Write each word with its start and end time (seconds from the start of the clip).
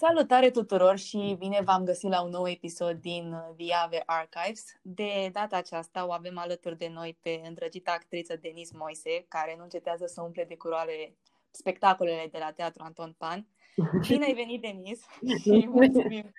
Salutare 0.00 0.50
tuturor 0.50 0.98
și 0.98 1.36
bine 1.38 1.60
v-am 1.64 1.84
găsit 1.84 2.10
la 2.10 2.22
un 2.22 2.30
nou 2.30 2.48
episod 2.48 3.00
din 3.00 3.34
Viave 3.56 4.02
Archives. 4.06 4.64
De 4.82 5.30
data 5.32 5.56
aceasta 5.56 6.06
o 6.06 6.12
avem 6.12 6.38
alături 6.38 6.78
de 6.78 6.88
noi 6.88 7.18
pe 7.22 7.40
îndrăgita 7.44 7.92
actriță 7.92 8.36
Denis 8.36 8.72
Moise, 8.72 9.24
care 9.28 9.54
nu 9.56 9.62
încetează 9.62 10.06
să 10.06 10.22
umple 10.22 10.44
de 10.44 10.56
curoare 10.56 11.16
spectacolele 11.50 12.28
de 12.32 12.38
la 12.38 12.52
Teatru 12.52 12.82
Anton 12.82 13.14
Pan. 13.18 13.46
Bine 14.08 14.24
ai 14.24 14.34
venit, 14.34 14.60
Denis! 14.60 15.00
și 15.42 15.66
mulțumim! 15.78 16.32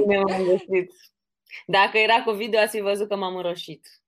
Bine 0.00 0.18
m-am 0.18 0.44
găsit! 0.44 0.92
Dacă 1.66 1.98
era 1.98 2.22
cu 2.22 2.30
video, 2.30 2.60
ați 2.60 2.76
fi 2.76 2.82
văzut 2.82 3.08
că 3.08 3.16
m-am 3.16 3.36
înroșit. 3.36 4.02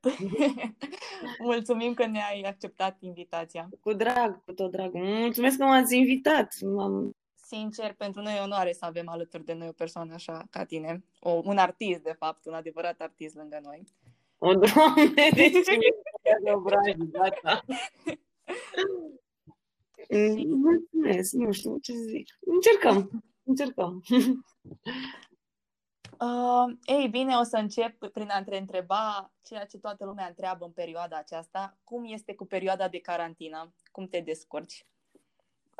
Mulțumim 1.42 1.94
că 1.94 2.06
ne-ai 2.06 2.40
acceptat 2.40 2.96
invitația. 3.00 3.68
Cu 3.80 3.92
drag, 3.92 4.44
cu 4.44 4.52
tot 4.52 4.70
drag. 4.70 4.90
Mulțumesc 4.94 5.58
că 5.58 5.64
m-ați 5.64 5.96
invitat. 5.96 6.54
M-am 6.60 7.14
sincer, 7.50 7.92
pentru 7.92 8.22
noi 8.22 8.36
e 8.36 8.40
onoare 8.40 8.72
să 8.72 8.84
avem 8.84 9.08
alături 9.08 9.44
de 9.44 9.52
noi 9.52 9.68
o 9.68 9.72
persoană 9.72 10.14
așa 10.14 10.46
ca 10.50 10.64
tine, 10.64 11.04
o, 11.20 11.30
un 11.30 11.58
artist, 11.58 12.02
de 12.02 12.14
fapt, 12.18 12.46
un 12.46 12.54
adevărat 12.54 13.00
artist 13.00 13.34
lângă 13.34 13.60
noi. 13.62 13.84
O, 14.38 14.54
doamne, 14.54 15.28
deci 15.34 15.52
ce 15.64 15.78
gata. 17.10 17.64
Mulțumesc, 20.46 21.32
nu 21.32 21.52
știu 21.52 21.78
ce 21.78 21.92
să 21.92 22.04
zic. 22.06 22.38
Încercăm, 22.40 23.24
încercăm. 23.44 24.02
Uh, 26.20 26.76
ei 26.84 27.08
bine, 27.08 27.34
o 27.36 27.42
să 27.42 27.56
încep 27.56 28.06
prin 28.08 28.30
a 28.30 28.42
te 28.42 28.56
întreba 28.56 29.32
ceea 29.42 29.64
ce 29.64 29.78
toată 29.78 30.04
lumea 30.04 30.26
întreabă 30.26 30.64
în 30.64 30.70
perioada 30.70 31.16
aceasta. 31.16 31.78
Cum 31.84 32.04
este 32.04 32.34
cu 32.34 32.46
perioada 32.46 32.88
de 32.88 32.98
carantină? 32.98 33.72
Cum 33.92 34.06
te 34.06 34.20
descurci? 34.20 34.86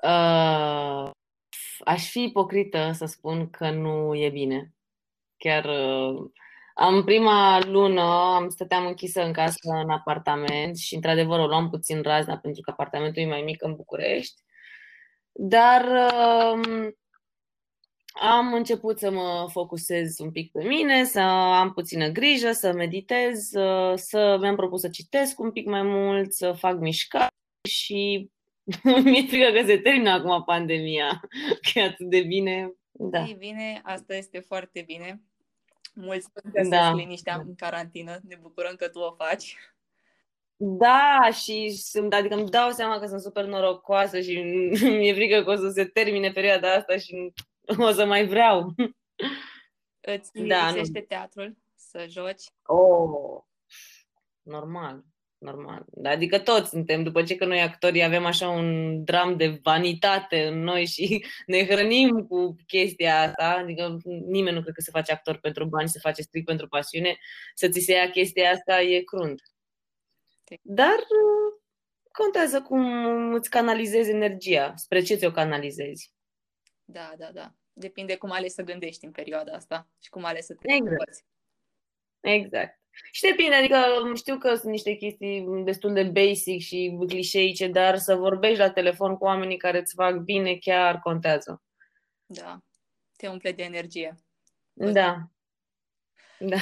Uh, 0.03 1.11
aș 1.85 2.11
fi 2.11 2.23
ipocrită 2.23 2.91
să 2.93 3.05
spun 3.05 3.51
că 3.51 3.71
nu 3.71 4.15
e 4.15 4.29
bine. 4.29 4.75
Chiar 5.37 5.67
am 6.75 6.97
uh, 6.97 7.05
prima 7.05 7.65
lună 7.67 8.01
am 8.01 8.49
stăteam 8.49 8.87
închisă 8.87 9.25
în 9.25 9.33
casă, 9.33 9.71
în 9.83 9.91
apartament 9.91 10.77
și 10.77 10.95
într-adevăr 10.95 11.39
o 11.39 11.47
luam 11.47 11.71
puțin 11.71 12.03
razna 12.03 12.37
pentru 12.37 12.61
că 12.63 12.71
apartamentul 12.71 13.23
e 13.23 13.27
mai 13.27 13.43
mic 13.43 13.63
în 13.63 13.75
București. 13.75 14.43
Dar 15.33 15.85
um, 16.53 16.95
am 18.13 18.55
început 18.55 18.99
să 18.99 19.11
mă 19.11 19.47
focusez 19.51 20.19
un 20.19 20.31
pic 20.31 20.51
pe 20.53 20.65
mine, 20.65 21.05
să 21.05 21.21
am 21.21 21.73
puțină 21.73 22.09
grijă, 22.09 22.53
să 22.53 22.73
meditez, 22.73 23.53
uh, 23.53 23.93
să 23.95 24.37
mi-am 24.41 24.57
propus 24.57 24.81
să 24.81 24.89
citesc 24.89 25.39
un 25.39 25.53
pic 25.53 25.67
mai 25.67 25.83
mult, 25.83 26.33
să 26.33 26.53
fac 26.53 26.79
mișcare 26.79 27.29
și 27.69 28.31
Mi-e 29.05 29.27
frică 29.27 29.51
că 29.53 29.67
se 29.67 29.79
termină 29.79 30.11
acum 30.11 30.45
pandemia, 30.45 31.21
că 31.73 31.79
e 31.79 31.83
atât 31.83 32.09
de 32.09 32.21
bine. 32.21 32.73
Da. 32.93 33.25
E 33.29 33.35
bine, 33.35 33.81
asta 33.85 34.15
este 34.15 34.39
foarte 34.39 34.83
bine. 34.87 35.23
Mulți 35.95 36.29
găsesc 36.43 36.71
da. 36.71 36.93
liniștea 36.93 37.43
în 37.47 37.55
carantină. 37.55 38.19
Ne 38.23 38.39
bucurăm 38.41 38.75
că 38.75 38.89
tu 38.89 38.99
o 38.99 39.13
faci. 39.13 39.57
Da, 40.57 41.29
și 41.33 41.71
sunt, 41.71 42.15
adică 42.15 42.35
îmi 42.35 42.49
dau 42.49 42.71
seama 42.71 42.99
că 42.99 43.07
sunt 43.07 43.21
super 43.21 43.45
norocoasă 43.45 44.21
și 44.21 44.43
mi-e 44.99 45.15
frică 45.15 45.43
că 45.43 45.51
o 45.51 45.57
să 45.57 45.69
se 45.69 45.85
termine 45.85 46.31
perioada 46.31 46.73
asta 46.73 46.97
și 46.97 47.33
o 47.79 47.91
să 47.91 48.07
mai 48.07 48.27
vreau. 48.27 48.75
Îți 50.01 50.31
da, 50.33 50.71
nu. 50.71 51.01
teatrul 51.09 51.57
să 51.75 52.07
joci? 52.09 52.45
Oh, 52.63 53.43
normal 54.43 55.05
normal. 55.41 55.85
Adică 56.05 56.39
toți 56.39 56.69
suntem, 56.69 57.03
după 57.03 57.23
ce 57.23 57.37
că 57.37 57.45
noi 57.45 57.61
actorii 57.61 58.05
avem 58.05 58.25
așa 58.25 58.49
un 58.49 59.05
dram 59.05 59.37
de 59.37 59.59
vanitate 59.63 60.47
în 60.47 60.63
noi 60.63 60.87
și 60.87 61.25
ne 61.47 61.67
hrănim 61.67 62.27
cu 62.27 62.57
chestia 62.67 63.21
asta, 63.21 63.57
adică 63.59 63.99
nimeni 64.05 64.57
nu 64.57 64.63
cred 64.63 64.75
că 64.75 64.81
se 64.81 64.91
face 64.91 65.13
actor 65.13 65.39
pentru 65.39 65.65
bani, 65.65 65.89
se 65.89 65.99
face 65.99 66.23
strict 66.23 66.47
pentru 66.47 66.69
pasiune, 66.69 67.19
să 67.55 67.69
ți 67.69 67.81
se 67.81 67.93
ia 67.93 68.11
chestia 68.11 68.51
asta 68.51 68.81
e 68.81 69.01
crunt. 69.01 69.43
Dar 70.63 70.97
uh, 70.97 71.61
contează 72.13 72.63
cum 72.63 72.85
îți 73.35 73.51
canalizezi 73.51 74.11
energia, 74.11 74.73
spre 74.77 75.03
ce 75.03 75.15
ți-o 75.15 75.31
canalizezi. 75.31 76.13
Da, 76.85 77.15
da, 77.19 77.31
da. 77.33 77.55
Depinde 77.73 78.17
cum 78.17 78.31
ales 78.31 78.55
să 78.55 78.63
gândești 78.63 79.05
în 79.05 79.11
perioada 79.11 79.53
asta 79.53 79.89
și 79.99 80.09
cum 80.09 80.25
ales 80.25 80.47
să 80.47 80.55
te 80.55 80.73
exact. 80.73 81.25
Exact. 82.21 82.80
Și 83.13 83.23
depinde, 83.23 83.55
adică 83.55 83.77
știu 84.15 84.39
că 84.39 84.55
sunt 84.55 84.71
niște 84.71 84.95
chestii 84.95 85.47
destul 85.65 85.93
de 85.93 86.03
basic 86.03 86.61
și 86.61 86.99
clișeice, 87.07 87.69
dar 87.69 87.99
să 87.99 88.15
vorbești 88.15 88.59
la 88.59 88.71
telefon 88.71 89.17
cu 89.17 89.25
oamenii 89.25 89.57
care 89.57 89.79
îți 89.79 89.95
fac 89.95 90.17
bine 90.17 90.57
chiar 90.57 90.99
contează. 90.99 91.63
Da, 92.27 92.59
te 93.17 93.29
umple 93.29 93.53
de 93.53 93.63
energie. 93.63 94.17
Da. 94.73 95.31
Da. 96.39 96.61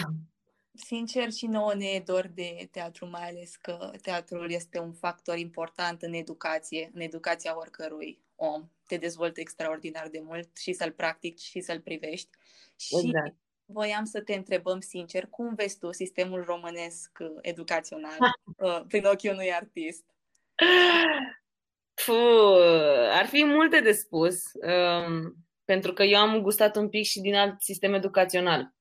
Sincer, 0.75 1.33
și 1.33 1.47
nouă 1.47 1.75
ne 1.75 1.87
e 1.87 2.01
dor 2.01 2.27
de 2.35 2.69
teatru, 2.71 3.07
mai 3.07 3.29
ales 3.29 3.57
că 3.57 3.91
teatrul 4.03 4.51
este 4.51 4.79
un 4.79 4.93
factor 4.93 5.39
important 5.39 6.03
în 6.03 6.13
educație, 6.13 6.91
în 6.95 7.01
educația 7.01 7.59
oricărui 7.59 8.21
om. 8.35 8.69
Te 8.87 8.97
dezvoltă 8.97 9.41
extraordinar 9.41 10.09
de 10.09 10.21
mult 10.25 10.57
și 10.57 10.73
să-l 10.73 10.93
practici 10.93 11.41
și 11.41 11.61
să-l 11.61 11.81
privești. 11.81 12.31
Și 12.77 12.97
exact 12.97 13.37
voiam 13.73 14.05
să 14.05 14.21
te 14.21 14.35
întrebăm 14.35 14.81
sincer, 14.81 15.27
cum 15.31 15.55
vezi 15.55 15.79
tu 15.79 15.93
sistemul 15.93 16.45
românesc 16.45 17.19
uh, 17.21 17.29
educațional 17.41 18.17
uh, 18.57 18.81
prin 18.89 19.05
ochiul 19.05 19.33
unui 19.33 19.53
artist? 19.53 20.05
Puh, 22.07 23.09
ar 23.13 23.27
fi 23.27 23.45
multe 23.45 23.81
de 23.81 23.93
spus, 23.93 24.43
um, 24.53 25.35
pentru 25.65 25.93
că 25.93 26.03
eu 26.03 26.19
am 26.19 26.41
gustat 26.41 26.77
un 26.77 26.89
pic 26.89 27.05
și 27.05 27.21
din 27.21 27.35
alt 27.35 27.63
sistem 27.63 27.95
educațional. 27.95 28.75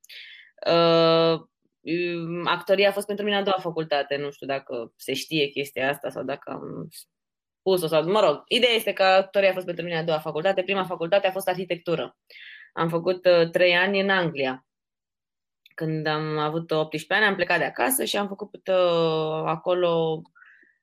Uh, 0.68 1.40
um, 1.80 2.48
actoria 2.48 2.90
a 2.90 2.92
fost 2.92 3.08
pentru 3.08 3.26
mine 3.26 3.38
a 3.38 3.44
doua 3.44 3.60
facultate, 3.60 4.16
nu 4.16 4.32
știu 4.32 4.48
dacă 4.48 4.94
se 4.96 5.14
știe 5.14 5.48
chestia 5.48 5.90
asta 5.90 6.10
sau 6.10 6.24
dacă 6.24 6.52
am 6.52 6.88
spus-o 7.62 7.88
sau, 7.88 8.12
mă 8.12 8.20
rog, 8.20 8.44
ideea 8.48 8.74
este 8.74 8.94
că 8.94 9.04
actoria 9.04 9.50
a 9.50 9.54
fost 9.54 9.66
pentru 9.66 9.84
mine 9.84 9.98
a 9.98 10.04
doua 10.04 10.20
facultate. 10.20 10.64
Prima 10.64 10.86
facultate 10.86 11.28
a 11.28 11.32
fost 11.32 11.48
arhitectură. 11.48 12.18
Am 12.74 12.90
făcut 12.90 13.26
uh, 13.26 13.50
trei 13.50 13.76
ani 13.76 14.00
în 14.00 14.10
Anglia 14.10 14.67
când 15.78 16.08
am 16.08 16.38
avut 16.38 16.72
18 16.72 17.14
ani, 17.14 17.26
am 17.26 17.36
plecat 17.36 17.58
de 17.58 17.64
acasă 17.64 18.04
și 18.04 18.18
am 18.18 18.28
făcut 18.28 18.68
uh, 18.68 19.44
acolo 19.46 20.22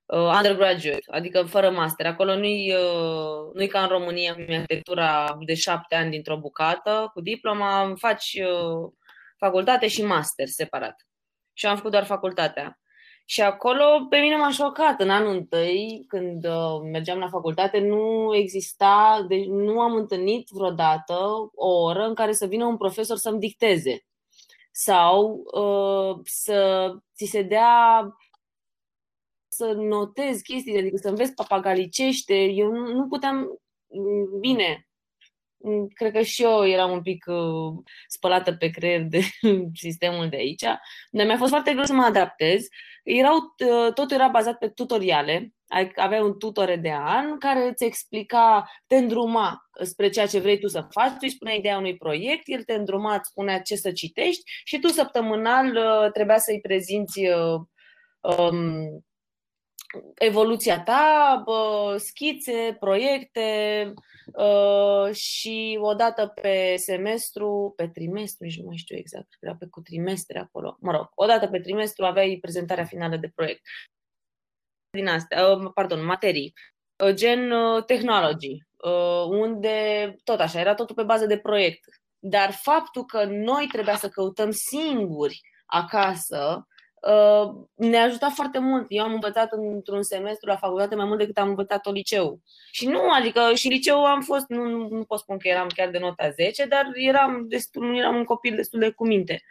uh, 0.06 0.32
undergraduate, 0.36 1.02
adică 1.10 1.42
fără 1.42 1.70
master. 1.70 2.06
Acolo 2.06 2.36
nu-i, 2.36 2.74
uh, 2.74 3.54
nu-i 3.54 3.66
ca 3.66 3.82
în 3.82 3.88
România, 3.88 4.34
cu 4.34 4.40
arhitectura 4.48 5.36
de 5.46 5.54
șapte 5.54 5.94
ani 5.94 6.10
dintr-o 6.10 6.38
bucată, 6.38 7.10
cu 7.12 7.20
diploma, 7.20 7.92
faci 7.96 8.40
uh, 8.40 8.92
facultate 9.38 9.88
și 9.88 10.04
master 10.04 10.46
separat. 10.46 11.06
Și 11.52 11.66
am 11.66 11.76
făcut 11.76 11.90
doar 11.90 12.04
facultatea. 12.04 12.78
Și 13.24 13.42
acolo 13.42 14.06
pe 14.10 14.18
mine 14.18 14.36
m-a 14.36 14.50
șocat. 14.50 15.00
În 15.00 15.10
anul 15.10 15.34
întâi, 15.34 16.04
când 16.08 16.44
uh, 16.44 16.80
mergeam 16.92 17.18
la 17.18 17.28
facultate, 17.28 17.78
nu 17.78 18.34
exista, 18.34 19.24
deci 19.28 19.46
nu 19.46 19.80
am 19.80 19.94
întâlnit 19.94 20.48
vreodată 20.48 21.14
o 21.54 21.82
oră 21.82 22.02
în 22.02 22.14
care 22.14 22.32
să 22.32 22.46
vină 22.46 22.64
un 22.64 22.76
profesor 22.76 23.16
să-mi 23.16 23.38
dicteze 23.38 24.04
sau 24.76 25.44
uh, 25.52 26.20
să 26.24 26.90
ți 27.14 27.24
se 27.24 27.42
dea 27.42 28.08
să 29.48 29.72
notezi 29.72 30.42
chestii, 30.42 30.78
adică 30.78 30.96
să 30.96 31.08
înveți 31.08 31.34
papagalicește. 31.34 32.34
Eu 32.44 32.70
nu, 32.70 32.92
nu 32.92 33.06
puteam, 33.08 33.36
mm, 33.86 34.38
bine, 34.40 34.88
mm, 34.88 34.93
cred 35.94 36.12
că 36.12 36.20
și 36.20 36.42
eu 36.42 36.66
eram 36.66 36.90
un 36.90 37.02
pic 37.02 37.24
uh, 37.26 37.82
spălată 38.06 38.52
pe 38.52 38.68
creier 38.68 39.02
de 39.02 39.20
sistemul 39.84 40.28
de 40.28 40.36
aici, 40.36 40.64
dar 41.10 41.26
mi-a 41.26 41.36
fost 41.36 41.50
foarte 41.50 41.72
greu 41.72 41.84
să 41.84 41.92
mă 41.92 42.04
adaptez. 42.04 42.66
Erau, 43.02 43.34
uh, 43.36 43.92
totul 43.92 44.16
era 44.16 44.28
bazat 44.28 44.58
pe 44.58 44.68
tutoriale, 44.68 45.52
aveai 45.96 46.22
un 46.22 46.38
tutore 46.38 46.76
de 46.76 46.92
an 46.92 47.38
care 47.38 47.68
îți 47.68 47.84
explica, 47.84 48.70
te 48.86 48.96
îndruma 48.96 49.68
spre 49.82 50.08
ceea 50.08 50.26
ce 50.26 50.38
vrei 50.38 50.58
tu 50.58 50.66
să 50.66 50.86
faci, 50.90 51.10
tu 51.10 51.18
îți 51.20 51.34
spuneai 51.34 51.58
ideea 51.58 51.78
unui 51.78 51.96
proiect, 51.96 52.42
el 52.44 52.62
te 52.62 52.74
îndruma, 52.74 53.14
îți 53.14 53.28
spunea 53.28 53.60
ce 53.60 53.76
să 53.76 53.92
citești 53.92 54.42
și 54.64 54.78
tu 54.78 54.88
săptămânal 54.88 55.66
uh, 55.66 56.10
trebuia 56.12 56.38
să-i 56.38 56.60
prezinți 56.60 57.20
uh, 57.26 57.60
um, 58.20 59.04
evoluția 60.14 60.82
ta, 60.82 61.42
uh, 61.46 61.94
schițe, 61.96 62.76
proiecte 62.80 63.92
uh, 64.32 65.14
și 65.14 65.78
odată 65.80 66.26
pe 66.26 66.74
semestru, 66.76 67.72
pe 67.76 67.88
trimestru, 67.88 68.44
nici 68.44 68.58
nu 68.58 68.66
mai 68.66 68.76
știu 68.76 68.96
exact, 68.96 69.28
era 69.40 69.56
pe 69.58 69.66
cu 69.66 69.80
trimestre 69.80 70.38
acolo, 70.38 70.76
mă 70.80 70.92
rog, 70.92 71.10
odată 71.14 71.46
pe 71.46 71.60
trimestru 71.60 72.04
aveai 72.04 72.38
prezentarea 72.40 72.84
finală 72.84 73.16
de 73.16 73.32
proiect. 73.34 73.62
Din 74.90 75.08
astea, 75.08 75.46
uh, 75.46 75.70
pardon, 75.74 76.04
materii, 76.04 76.54
uh, 77.04 77.14
gen 77.14 77.50
uh, 77.50 77.84
technology, 77.84 78.58
unde 79.28 80.14
tot 80.24 80.40
așa, 80.40 80.60
era 80.60 80.74
totul 80.74 80.94
pe 80.94 81.02
bază 81.02 81.26
de 81.26 81.38
proiect. 81.38 81.84
Dar 82.18 82.50
faptul 82.50 83.04
că 83.04 83.24
noi 83.24 83.66
trebuia 83.72 83.96
să 83.96 84.08
căutăm 84.08 84.50
singuri 84.50 85.40
acasă 85.66 86.56
uh, 86.58 86.73
ne-a 87.74 88.02
ajutat 88.02 88.30
foarte 88.30 88.58
mult. 88.58 88.86
Eu 88.88 89.04
am 89.04 89.12
învățat 89.12 89.52
într-un 89.52 90.02
semestru 90.02 90.48
la 90.48 90.56
facultate 90.56 90.94
mai 90.94 91.04
mult 91.04 91.18
decât 91.18 91.38
am 91.38 91.48
învățat-o 91.48 91.90
liceu. 91.90 92.40
Și 92.70 92.86
nu, 92.86 93.10
adică 93.10 93.54
și 93.54 93.68
liceu 93.68 94.04
am 94.04 94.20
fost, 94.20 94.44
nu, 94.48 94.64
nu, 94.64 94.88
nu 94.88 95.04
pot 95.04 95.18
spune 95.18 95.38
că 95.38 95.48
eram 95.48 95.68
chiar 95.74 95.90
de 95.90 95.98
nota 95.98 96.30
10, 96.30 96.66
dar 96.66 96.90
eram, 96.94 97.48
destul, 97.48 97.96
eram 97.98 98.16
un 98.16 98.24
copil 98.24 98.56
destul 98.56 98.80
de 98.80 98.90
cu 98.90 99.06
minte. 99.06 99.42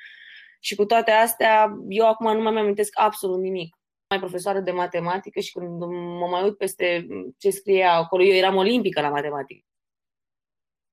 Și 0.59 0.75
cu 0.75 0.85
toate 0.85 1.11
astea, 1.11 1.77
eu 1.89 2.07
acum 2.07 2.35
nu 2.35 2.41
mai 2.41 2.61
amintesc 2.61 2.99
absolut 2.99 3.39
nimic. 3.39 3.77
Mai 4.09 4.19
profesoară 4.19 4.59
de 4.59 4.71
matematică 4.71 5.39
și 5.39 5.51
când 5.51 5.79
mă 6.19 6.27
mai 6.27 6.43
uit 6.43 6.57
peste 6.57 7.07
ce 7.37 7.49
scrie 7.49 7.83
acolo, 7.83 8.23
eu 8.23 8.35
eram 8.35 8.55
olimpică 8.55 9.01
la 9.01 9.09
matematică. 9.09 9.65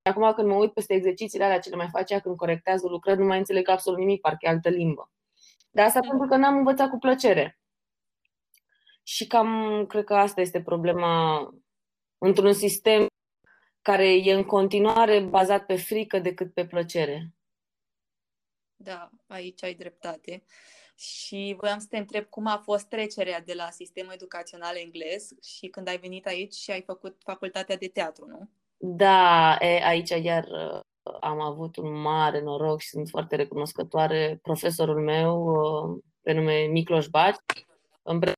Acum 0.03 0.33
când 0.33 0.49
mă 0.49 0.55
uit 0.55 0.73
peste 0.73 0.95
exercițiile 0.95 1.45
alea 1.45 1.59
ce 1.59 1.71
le 1.71 1.77
mai 1.77 1.89
face 1.91 2.19
când 2.19 2.37
corectează 2.37 2.89
lucrări, 2.89 3.19
nu 3.19 3.27
mai 3.27 3.39
înțeleg 3.39 3.69
absolut 3.69 3.99
nimic, 3.99 4.21
parcă 4.21 4.39
e 4.41 4.49
altă 4.49 4.69
limbă. 4.69 5.11
Dar 5.71 5.87
asta 5.87 6.01
pentru 6.01 6.27
că 6.29 6.37
n-am 6.37 6.57
învățat 6.57 6.91
cu 6.91 6.99
plăcere. 6.99 7.59
Și 9.03 9.27
cam 9.27 9.85
cred 9.89 10.05
că 10.05 10.15
asta 10.15 10.41
este 10.41 10.63
problema 10.63 11.41
într-un 12.19 12.53
sistem 12.53 13.07
care 13.83 14.15
e 14.15 14.33
în 14.33 14.45
continuare 14.45 15.21
bazat 15.21 15.67
pe 15.67 15.77
frică 15.77 16.19
decât 16.19 16.55
pe 16.55 16.67
plăcere. 16.67 17.35
Da, 18.77 19.11
aici 19.27 19.63
ai 19.63 19.75
dreptate. 19.75 20.45
Și 20.97 21.55
voiam 21.59 21.79
să 21.79 21.87
te 21.91 21.97
întreb 21.97 22.25
cum 22.25 22.47
a 22.47 22.61
fost 22.65 22.89
trecerea 22.89 23.41
de 23.41 23.55
la 23.55 23.71
sistemul 23.71 24.13
educațional 24.13 24.77
englez 24.77 25.29
și 25.43 25.67
când 25.67 25.89
ai 25.89 25.99
venit 25.99 26.27
aici 26.27 26.55
și 26.55 26.71
ai 26.71 26.83
făcut 26.83 27.17
facultatea 27.23 27.77
de 27.77 27.89
teatru, 27.89 28.27
nu? 28.27 28.51
Da, 28.77 29.57
e, 29.61 29.85
aici 29.85 30.11
iar 30.11 30.45
uh, 30.45 30.81
am 31.21 31.41
avut 31.41 31.77
un 31.77 32.01
mare 32.01 32.41
noroc 32.41 32.81
și 32.81 32.89
sunt 32.89 33.09
foarte 33.09 33.37
recunoscătoare. 33.37 34.39
Profesorul 34.43 35.01
meu, 35.01 35.45
uh, 35.45 36.03
pe 36.23 36.33
nume 36.33 36.67
Micloș 36.71 37.07
Baci, 37.07 37.67
împreună 38.03 38.35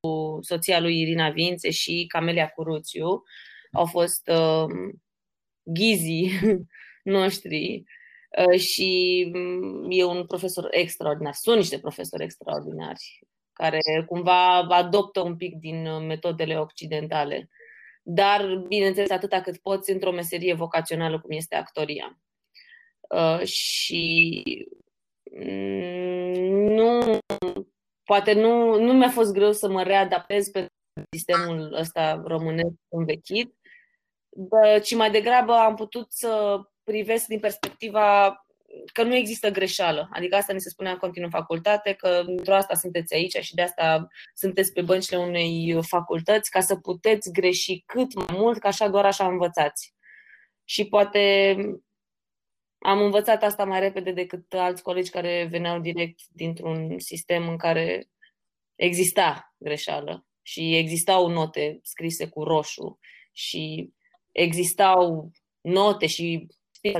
cu 0.00 0.38
soția 0.40 0.80
lui 0.80 1.00
Irina 1.00 1.30
Vințe 1.30 1.70
și 1.70 2.04
Camelia 2.08 2.48
Curuțiu, 2.48 3.22
au 3.72 3.86
fost 3.86 4.28
uh, 4.28 4.66
ghizii 5.62 6.30
noștri 7.16 7.84
uh, 8.38 8.58
și 8.60 9.30
mm, 9.34 9.86
e 9.90 10.04
un 10.04 10.26
profesor 10.26 10.68
extraordinar. 10.70 11.32
Sunt 11.32 11.56
niște 11.56 11.78
profesori 11.78 12.24
extraordinari 12.24 13.18
care 13.52 13.78
cumva 14.06 14.56
adoptă 14.56 15.20
un 15.20 15.36
pic 15.36 15.54
din 15.54 15.86
uh, 15.86 16.04
metodele 16.06 16.58
occidentale 16.58 17.48
dar, 18.02 18.56
bineînțeles, 18.56 19.10
atâta 19.10 19.40
cât 19.40 19.56
poți 19.56 19.90
într-o 19.90 20.12
meserie 20.12 20.54
vocațională 20.54 21.20
cum 21.20 21.30
este 21.30 21.54
actoria. 21.54 22.18
Uh, 23.00 23.46
și 23.46 24.42
mm, 25.30 26.72
nu, 26.74 27.18
poate 28.04 28.32
nu, 28.32 28.80
nu 28.80 28.92
mi-a 28.92 29.10
fost 29.10 29.32
greu 29.32 29.52
să 29.52 29.68
mă 29.68 29.82
readaptez 29.82 30.48
pe 30.48 30.66
sistemul 31.10 31.74
ăsta 31.74 32.22
românesc 32.24 32.74
învechit, 32.88 33.54
ci 34.82 34.94
mai 34.94 35.10
degrabă 35.10 35.52
am 35.52 35.74
putut 35.74 36.12
să 36.12 36.60
privesc 36.82 37.26
din 37.26 37.40
perspectiva 37.40 38.36
că 38.92 39.02
nu 39.02 39.14
există 39.14 39.50
greșeală. 39.50 40.08
Adică 40.12 40.36
asta 40.36 40.52
ne 40.52 40.58
se 40.58 40.68
spunea 40.68 40.92
în 40.92 40.98
continuu 40.98 41.28
în 41.32 41.38
facultate, 41.38 41.92
că 41.92 42.22
într-o 42.26 42.54
asta 42.54 42.74
sunteți 42.74 43.14
aici 43.14 43.36
și 43.36 43.54
de 43.54 43.62
asta 43.62 44.08
sunteți 44.34 44.72
pe 44.72 44.82
băncile 44.82 45.18
unei 45.18 45.78
facultăți, 45.80 46.50
ca 46.50 46.60
să 46.60 46.76
puteți 46.76 47.32
greși 47.32 47.82
cât 47.86 48.14
mai 48.14 48.38
mult, 48.38 48.58
că 48.58 48.66
așa 48.66 48.88
doar 48.88 49.04
așa 49.04 49.26
învățați. 49.26 49.94
Și 50.64 50.84
poate 50.84 51.54
am 52.78 53.00
învățat 53.00 53.42
asta 53.42 53.64
mai 53.64 53.80
repede 53.80 54.12
decât 54.12 54.52
alți 54.54 54.82
colegi 54.82 55.10
care 55.10 55.46
veneau 55.50 55.80
direct 55.80 56.20
dintr-un 56.28 56.98
sistem 56.98 57.48
în 57.48 57.56
care 57.56 58.08
exista 58.74 59.54
greșeală 59.58 60.26
și 60.42 60.76
existau 60.76 61.28
note 61.28 61.78
scrise 61.82 62.28
cu 62.28 62.42
roșu 62.42 62.98
și 63.32 63.92
existau 64.30 65.30
note 65.60 66.06
și 66.06 66.46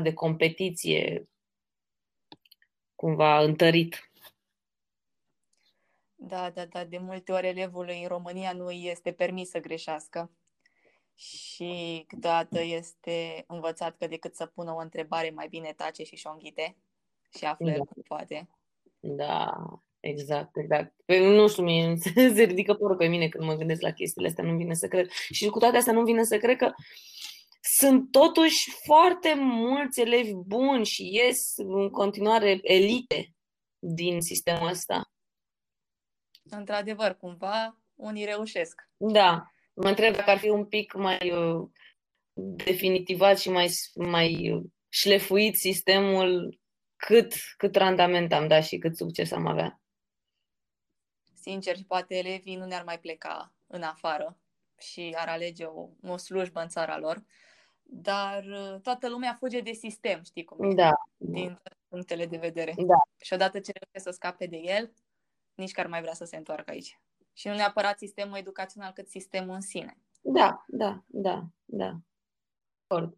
de 0.03 0.13
competiție 0.13 1.29
cumva 3.03 3.41
întărit. 3.41 4.11
Da, 6.15 6.51
da, 6.51 6.65
da. 6.65 6.85
De 6.85 6.99
multe 6.99 7.33
ori 7.33 7.47
elevului 7.47 8.03
în 8.03 8.09
România 8.09 8.53
nu 8.53 8.71
este 8.71 9.13
permis 9.13 9.49
să 9.51 9.61
greșească 9.61 10.31
și 11.15 12.05
câteodată 12.07 12.63
este 12.63 13.45
învățat 13.47 13.97
că 13.99 14.07
decât 14.07 14.35
să 14.35 14.47
pună 14.47 14.73
o 14.73 14.79
întrebare, 14.79 15.31
mai 15.31 15.49
bine 15.49 15.73
tace 15.77 16.03
și 16.03 16.17
și-o 16.17 16.31
înghite 16.31 16.77
și 17.39 17.45
află 17.45 17.71
da. 17.71 17.79
cum 17.79 18.03
poate. 18.03 18.49
Da, 19.01 19.53
exact, 20.01 20.57
exact. 20.57 20.95
Pe, 21.05 21.19
nu 21.19 21.49
știu, 21.49 21.63
mie 21.63 21.97
se 22.35 22.43
ridică 22.43 22.75
părul 22.75 22.97
pe 22.97 23.07
mine 23.07 23.29
când 23.29 23.45
mă 23.45 23.55
gândesc 23.55 23.81
la 23.81 23.91
chestiile 23.91 24.29
astea, 24.29 24.45
nu 24.45 24.57
vine 24.57 24.75
să 24.75 24.89
cred. 24.89 25.11
Și 25.11 25.49
cu 25.49 25.59
toate 25.59 25.77
astea 25.77 25.93
nu 25.93 26.03
vine 26.03 26.25
să 26.25 26.39
cred 26.39 26.57
că 26.57 26.67
uh, 26.67 26.75
sunt 27.63 28.11
totuși 28.11 28.71
foarte 28.85 29.35
mulți 29.35 30.01
elevi 30.01 30.33
buni 30.33 30.85
și 30.85 31.15
ies 31.15 31.53
în 31.57 31.91
continuare 31.91 32.59
elite 32.63 33.35
din 33.79 34.21
sistemul 34.21 34.69
ăsta. 34.69 35.11
Într-adevăr, 36.43 37.17
cumva, 37.17 37.79
unii 37.95 38.25
reușesc. 38.25 38.81
Da. 38.97 39.47
Mă 39.75 39.89
întreb 39.89 40.15
dacă 40.15 40.31
ar 40.31 40.39
fi 40.39 40.49
un 40.49 40.67
pic 40.67 40.95
mai 40.95 41.31
uh, 41.31 41.71
definitivat 42.65 43.39
și 43.39 43.51
mai, 43.51 43.71
mai 43.95 44.51
uh, 44.51 44.65
șlefuit 44.89 45.57
sistemul, 45.57 46.61
cât, 46.97 47.35
cât 47.57 47.77
randament 47.77 48.33
am 48.33 48.49
dat 48.49 48.65
și 48.65 48.79
cât 48.79 48.97
succes 48.97 49.31
am 49.31 49.47
avea. 49.47 49.81
Sincer, 51.35 51.77
și 51.77 51.85
poate 51.85 52.15
elevii 52.15 52.57
nu 52.57 52.65
ne-ar 52.65 52.85
mai 52.85 52.99
pleca 52.99 53.55
în 53.67 53.83
afară 53.83 54.39
și 54.79 55.15
ar 55.17 55.29
alege 55.29 55.65
o, 55.65 55.89
o 56.03 56.17
slujbă 56.17 56.61
în 56.61 56.69
țara 56.69 56.99
lor 56.99 57.25
dar 57.95 58.45
uh, 58.45 58.81
toată 58.81 59.09
lumea 59.09 59.37
fuge 59.39 59.61
de 59.61 59.73
sistem, 59.73 60.23
știi 60.23 60.45
cum 60.45 60.71
e? 60.71 60.75
Da. 60.75 60.93
Din 61.17 61.61
punctele 61.89 62.27
de 62.27 62.37
vedere. 62.37 62.75
Da. 62.77 63.03
Și 63.21 63.33
odată 63.33 63.61
ce 63.61 63.73
reușește 63.73 64.11
să 64.11 64.11
scape 64.11 64.47
de 64.47 64.57
el, 64.57 64.93
nici 65.55 65.73
că 65.73 65.81
ar 65.81 65.87
mai 65.87 66.01
vrea 66.01 66.15
să 66.15 66.25
se 66.25 66.37
întoarcă 66.37 66.71
aici. 66.71 67.01
Și 67.33 67.49
nu 67.49 67.55
neapărat 67.55 67.99
sistemul 67.99 68.37
educațional, 68.37 68.93
cât 68.93 69.09
sistemul 69.09 69.55
în 69.55 69.61
sine. 69.61 69.99
Da, 70.21 70.65
da, 70.67 71.03
da, 71.07 71.45
da. 71.65 71.95
De 71.95 72.03
acord. 72.89 73.17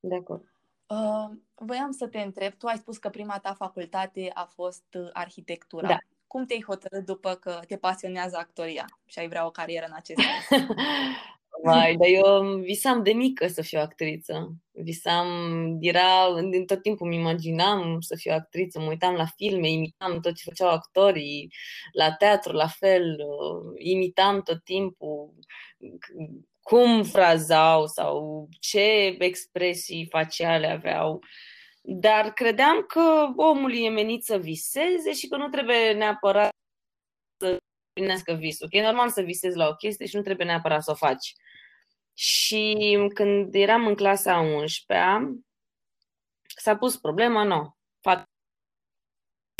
De 0.00 0.14
acord. 0.14 0.52
Uh, 0.86 1.30
voiam 1.54 1.90
să 1.90 2.08
te 2.08 2.20
întreb, 2.20 2.52
tu 2.52 2.66
ai 2.66 2.76
spus 2.76 2.98
că 2.98 3.08
prima 3.08 3.38
ta 3.38 3.54
facultate 3.54 4.30
a 4.34 4.44
fost 4.44 4.94
uh, 4.94 5.10
arhitectura. 5.12 5.88
Da. 5.88 5.98
Cum 6.26 6.44
te-ai 6.44 6.64
hotărât 6.66 7.04
după 7.04 7.34
că 7.34 7.60
te 7.66 7.76
pasionează 7.76 8.36
actoria 8.36 8.84
și 9.04 9.18
ai 9.18 9.28
vrea 9.28 9.46
o 9.46 9.50
carieră 9.50 9.86
în 9.86 9.94
acest 9.94 10.20
sens? 10.48 10.66
Vai, 11.64 11.96
dar 12.00 12.08
eu 12.08 12.58
visam 12.60 13.02
de 13.02 13.12
mică 13.12 13.46
să 13.46 13.62
fiu 13.62 13.80
actriță. 13.80 14.54
Visam, 14.70 15.28
era, 15.80 16.40
din 16.50 16.66
tot 16.66 16.82
timpul 16.82 17.06
îmi 17.06 17.16
imaginam 17.16 18.00
să 18.00 18.16
fiu 18.16 18.32
actriță, 18.32 18.80
mă 18.80 18.88
uitam 18.88 19.14
la 19.14 19.26
filme, 19.36 19.70
imitam 19.70 20.20
tot 20.20 20.34
ce 20.34 20.42
făceau 20.44 20.68
actorii, 20.68 21.52
la 21.92 22.12
teatru 22.12 22.52
la 22.52 22.66
fel, 22.66 23.16
imitam 23.78 24.42
tot 24.42 24.64
timpul 24.64 25.34
cum 26.62 27.02
frazau 27.02 27.86
sau 27.86 28.48
ce 28.60 29.16
expresii 29.18 30.08
faciale 30.10 30.66
aveau. 30.66 31.22
Dar 31.80 32.32
credeam 32.32 32.84
că 32.86 33.32
omul 33.36 33.74
e 33.74 33.88
menit 33.88 34.24
să 34.24 34.38
viseze 34.38 35.12
și 35.12 35.28
că 35.28 35.36
nu 35.36 35.48
trebuie 35.48 35.92
neapărat 35.92 36.50
să 37.40 37.58
împlinească 37.88 38.32
visul. 38.32 38.68
Că 38.68 38.76
e 38.76 38.82
normal 38.82 39.08
să 39.08 39.22
visezi 39.22 39.56
la 39.56 39.68
o 39.68 39.74
chestie 39.74 40.06
și 40.06 40.16
nu 40.16 40.22
trebuie 40.22 40.46
neapărat 40.46 40.82
să 40.82 40.90
o 40.90 40.94
faci. 40.94 41.32
Și 42.14 42.98
când 43.14 43.54
eram 43.54 43.86
în 43.86 43.94
clasa 43.94 44.38
11 44.38 45.44
s-a 46.56 46.76
pus 46.76 46.96
problema, 46.96 47.42
nu, 47.42 47.76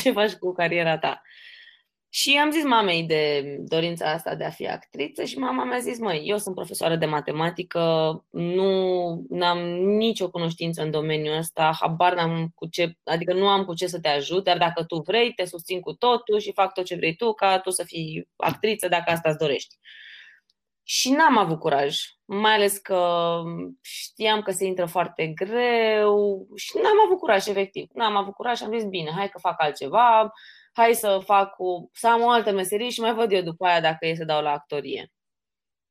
ce 0.05 0.13
faci 0.13 0.33
cu 0.33 0.53
cariera 0.53 0.99
ta? 0.99 1.23
Și 2.09 2.37
am 2.37 2.51
zis 2.51 2.65
mamei 2.65 3.03
de 3.03 3.45
dorința 3.61 4.11
asta 4.11 4.35
de 4.35 4.45
a 4.45 4.51
fi 4.51 4.69
actriță 4.69 5.25
și 5.25 5.39
mama 5.39 5.65
mi-a 5.65 5.79
zis, 5.79 5.99
măi, 5.99 6.23
eu 6.25 6.39
sunt 6.39 6.55
profesoară 6.55 6.97
de 6.97 7.07
matematică, 7.07 7.81
nu 8.31 9.27
am 9.41 9.59
nicio 9.79 10.31
cunoștință 10.31 10.83
în 10.83 10.91
domeniul 10.91 11.37
ăsta, 11.37 11.77
habar 11.81 12.15
n-am 12.15 12.51
cu 12.55 12.67
ce, 12.67 12.99
adică 13.05 13.33
nu 13.33 13.49
am 13.49 13.65
cu 13.65 13.75
ce 13.75 13.87
să 13.87 14.01
te 14.01 14.09
ajut, 14.09 14.45
dar 14.45 14.59
dacă 14.59 14.85
tu 14.85 15.01
vrei, 15.01 15.33
te 15.33 15.45
susțin 15.45 15.81
cu 15.81 15.93
totul 15.93 16.39
și 16.39 16.53
fac 16.53 16.73
tot 16.73 16.85
ce 16.85 16.95
vrei 16.97 17.15
tu 17.15 17.33
ca 17.33 17.59
tu 17.59 17.71
să 17.71 17.85
fii 17.85 18.29
actriță 18.37 18.89
dacă 18.89 19.11
asta 19.11 19.29
îți 19.29 19.39
dorești. 19.39 19.77
Și 20.87 21.11
n-am 21.11 21.39
avut 21.39 21.59
curaj, 21.59 22.01
mai 22.25 22.55
ales 22.55 22.79
că 22.79 23.41
știam 23.81 24.43
că 24.43 24.51
se 24.51 24.65
intră 24.65 24.87
foarte 24.87 25.27
greu 25.27 26.47
și 26.55 26.71
n-am 26.83 27.01
avut 27.05 27.19
curaj, 27.19 27.47
efectiv. 27.47 27.89
N-am 27.93 28.17
avut 28.17 28.35
curaj 28.35 28.57
și 28.57 28.65
am 28.65 28.79
zis, 28.79 28.85
bine, 28.85 29.11
hai 29.11 29.29
că 29.29 29.39
fac 29.39 29.63
altceva, 29.63 30.33
hai 30.73 30.95
să 30.95 31.21
fac 31.25 31.55
o, 31.59 31.89
să 31.93 32.09
am 32.09 32.23
o 32.23 32.31
altă 32.31 32.53
meserie 32.53 32.89
și 32.91 33.01
mai 33.01 33.15
văd 33.15 33.33
eu 33.33 33.43
după 33.43 33.67
aia 33.67 33.81
dacă 33.81 34.07
e 34.07 34.15
să 34.15 34.25
dau 34.25 34.43
la 34.43 34.51
actorie. 34.51 35.13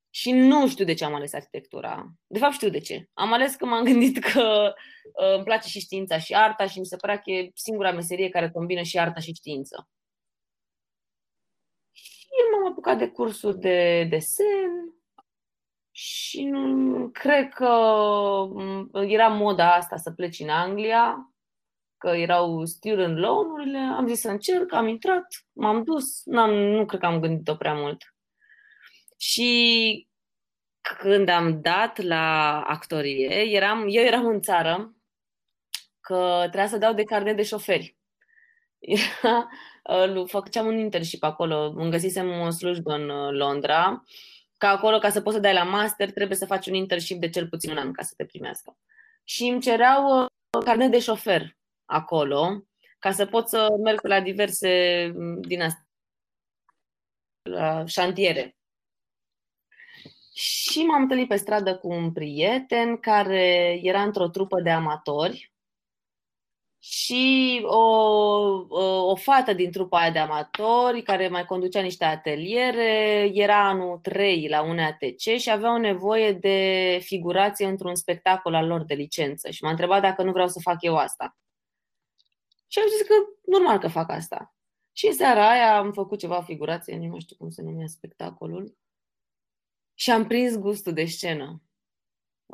Și 0.09 0.31
nu 0.31 0.67
știu 0.67 0.85
de 0.85 0.93
ce 0.93 1.05
am 1.05 1.13
ales 1.13 1.33
arhitectura. 1.33 2.05
De 2.27 2.39
fapt 2.39 2.53
știu 2.53 2.69
de 2.69 2.79
ce. 2.79 3.09
Am 3.13 3.33
ales 3.33 3.55
că 3.55 3.65
m-am 3.65 3.83
gândit 3.83 4.23
că 4.23 4.73
uh, 5.21 5.35
îmi 5.35 5.43
place 5.43 5.67
și 5.67 5.79
știința 5.79 6.17
și 6.17 6.35
arta 6.35 6.67
și 6.67 6.79
mi 6.79 6.85
se 6.85 6.95
părea 6.95 7.17
că 7.17 7.31
e 7.31 7.51
singura 7.53 7.91
meserie 7.91 8.29
care 8.29 8.49
combină 8.49 8.81
și 8.81 8.99
arta 8.99 9.19
și 9.19 9.33
știință. 9.33 9.87
M-am 12.51 12.71
apucat 12.71 12.97
de 12.97 13.09
cursul 13.09 13.59
de 13.59 14.07
desen 14.09 14.93
și 15.91 16.43
nu, 16.43 17.09
cred 17.09 17.49
că 17.49 17.69
mm, 18.49 18.89
era 18.93 19.27
moda 19.27 19.73
asta 19.73 19.97
să 19.97 20.11
pleci 20.11 20.39
în 20.39 20.49
Anglia, 20.49 21.33
că 21.97 22.07
erau 22.09 22.65
student 22.65 23.17
loan-urile, 23.17 23.77
am 23.77 24.07
zis 24.07 24.19
să 24.19 24.29
încerc, 24.29 24.73
am 24.73 24.87
intrat, 24.87 25.25
m-am 25.51 25.83
dus, 25.83 26.23
n-am, 26.25 26.51
nu 26.51 26.85
cred 26.85 26.99
că 26.99 27.05
am 27.05 27.19
gândit-o 27.19 27.55
prea 27.55 27.73
mult. 27.73 28.15
Și 29.17 30.07
când 30.81 31.29
am 31.29 31.61
dat 31.61 32.01
la 32.01 32.61
actorie, 32.61 33.35
eram, 33.35 33.85
eu 33.89 34.03
eram 34.03 34.25
în 34.25 34.41
țară 34.41 34.95
că 36.01 36.37
trebuia 36.39 36.67
să 36.67 36.77
dau 36.77 36.93
de 36.93 37.03
carnet 37.03 37.35
de 37.35 37.43
șoferi. 37.43 37.97
Era, 38.79 39.37
uh, 39.37 39.72
făceam 40.25 40.65
un 40.65 40.77
internship 40.77 41.23
acolo, 41.23 41.73
îmi 41.75 41.91
găsisem 41.91 42.39
o 42.39 42.49
slujbă 42.49 42.93
în 42.93 43.09
uh, 43.09 43.31
Londra, 43.31 44.03
ca 44.57 44.69
acolo, 44.69 44.97
ca 44.97 45.09
să 45.09 45.21
poți 45.21 45.35
să 45.35 45.41
dai 45.41 45.53
la 45.53 45.63
master, 45.63 46.11
trebuie 46.11 46.37
să 46.37 46.45
faci 46.45 46.67
un 46.67 46.73
internship 46.73 47.19
de 47.19 47.29
cel 47.29 47.47
puțin 47.47 47.71
un 47.71 47.77
an 47.77 47.91
ca 47.91 48.03
să 48.03 48.13
te 48.17 48.25
primească. 48.25 48.77
Și 49.23 49.43
îmi 49.43 49.61
cereau 49.61 50.21
uh, 50.21 50.63
carnet 50.63 50.91
de 50.91 50.99
șofer 50.99 51.57
acolo, 51.85 52.63
ca 52.99 53.11
să 53.11 53.25
pot 53.25 53.49
să 53.49 53.67
merg 53.83 54.07
la 54.07 54.21
diverse 54.21 55.05
mm, 55.15 55.41
din 55.41 55.61
astea, 55.61 55.87
la 57.41 57.85
șantiere. 57.85 58.55
Și 60.33 60.83
m-am 60.83 61.01
întâlnit 61.01 61.27
pe 61.27 61.35
stradă 61.35 61.77
cu 61.77 61.87
un 61.87 62.11
prieten 62.11 62.97
care 62.97 63.79
era 63.81 64.01
într-o 64.01 64.27
trupă 64.27 64.61
de 64.61 64.69
amatori 64.69 65.52
și 66.85 67.61
o, 67.65 67.77
o, 68.67 69.09
o 69.09 69.15
fată 69.15 69.53
din 69.53 69.71
trupa 69.71 69.99
aia 69.99 70.11
de 70.11 70.19
amatori 70.19 71.01
care 71.01 71.27
mai 71.27 71.45
conducea 71.45 71.81
niște 71.81 72.03
ateliere, 72.03 73.29
era 73.33 73.67
anul 73.67 73.97
3 73.97 74.47
la 74.47 74.61
un 74.61 74.79
ATC 74.79 75.19
și 75.19 75.49
aveau 75.51 75.77
nevoie 75.77 76.31
de 76.31 76.99
figurație 77.01 77.65
într-un 77.65 77.95
spectacol 77.95 78.53
al 78.53 78.67
lor 78.67 78.83
de 78.83 78.93
licență 78.93 79.49
și 79.49 79.63
m-a 79.63 79.69
întrebat 79.69 80.01
dacă 80.01 80.23
nu 80.23 80.31
vreau 80.31 80.47
să 80.47 80.59
fac 80.59 80.81
eu 80.81 80.95
asta. 80.95 81.37
Și 82.67 82.79
am 82.79 82.87
zis 82.87 83.07
că 83.07 83.13
normal 83.45 83.79
că 83.79 83.87
fac 83.87 84.09
asta. 84.09 84.55
Și 84.91 85.07
în 85.07 85.13
seara 85.13 85.49
aia 85.49 85.77
am 85.77 85.91
făcut 85.91 86.19
ceva 86.19 86.41
figurație, 86.41 86.97
nu 86.97 87.07
mai 87.07 87.19
știu 87.19 87.35
cum 87.35 87.49
se 87.49 87.61
numea 87.61 87.87
spectacolul, 87.87 88.77
și 89.93 90.11
am 90.11 90.27
prins 90.27 90.57
gustul 90.57 90.93
de 90.93 91.05
scenă. 91.05 91.61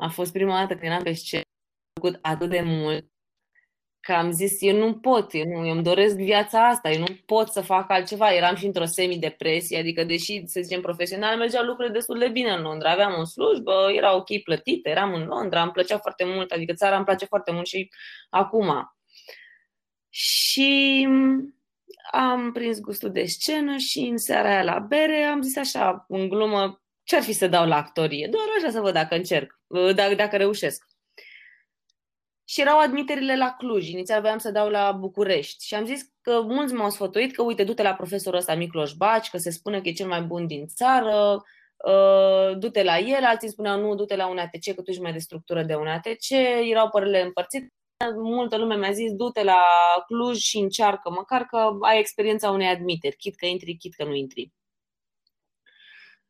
A 0.00 0.08
fost 0.08 0.32
prima 0.32 0.58
dată 0.58 0.72
când 0.72 0.84
eram 0.84 1.02
pe 1.02 1.12
scenă, 1.12 1.42
am 1.42 2.02
făcut 2.02 2.18
atât 2.22 2.50
de 2.50 2.60
mult, 2.60 3.10
că 4.00 4.12
am 4.12 4.30
zis, 4.30 4.56
eu 4.60 4.76
nu 4.76 4.94
pot, 4.94 5.34
eu, 5.34 5.44
nu, 5.44 5.66
eu 5.66 5.72
îmi 5.72 5.82
doresc 5.82 6.14
viața 6.16 6.68
asta, 6.68 6.90
eu 6.90 6.98
nu 6.98 7.18
pot 7.26 7.48
să 7.48 7.60
fac 7.60 7.90
altceva. 7.90 8.32
Eram 8.32 8.54
și 8.54 8.66
într-o 8.66 8.84
semi-depresie, 8.84 9.78
adică 9.78 10.04
deși, 10.04 10.42
să 10.46 10.60
zicem, 10.62 10.80
profesional, 10.80 11.36
mergeau 11.36 11.64
lucrurile 11.64 11.94
destul 11.94 12.18
de 12.18 12.28
bine 12.28 12.50
în 12.50 12.62
Londra. 12.62 12.90
Aveam 12.90 13.20
o 13.20 13.24
slujbă, 13.24 13.90
era 13.96 14.16
ok 14.16 14.42
plătită, 14.42 14.88
eram 14.88 15.14
în 15.14 15.24
Londra, 15.24 15.62
îmi 15.62 15.70
plăcea 15.70 15.98
foarte 15.98 16.24
mult, 16.24 16.50
adică 16.50 16.72
țara 16.72 16.96
îmi 16.96 17.04
place 17.04 17.24
foarte 17.24 17.52
mult 17.52 17.66
și 17.66 17.90
acum. 18.30 18.96
Și 20.08 21.08
am 22.12 22.52
prins 22.52 22.80
gustul 22.80 23.12
de 23.12 23.24
scenă 23.24 23.76
și 23.76 23.98
în 23.98 24.18
seara 24.18 24.48
aia 24.48 24.62
la 24.62 24.78
bere 24.78 25.22
am 25.22 25.42
zis 25.42 25.56
așa, 25.56 26.04
în 26.08 26.28
glumă, 26.28 26.82
ce-ar 27.02 27.22
fi 27.22 27.32
să 27.32 27.48
dau 27.48 27.66
la 27.66 27.76
actorie? 27.76 28.28
Doar 28.30 28.44
așa 28.58 28.70
să 28.70 28.80
văd 28.80 28.92
dacă 28.92 29.14
încerc, 29.14 29.60
dacă, 29.94 30.14
dacă 30.14 30.36
reușesc. 30.36 30.89
Și 32.50 32.60
erau 32.60 32.78
admiterile 32.78 33.36
la 33.36 33.54
Cluj. 33.58 33.88
Inițial 33.88 34.20
voiam 34.20 34.38
să 34.38 34.50
dau 34.50 34.68
la 34.68 34.92
București. 34.92 35.66
Și 35.66 35.74
am 35.74 35.84
zis 35.84 36.02
că 36.20 36.40
mulți 36.42 36.72
m-au 36.72 36.90
sfătuit 36.90 37.34
că, 37.34 37.42
uite, 37.42 37.64
du-te 37.64 37.82
la 37.82 37.94
profesorul 37.94 38.38
ăsta 38.38 38.54
Micloș 38.54 38.92
Baci, 38.92 39.30
că 39.30 39.36
se 39.38 39.50
spune 39.50 39.80
că 39.80 39.88
e 39.88 39.92
cel 39.92 40.06
mai 40.06 40.22
bun 40.22 40.46
din 40.46 40.66
țară, 40.66 41.42
uh, 41.86 42.58
du-te 42.58 42.82
la 42.82 42.98
el, 42.98 43.24
alții 43.24 43.48
spuneau 43.48 43.80
nu, 43.80 43.94
du-te 43.94 44.16
la 44.16 44.26
un 44.26 44.38
ATC, 44.38 44.74
că 44.74 44.82
tu 44.82 44.90
ești 44.90 45.02
mai 45.02 45.12
de 45.12 45.18
structură 45.18 45.62
de 45.62 45.74
un 45.74 45.86
ATC. 45.86 46.30
Erau 46.70 46.88
părerile 46.88 47.22
împărțite 47.22 47.72
multă 48.22 48.56
lume 48.56 48.76
mi-a 48.76 48.92
zis 48.92 49.12
du-te 49.12 49.42
la 49.42 49.64
Cluj 50.06 50.38
și 50.38 50.58
încearcă, 50.58 51.10
măcar 51.10 51.44
că 51.44 51.70
ai 51.80 51.98
experiența 51.98 52.50
unei 52.50 52.68
admiteri, 52.68 53.16
chit 53.16 53.36
că 53.36 53.46
intri, 53.46 53.76
chit 53.76 53.94
că 53.94 54.04
nu 54.04 54.14
intri. 54.14 54.52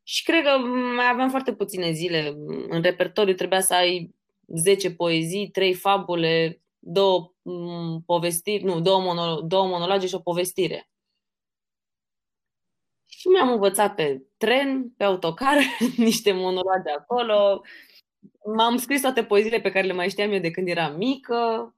Și 0.03 0.23
cred 0.23 0.45
că 0.45 0.59
mai 0.97 1.09
aveam 1.09 1.31
foarte 1.31 1.55
puține 1.55 1.91
zile. 1.91 2.35
În 2.69 2.83
repertoriu 2.83 3.35
trebuia 3.35 3.61
să 3.61 3.75
ai 3.75 4.19
10 4.57 4.95
poezii, 4.95 5.51
3 5.51 5.75
fabule, 5.75 6.63
două 6.79 7.33
mm, 7.43 8.03
povestiri, 8.07 8.65
nu, 8.65 8.81
două, 8.81 9.01
mono, 9.01 9.41
două 9.41 9.67
monologe 9.67 10.07
și 10.07 10.15
o 10.15 10.19
povestire. 10.19 10.89
Și 13.07 13.29
mi-am 13.29 13.49
învățat 13.49 13.95
pe 13.95 14.23
tren, 14.37 14.91
pe 14.97 15.05
autocar, 15.05 15.57
niște 15.97 16.33
monologe 16.33 16.91
acolo, 16.99 17.63
M-am 18.57 18.77
scris 18.77 19.01
toate 19.01 19.25
poeziile 19.25 19.61
pe 19.61 19.71
care 19.71 19.87
le 19.87 19.93
mai 19.93 20.09
știam 20.09 20.33
eu 20.33 20.39
de 20.39 20.51
când 20.51 20.69
eram 20.69 20.97
mică. 20.97 21.75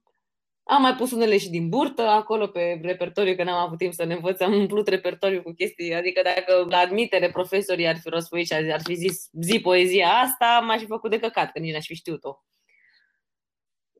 Am 0.64 0.82
mai 0.82 0.94
pus 0.94 1.10
unele 1.10 1.38
și 1.38 1.50
din 1.50 1.68
burtă 1.68 2.02
acolo 2.02 2.46
pe 2.46 2.80
repertoriu, 2.82 3.34
că 3.36 3.44
n-am 3.44 3.66
avut 3.66 3.78
timp 3.78 3.92
să 3.92 4.04
ne 4.04 4.14
învăț. 4.14 4.40
Am 4.40 4.52
umplut 4.54 4.88
repertoriu 4.88 5.42
cu 5.42 5.52
chestii. 5.52 5.94
Adică 5.94 6.20
dacă 6.22 6.66
la 6.68 6.78
admitere 6.78 7.30
profesorii 7.30 7.86
ar 7.86 7.96
fi 7.96 8.08
răspuit 8.08 8.46
și 8.46 8.52
ar 8.52 8.82
fi 8.82 8.94
zis 8.94 9.28
zi 9.40 9.60
poezia 9.60 10.08
asta, 10.08 10.62
m-aș 10.66 10.80
fi 10.80 10.86
făcut 10.86 11.10
de 11.10 11.18
căcat, 11.18 11.52
că 11.52 11.58
nici 11.58 11.72
n-aș 11.72 11.86
fi 11.86 11.94
știut-o. 11.94 12.42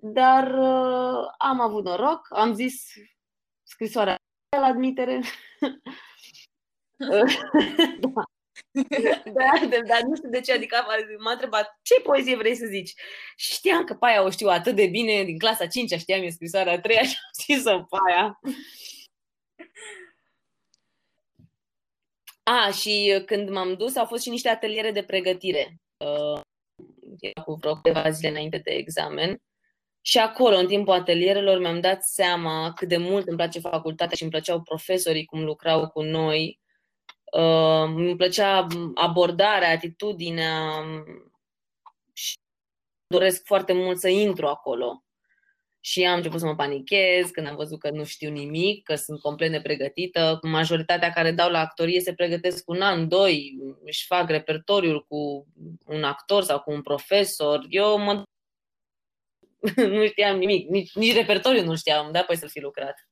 Dar 0.05 0.47
uh, 0.55 1.27
am 1.39 1.61
avut 1.61 1.85
noroc, 1.85 2.27
am 2.31 2.55
zis 2.55 2.93
scrisoarea 3.63 4.17
la 4.57 4.67
admitere. 4.67 5.21
da. 8.01 8.23
da, 9.25 9.67
da, 9.69 9.81
dar 9.87 10.03
nu 10.03 10.17
știu 10.17 10.29
de 10.29 10.41
ce, 10.41 10.53
adică 10.53 10.85
m-a 11.19 11.33
întrebat 11.33 11.79
ce 11.83 12.01
poezie 12.01 12.37
vrei 12.37 12.55
să 12.55 12.67
zici. 12.67 12.95
Și 13.37 13.53
știam 13.53 13.85
că 13.85 13.95
Paia 13.95 14.23
o 14.23 14.31
știu 14.31 14.49
atât 14.49 14.75
de 14.77 14.87
bine, 14.87 15.25
din 15.25 15.39
clasa 15.39 15.67
5 15.67 15.93
știam 15.93 16.23
eu 16.23 16.31
scrisoarea 16.31 16.73
a 16.73 16.81
3 16.81 16.97
și 16.97 17.03
am 17.03 17.57
zis-o 17.57 17.83
Paia. 17.83 18.41
A, 22.43 22.71
și 22.71 23.23
când 23.27 23.51
m-am 23.51 23.75
dus, 23.75 23.97
au 23.97 24.07
fost 24.07 24.23
și 24.23 24.31
niște 24.31 24.49
ateliere 24.49 24.91
de 24.91 25.03
pregătire. 25.03 25.81
Uh, 25.97 26.41
cu 27.45 27.55
vreo 27.55 27.75
câteva 27.75 28.11
zile 28.11 28.29
înainte 28.29 28.59
de 28.59 28.71
examen. 28.71 29.43
Și 30.03 30.19
acolo, 30.19 30.57
în 30.57 30.67
timpul 30.67 30.95
atelierelor, 30.95 31.59
mi-am 31.59 31.81
dat 31.81 32.05
seama 32.05 32.73
cât 32.73 32.89
de 32.89 32.97
mult 32.97 33.27
îmi 33.27 33.37
place 33.37 33.61
facultatea 33.61 34.17
și 34.17 34.23
îmi 34.23 34.31
plăceau 34.31 34.61
profesorii 34.61 35.25
cum 35.25 35.45
lucrau 35.45 35.89
cu 35.89 36.03
noi 36.03 36.61
Uh, 37.33 37.93
îmi 37.97 38.17
plăcea 38.17 38.67
abordarea, 38.95 39.71
atitudinea 39.71 40.85
și 42.13 42.37
doresc 43.07 43.45
foarte 43.45 43.73
mult 43.73 43.99
să 43.99 44.09
intru 44.09 44.47
acolo. 44.47 45.05
Și 45.81 46.05
am 46.05 46.17
început 46.17 46.41
să 46.41 46.47
mă 46.47 46.55
panichez 46.55 47.31
când 47.31 47.47
am 47.47 47.57
văzut 47.57 47.79
că 47.79 47.91
nu 47.91 48.05
știu 48.05 48.31
nimic, 48.31 48.83
că 48.85 48.95
sunt 48.95 49.21
complet 49.21 49.51
nepregătită. 49.51 50.39
Majoritatea 50.43 51.11
care 51.11 51.33
dau 51.33 51.51
la 51.51 51.59
actorie 51.59 52.01
se 52.01 52.15
pregătesc 52.15 52.69
un 52.69 52.81
an, 52.81 53.09
doi, 53.09 53.59
își 53.85 54.07
fac 54.07 54.31
repertoriul 54.31 55.05
cu 55.09 55.47
un 55.87 56.05
actor 56.05 56.43
sau 56.43 56.61
cu 56.61 56.71
un 56.71 56.83
profesor. 56.83 57.67
Eu 57.69 57.99
mă 57.99 58.23
nu 59.97 60.07
știam 60.07 60.37
nimic, 60.37 60.69
nici, 60.69 60.95
nici 60.95 61.15
repertoriul 61.15 61.65
nu 61.65 61.77
știam, 61.77 62.13
da, 62.13 62.23
păi 62.23 62.37
să 62.37 62.47
fi 62.47 62.61
lucrat. 62.61 63.07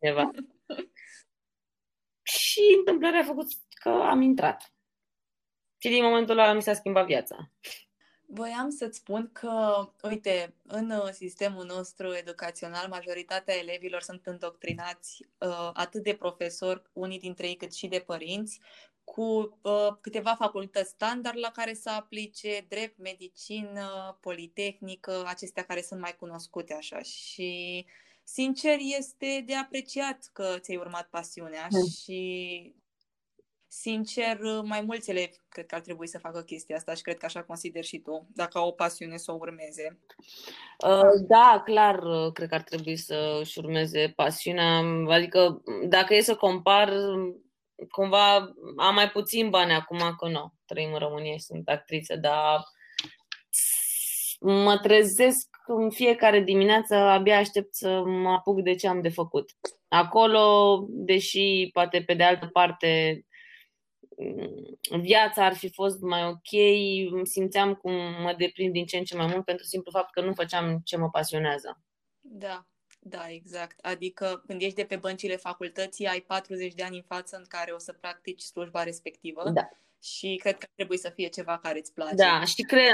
Ceva. 0.00 0.30
Și 2.22 2.60
întâmplarea 2.78 3.20
a 3.20 3.24
făcut 3.24 3.46
că 3.70 3.88
am 3.88 4.20
intrat. 4.20 4.72
Și 5.78 5.88
din 5.88 6.02
momentul 6.02 6.38
ăla 6.38 6.52
mi 6.52 6.62
s-a 6.62 6.74
schimbat 6.74 7.06
viața. 7.06 7.50
Voiam 8.30 8.70
să-ți 8.70 8.98
spun 8.98 9.30
că, 9.32 9.84
uite, 10.02 10.54
în 10.62 10.90
uh, 10.90 11.08
sistemul 11.10 11.64
nostru 11.64 12.14
educațional, 12.14 12.88
majoritatea 12.88 13.56
elevilor 13.56 14.00
sunt 14.00 14.26
îndoctrinați 14.26 15.26
uh, 15.38 15.70
atât 15.72 16.02
de 16.02 16.14
profesori, 16.14 16.82
unii 16.92 17.18
dintre 17.18 17.46
ei, 17.46 17.56
cât 17.56 17.74
și 17.74 17.86
de 17.86 17.98
părinți, 18.06 18.60
cu 19.14 19.58
uh, 19.62 19.88
câteva 20.00 20.34
facultăți 20.38 20.90
standard 20.90 21.38
la 21.38 21.50
care 21.50 21.74
să 21.74 21.90
aplice 21.90 22.66
drept, 22.68 22.98
medicină, 22.98 24.18
politehnică, 24.20 25.24
acestea 25.26 25.64
care 25.64 25.82
sunt 25.82 26.00
mai 26.00 26.16
cunoscute 26.18 26.74
așa. 26.74 27.02
Și 27.02 27.84
uh, 27.86 28.06
sincer, 28.32 28.76
este 28.98 29.42
de 29.46 29.54
apreciat 29.54 30.30
că 30.32 30.54
ți-ai 30.58 30.76
urmat 30.76 31.08
pasiunea 31.10 31.66
mm. 31.70 31.86
și 31.86 32.74
sincer, 33.70 34.38
mai 34.62 34.80
mulți 34.80 35.10
elevi 35.10 35.36
cred 35.48 35.66
că 35.66 35.74
ar 35.74 35.80
trebui 35.80 36.06
să 36.06 36.18
facă 36.18 36.42
chestia 36.42 36.76
asta 36.76 36.94
și 36.94 37.02
cred 37.02 37.16
că 37.16 37.24
așa 37.24 37.42
consider 37.42 37.84
și 37.84 37.98
tu, 37.98 38.26
dacă 38.34 38.58
au 38.58 38.68
o 38.68 38.70
pasiune 38.70 39.16
să 39.16 39.32
o 39.32 39.36
urmeze. 39.40 39.98
Uh, 40.86 41.26
da, 41.28 41.62
clar, 41.64 42.00
cred 42.32 42.48
că 42.48 42.54
ar 42.54 42.62
trebui 42.62 42.96
să-și 42.96 43.58
urmeze 43.58 44.12
pasiunea. 44.16 44.78
Adică, 45.08 45.62
dacă 45.88 46.14
e 46.14 46.20
să 46.20 46.34
compar, 46.34 46.92
cumva 47.90 48.34
am 48.76 48.94
mai 48.94 49.10
puțin 49.10 49.50
bani 49.50 49.72
acum 49.72 49.98
că 50.18 50.28
nu, 50.28 50.52
trăim 50.66 50.92
în 50.92 50.98
România 50.98 51.32
și 51.32 51.38
sunt 51.38 51.68
actriță, 51.68 52.16
dar 52.16 52.62
mă 54.40 54.78
trezesc 54.78 55.48
în 55.66 55.90
fiecare 55.90 56.40
dimineață 56.40 56.94
abia 56.94 57.38
aștept 57.38 57.74
să 57.74 58.02
mă 58.04 58.30
apuc 58.30 58.60
de 58.60 58.74
ce 58.74 58.88
am 58.88 59.00
de 59.00 59.08
făcut. 59.08 59.50
Acolo, 59.88 60.84
deși 60.88 61.68
poate 61.72 62.02
pe 62.02 62.14
de 62.14 62.22
altă 62.22 62.46
parte 62.46 63.22
viața 65.00 65.44
ar 65.44 65.54
fi 65.54 65.72
fost 65.72 66.00
mai 66.00 66.26
ok, 66.26 66.50
simțeam 67.22 67.74
cum 67.74 67.92
mă 68.22 68.34
deprind 68.38 68.72
din 68.72 68.86
ce 68.86 68.96
în 68.96 69.04
ce 69.04 69.16
mai 69.16 69.26
mult 69.26 69.44
pentru 69.44 69.64
simplu 69.64 69.90
fapt 69.90 70.12
că 70.12 70.20
nu 70.20 70.32
făceam 70.32 70.80
ce 70.84 70.96
mă 70.96 71.08
pasionează. 71.10 71.82
Da, 72.20 72.66
da, 73.08 73.28
exact. 73.28 73.78
Adică 73.82 74.42
când 74.46 74.62
ești 74.62 74.74
de 74.74 74.84
pe 74.84 74.96
băncile 74.96 75.36
facultății, 75.36 76.06
ai 76.06 76.20
40 76.20 76.74
de 76.74 76.82
ani 76.82 76.96
în 76.96 77.02
față 77.02 77.36
în 77.36 77.44
care 77.48 77.72
o 77.72 77.78
să 77.78 77.92
practici 77.92 78.40
slujba 78.40 78.82
respectivă. 78.82 79.50
Da. 79.50 79.68
Și 80.02 80.38
cred 80.40 80.58
că 80.58 80.66
trebuie 80.74 80.98
să 80.98 81.12
fie 81.14 81.28
ceva 81.28 81.58
care 81.58 81.78
îți 81.78 81.92
place. 81.94 82.14
Da, 82.14 82.44
și 82.44 82.62
cred. 82.62 82.92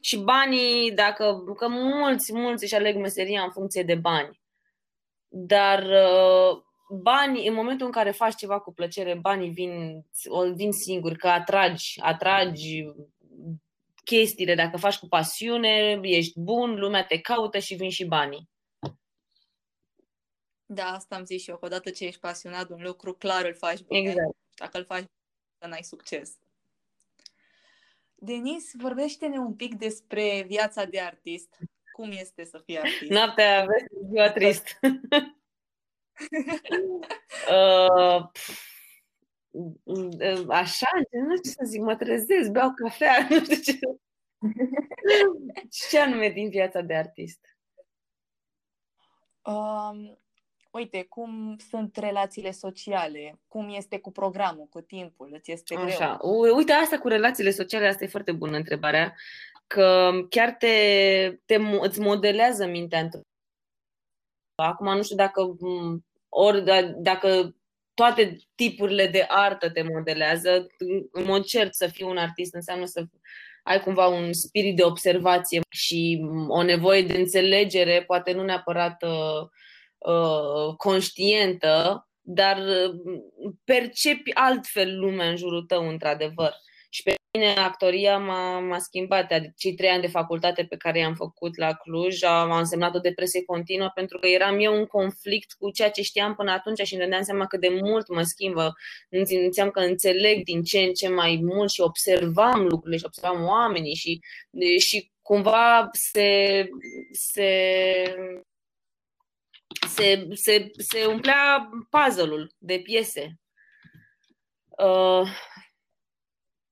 Și 0.00 0.16
banii, 0.18 0.92
dacă. 0.92 1.42
că 1.56 1.68
mulți, 1.68 2.32
mulți 2.32 2.64
își 2.64 2.74
aleg 2.74 2.96
meseria 2.96 3.42
în 3.42 3.50
funcție 3.50 3.82
de 3.82 3.94
bani. 3.94 4.40
Dar 5.28 5.82
uh, 5.82 6.62
banii, 7.02 7.48
în 7.48 7.54
momentul 7.54 7.86
în 7.86 7.92
care 7.92 8.10
faci 8.10 8.34
ceva 8.34 8.58
cu 8.60 8.72
plăcere, 8.72 9.14
banii 9.14 9.50
vin, 9.50 10.04
vin 10.54 10.72
singuri, 10.72 11.18
că 11.18 11.28
atragi, 11.28 12.00
atragi 12.02 12.84
chestiile, 14.04 14.54
dacă 14.54 14.76
faci 14.76 14.98
cu 14.98 15.08
pasiune, 15.08 15.98
ești 16.02 16.40
bun, 16.40 16.74
lumea 16.74 17.04
te 17.04 17.18
caută 17.18 17.58
și 17.58 17.74
vin 17.74 17.90
și 17.90 18.04
banii. 18.04 18.48
Da, 20.66 20.84
asta 20.84 21.16
am 21.16 21.24
zis 21.24 21.42
și 21.42 21.50
eu, 21.50 21.56
că 21.56 21.64
odată 21.64 21.90
ce 21.90 22.04
ești 22.04 22.20
pasionat 22.20 22.66
de 22.66 22.72
un 22.72 22.82
lucru, 22.82 23.12
clar 23.12 23.44
îl 23.44 23.54
faci 23.54 23.80
bine. 23.80 24.10
Exact. 24.10 24.36
Dacă 24.54 24.78
îl 24.78 24.84
faci 24.84 25.04
bine, 25.04 25.72
n-ai 25.72 25.82
succes. 25.82 26.38
Denis, 28.14 28.70
vorbește-ne 28.74 29.38
un 29.38 29.54
pic 29.54 29.74
despre 29.74 30.44
viața 30.46 30.84
de 30.84 31.00
artist. 31.00 31.58
Cum 31.92 32.10
este 32.10 32.44
să 32.44 32.58
fii 32.64 32.78
artist? 32.78 33.10
Noaptea 33.10 33.60
aveți 33.62 33.84
ziua 34.08 34.32
trist. 34.32 34.78
uh, 37.50 38.30
așa, 40.48 40.86
nu 41.10 41.36
știu 41.36 41.50
ce 41.50 41.50
să 41.50 41.64
zic, 41.64 41.80
mă 41.80 41.96
trezesc, 41.96 42.50
beau 42.50 42.72
cafea, 42.74 43.26
nu 43.30 43.44
știu 43.44 43.56
ce. 43.56 43.78
ce 45.88 45.98
anume 45.98 46.28
din 46.28 46.48
viața 46.48 46.80
de 46.80 46.94
artist? 46.94 47.40
Um, 49.42 50.18
uite, 50.76 51.06
cum 51.08 51.56
sunt 51.68 51.96
relațiile 51.96 52.50
sociale, 52.50 53.38
cum 53.48 53.68
este 53.74 53.98
cu 53.98 54.12
programul, 54.12 54.66
cu 54.70 54.80
timpul, 54.80 55.30
îți 55.32 55.52
este 55.52 55.74
Așa. 55.76 56.18
greu? 56.20 56.56
Uite, 56.56 56.72
asta 56.72 56.98
cu 56.98 57.08
relațiile 57.08 57.50
sociale, 57.50 57.86
asta 57.86 58.04
e 58.04 58.08
foarte 58.08 58.32
bună 58.32 58.56
întrebarea, 58.56 59.14
că 59.66 60.10
chiar 60.30 60.50
te, 60.50 61.38
te 61.44 61.54
îți 61.80 62.00
modelează 62.00 62.66
mintea 62.66 63.08
Acum 64.54 64.96
nu 64.96 65.02
știu 65.02 65.16
dacă 65.16 65.56
ori 66.28 66.64
da, 66.64 66.82
dacă 66.82 67.56
toate 67.94 68.36
tipurile 68.54 69.06
de 69.06 69.24
artă 69.28 69.70
te 69.70 69.82
modelează, 69.82 70.66
în 71.12 71.24
mod 71.24 71.44
cert 71.44 71.74
să 71.74 71.86
fii 71.86 72.04
un 72.04 72.16
artist 72.16 72.54
înseamnă 72.54 72.84
să 72.84 73.04
ai 73.62 73.80
cumva 73.80 74.06
un 74.06 74.32
spirit 74.32 74.76
de 74.76 74.82
observație 74.82 75.60
și 75.68 76.26
o 76.48 76.62
nevoie 76.62 77.02
de 77.02 77.18
înțelegere, 77.18 78.04
poate 78.06 78.32
nu 78.32 78.44
neapărat 78.44 79.02
uh, 79.02 79.48
uh, 79.98 80.74
conștientă, 80.76 82.06
dar 82.20 82.58
uh, 82.58 82.94
percepi 83.64 84.34
altfel 84.34 84.98
lumea 84.98 85.28
în 85.28 85.36
jurul 85.36 85.62
tău, 85.62 85.88
într-adevăr. 85.88 86.54
Și 86.90 87.02
pe 87.02 87.14
mine 87.38 87.54
actoria 87.54 88.18
m-a, 88.18 88.58
m-a 88.58 88.78
schimbat. 88.78 89.32
Adică 89.32 89.52
cei 89.56 89.74
trei 89.74 89.88
ani 89.90 90.00
de 90.00 90.06
facultate 90.06 90.64
pe 90.64 90.76
care 90.76 90.98
i-am 90.98 91.14
făcut 91.14 91.56
la 91.56 91.72
Cluj 91.72 92.22
am 92.22 92.50
însemnat 92.50 92.94
o 92.94 92.98
depresie 92.98 93.44
continuă 93.44 93.90
pentru 93.94 94.18
că 94.18 94.26
eram 94.26 94.58
eu 94.60 94.74
în 94.74 94.86
conflict 94.86 95.52
cu 95.52 95.70
ceea 95.70 95.90
ce 95.90 96.02
știam 96.02 96.34
până 96.34 96.50
atunci 96.50 96.80
și 96.80 96.94
îmi 96.94 97.02
dădeam 97.02 97.22
seama 97.22 97.46
cât 97.46 97.60
de 97.60 97.68
mult 97.68 98.08
mă 98.08 98.22
schimbă. 98.22 98.72
Înțeam 99.10 99.70
că 99.70 99.80
înțeleg 99.80 100.44
din 100.44 100.62
ce 100.62 100.78
în 100.78 100.92
ce 100.92 101.08
mai 101.08 101.40
mult 101.42 101.70
și 101.70 101.80
observam 101.80 102.66
lucrurile 102.66 102.96
și 102.96 103.04
observam 103.06 103.44
oamenii 103.44 103.94
și, 103.94 104.20
și 104.78 105.10
cumva 105.22 105.88
se, 105.92 106.68
se 107.12 107.50
se, 109.86 110.28
se, 110.32 110.70
se 110.76 111.06
umplea 111.06 111.68
puzzle-ul 111.90 112.54
de 112.58 112.78
piese. 112.78 113.40
Uh, 114.78 115.28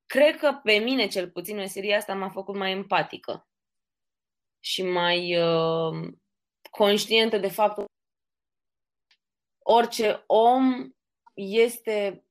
cred 0.07 0.37
că 0.37 0.61
pe 0.63 0.73
mine, 0.73 1.07
cel 1.07 1.31
puțin, 1.31 1.57
meseria 1.57 1.97
asta 1.97 2.15
m-a 2.15 2.31
făcut 2.31 2.57
mai 2.57 2.71
empatică 2.71 3.49
și 4.61 4.83
mai 4.83 5.37
uh, 5.37 6.13
conștientă 6.71 7.39
de 7.39 7.49
faptul 7.49 7.85
că 7.85 7.91
orice 9.63 10.25
om 10.27 10.89
este 11.35 12.25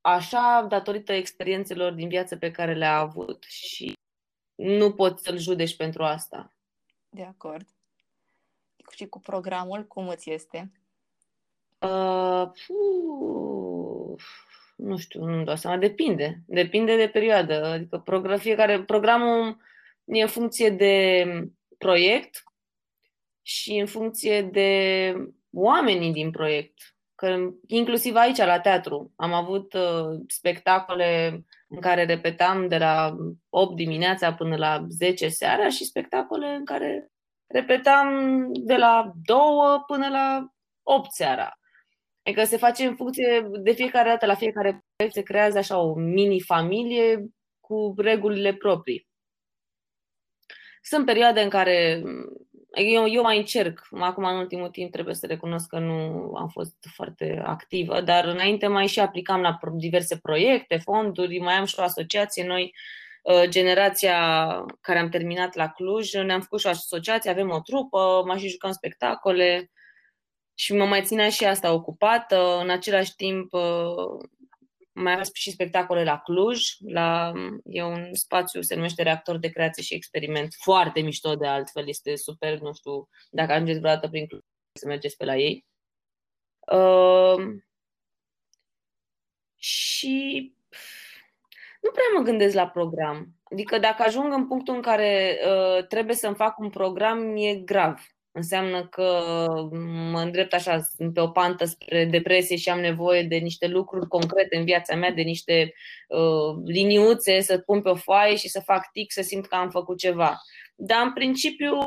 așa 0.00 0.66
datorită 0.68 1.12
experiențelor 1.12 1.92
din 1.92 2.08
viață 2.08 2.36
pe 2.36 2.50
care 2.50 2.74
le-a 2.74 2.98
avut 2.98 3.42
și 3.42 3.92
nu 4.54 4.94
poți 4.94 5.22
să-l 5.22 5.38
judești 5.38 5.76
pentru 5.76 6.04
asta. 6.04 6.54
De 7.08 7.24
acord. 7.24 7.68
Și 8.94 9.06
cu 9.06 9.20
programul, 9.20 9.86
cum 9.86 10.08
îți 10.08 10.30
este? 10.30 10.72
Uh, 11.78 12.50
uh, 12.68 14.22
nu 14.76 14.96
știu, 14.96 15.24
nu 15.24 15.44
dau 15.44 15.56
seama, 15.56 15.76
depinde. 15.76 16.42
Depinde 16.46 16.96
de 16.96 17.08
perioadă. 17.08 17.64
Adică 17.64 17.98
program, 17.98 18.38
fiecare, 18.38 18.82
programul 18.82 19.56
e 20.04 20.20
în 20.20 20.28
funcție 20.28 20.70
de 20.70 21.24
proiect 21.78 22.42
și 23.42 23.72
în 23.78 23.86
funcție 23.86 24.42
de 24.42 25.14
oamenii 25.52 26.12
din 26.12 26.30
proiect. 26.30 26.78
Că 27.14 27.36
inclusiv 27.66 28.14
aici, 28.14 28.36
la 28.36 28.60
teatru, 28.60 29.12
am 29.16 29.32
avut 29.32 29.72
uh, 29.72 30.20
spectacole 30.26 31.44
în 31.68 31.80
care 31.80 32.04
repetam 32.04 32.68
de 32.68 32.78
la 32.78 33.16
8 33.48 33.76
dimineața 33.76 34.34
până 34.34 34.56
la 34.56 34.86
10 34.88 35.28
seara 35.28 35.68
și 35.68 35.84
spectacole 35.84 36.46
în 36.46 36.64
care 36.64 37.10
repetam 37.52 38.48
de 38.52 38.76
la 38.76 39.12
2 39.24 39.36
până 39.86 40.08
la 40.08 40.46
8 40.82 41.12
seara. 41.12 41.58
Adică 42.22 42.44
se 42.44 42.56
face 42.56 42.86
în 42.86 42.96
funcție 42.96 43.48
de 43.62 43.72
fiecare 43.72 44.08
dată, 44.08 44.26
la 44.26 44.34
fiecare 44.34 44.84
proiect 44.96 45.16
se 45.16 45.22
creează 45.22 45.58
așa 45.58 45.78
o 45.78 45.94
mini-familie 45.94 47.26
cu 47.60 47.94
regulile 47.96 48.54
proprii. 48.54 49.08
Sunt 50.82 51.06
perioade 51.06 51.40
în 51.40 51.48
care 51.48 52.02
eu, 52.74 53.08
eu 53.08 53.22
mai 53.22 53.38
încerc, 53.38 53.86
acum 53.90 54.24
în 54.24 54.36
ultimul 54.36 54.68
timp 54.68 54.92
trebuie 54.92 55.14
să 55.14 55.26
recunosc 55.26 55.68
că 55.68 55.78
nu 55.78 56.32
am 56.36 56.48
fost 56.48 56.76
foarte 56.94 57.42
activă, 57.44 58.00
dar 58.00 58.24
înainte 58.24 58.66
mai 58.66 58.86
și 58.86 59.00
aplicam 59.00 59.40
la 59.40 59.58
diverse 59.72 60.18
proiecte, 60.18 60.76
fonduri, 60.76 61.38
mai 61.38 61.54
am 61.54 61.64
și 61.64 61.74
o 61.78 61.82
asociație, 61.82 62.46
noi 62.46 62.62
uh, 62.62 63.01
generația 63.48 64.18
care 64.80 64.98
am 64.98 65.08
terminat 65.08 65.54
la 65.54 65.68
Cluj, 65.68 66.12
ne-am 66.12 66.40
făcut 66.40 66.60
și 66.60 66.66
o 66.66 66.70
asociație, 66.70 67.30
avem 67.30 67.50
o 67.50 67.60
trupă, 67.60 68.22
mai 68.26 68.38
și 68.38 68.48
jucăm 68.48 68.72
spectacole, 68.72 69.70
și 70.54 70.74
mă 70.74 70.84
mai 70.84 71.02
ținea 71.02 71.30
și 71.30 71.44
asta 71.44 71.72
ocupată. 71.72 72.58
În 72.60 72.70
același 72.70 73.14
timp, 73.14 73.52
uh, 73.52 74.28
mai 74.92 75.12
avem 75.12 75.24
și 75.32 75.50
spectacole 75.50 76.04
la 76.04 76.18
Cluj. 76.18 76.68
La, 76.78 77.32
e 77.64 77.82
un 77.82 78.14
spațiu, 78.14 78.60
se 78.60 78.74
numește 78.74 79.02
Reactor 79.02 79.38
de 79.38 79.48
Creație 79.48 79.82
și 79.82 79.94
Experiment. 79.94 80.54
Foarte 80.58 81.00
mișto 81.00 81.34
de 81.34 81.46
altfel, 81.46 81.88
este 81.88 82.16
super, 82.16 82.58
nu 82.58 82.72
știu, 82.72 83.08
dacă 83.30 83.52
ajungeți 83.52 83.78
vreodată 83.78 84.08
prin 84.08 84.26
Cluj, 84.26 84.40
să 84.72 84.86
mergeți 84.86 85.16
pe 85.16 85.24
la 85.24 85.36
ei. 85.36 85.66
Uh, 86.72 87.60
și 89.56 90.54
nu 91.82 91.90
prea 91.90 92.04
mă 92.16 92.22
gândesc 92.22 92.54
la 92.54 92.68
program. 92.68 93.28
Adică 93.44 93.78
dacă 93.78 94.02
ajung 94.02 94.32
în 94.32 94.46
punctul 94.46 94.74
în 94.74 94.80
care 94.80 95.38
uh, 95.46 95.86
trebuie 95.86 96.16
să-mi 96.16 96.34
fac 96.34 96.58
un 96.58 96.70
program, 96.70 97.36
e 97.36 97.54
grav. 97.54 98.06
Înseamnă 98.34 98.86
că 98.86 99.22
mă 100.10 100.20
îndrept 100.20 100.54
așa, 100.54 100.80
sunt 100.80 101.14
pe 101.14 101.20
o 101.20 101.28
pantă 101.28 101.64
spre 101.64 102.04
depresie 102.04 102.56
și 102.56 102.68
am 102.68 102.80
nevoie 102.80 103.22
de 103.22 103.36
niște 103.36 103.66
lucruri 103.66 104.08
concrete 104.08 104.56
în 104.56 104.64
viața 104.64 104.96
mea, 104.96 105.10
de 105.10 105.22
niște 105.22 105.72
uh, 106.08 106.62
liniuțe 106.64 107.40
să 107.40 107.58
pun 107.58 107.82
pe 107.82 107.88
o 107.88 107.94
foaie 107.94 108.36
și 108.36 108.48
să 108.48 108.60
fac 108.60 108.90
tic, 108.92 109.12
să 109.12 109.22
simt 109.22 109.46
că 109.46 109.54
am 109.54 109.70
făcut 109.70 109.98
ceva. 109.98 110.36
Dar 110.74 111.02
în 111.02 111.12
principiu 111.12 111.86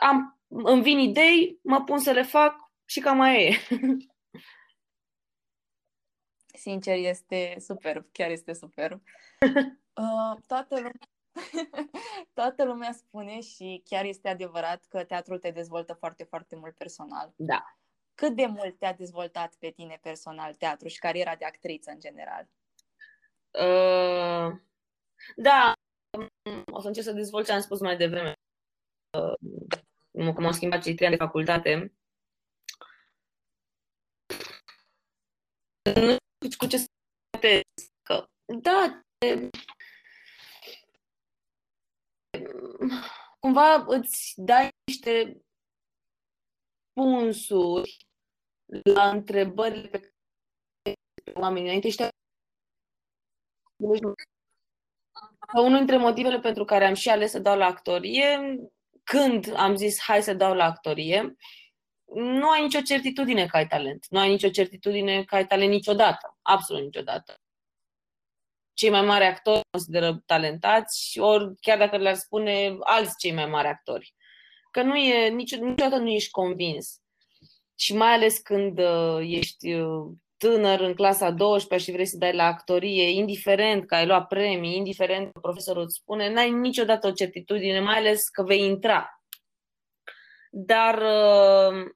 am, 0.00 0.40
îmi 0.48 0.82
vin 0.82 0.98
idei, 0.98 1.58
mă 1.62 1.82
pun 1.82 1.98
să 1.98 2.10
le 2.10 2.22
fac 2.22 2.54
și 2.84 3.00
cam 3.00 3.16
mai 3.16 3.44
e. 3.44 3.56
Sincer, 6.60 6.96
este 6.96 7.56
super, 7.58 8.04
chiar 8.12 8.30
este 8.30 8.52
super. 8.52 9.00
Uh, 9.94 10.36
toată 10.46 10.74
lumea 10.74 10.92
Toată 12.34 12.64
lumea 12.64 12.92
spune 12.92 13.40
și 13.40 13.82
chiar 13.84 14.04
este 14.04 14.28
adevărat 14.28 14.84
că 14.88 15.04
teatrul 15.04 15.38
te 15.38 15.50
dezvoltă 15.50 15.92
foarte, 15.92 16.24
foarte 16.24 16.56
mult 16.56 16.74
personal. 16.76 17.32
Da. 17.36 17.76
Cât 18.14 18.36
de 18.36 18.46
mult 18.46 18.78
te-a 18.78 18.92
dezvoltat 18.92 19.54
pe 19.54 19.70
tine 19.70 19.98
personal 20.02 20.54
teatru 20.54 20.88
și 20.88 20.98
cariera 20.98 21.36
de 21.36 21.44
actriță 21.44 21.90
în 21.90 22.00
general? 22.00 22.48
Uh, 23.50 24.60
da, 25.36 25.72
o 26.72 26.80
să 26.80 26.86
încerc 26.86 27.06
să 27.06 27.12
dezvolt 27.12 27.46
ce 27.46 27.52
am 27.52 27.60
spus 27.60 27.80
mai 27.80 27.96
devreme. 27.96 28.32
Uh, 29.18 30.34
cum 30.34 30.46
am 30.46 30.52
schimbat 30.52 30.82
cei 30.82 30.94
trei 30.94 31.08
ani 31.08 31.16
de 31.16 31.24
facultate. 31.24 31.92
Nu 35.84 35.92
știu 35.92 36.19
cu 36.56 36.66
ce 36.66 36.76
să 36.76 36.86
da, 38.62 39.02
cumva 43.40 43.84
îți 43.86 44.34
dai 44.36 44.68
niște 44.84 45.42
punsuri 46.92 47.96
la 48.94 49.10
întrebările 49.10 49.88
pe 49.88 49.98
care 49.98 50.12
oamenii 51.34 51.68
înainte 51.68 51.90
știa 51.90 52.08
unul 55.54 55.76
dintre 55.76 55.96
motivele 55.96 56.40
pentru 56.40 56.64
care 56.64 56.86
am 56.86 56.94
și 56.94 57.08
ales 57.08 57.30
să 57.30 57.38
dau 57.38 57.56
la 57.56 57.66
actorie, 57.66 58.58
când 59.04 59.52
am 59.56 59.76
zis 59.76 60.00
hai 60.00 60.22
să 60.22 60.34
dau 60.34 60.54
la 60.54 60.64
actorie, 60.64 61.36
nu 62.14 62.48
ai 62.48 62.62
nicio 62.62 62.80
certitudine 62.80 63.46
că 63.46 63.56
ai 63.56 63.66
talent. 63.66 64.06
Nu 64.08 64.18
ai 64.18 64.28
nicio 64.28 64.48
certitudine 64.48 65.24
că 65.24 65.34
ai 65.34 65.46
talent 65.46 65.70
niciodată. 65.70 66.38
Absolut 66.42 66.82
niciodată. 66.82 67.40
Cei 68.74 68.90
mai 68.90 69.02
mari 69.02 69.24
actori 69.24 69.60
consideră 69.70 70.22
talentați, 70.26 71.18
ori 71.18 71.54
chiar 71.60 71.78
dacă 71.78 71.96
le-ar 71.96 72.14
spune 72.14 72.76
alți 72.80 73.18
cei 73.18 73.32
mai 73.32 73.46
mari 73.46 73.68
actori. 73.68 74.14
Că 74.70 74.82
nu 74.82 74.96
e, 74.96 75.28
niciodată 75.28 75.96
nu 75.96 76.08
ești 76.08 76.30
convins. 76.30 77.00
Și 77.74 77.96
mai 77.96 78.12
ales 78.12 78.38
când 78.38 78.78
uh, 78.78 79.18
ești 79.20 79.72
uh, 79.72 80.12
tânăr 80.36 80.80
în 80.80 80.94
clasa 80.94 81.30
12 81.30 81.88
și 81.88 81.94
vrei 81.94 82.06
să 82.06 82.16
dai 82.16 82.34
la 82.34 82.44
actorie, 82.44 83.08
indiferent 83.08 83.86
că 83.86 83.94
ai 83.94 84.06
luat 84.06 84.26
premii, 84.26 84.76
indiferent 84.76 85.32
că 85.32 85.38
profesorul 85.40 85.82
îți 85.82 85.98
spune, 86.00 86.32
n-ai 86.32 86.50
niciodată 86.50 87.06
o 87.06 87.10
certitudine, 87.10 87.80
mai 87.80 87.96
ales 87.96 88.28
că 88.28 88.42
vei 88.42 88.64
intra. 88.64 89.22
Dar 90.50 90.94
uh, 90.94 91.90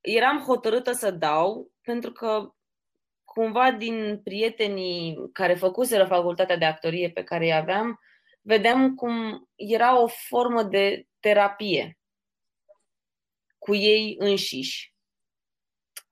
eram 0.00 0.38
hotărâtă 0.46 0.92
să 0.92 1.10
dau 1.10 1.70
pentru 1.82 2.12
că 2.12 2.52
cumva 3.24 3.70
din 3.70 4.20
prietenii 4.24 5.30
care 5.32 5.54
făcuseră 5.54 6.04
facultatea 6.04 6.56
de 6.56 6.64
actorie 6.64 7.10
pe 7.10 7.22
care 7.22 7.44
îi 7.44 7.54
aveam, 7.54 8.00
vedeam 8.40 8.94
cum 8.94 9.48
era 9.54 10.02
o 10.02 10.06
formă 10.06 10.62
de 10.62 11.06
terapie 11.20 11.98
cu 13.58 13.74
ei 13.74 14.16
înșiși. 14.18 14.94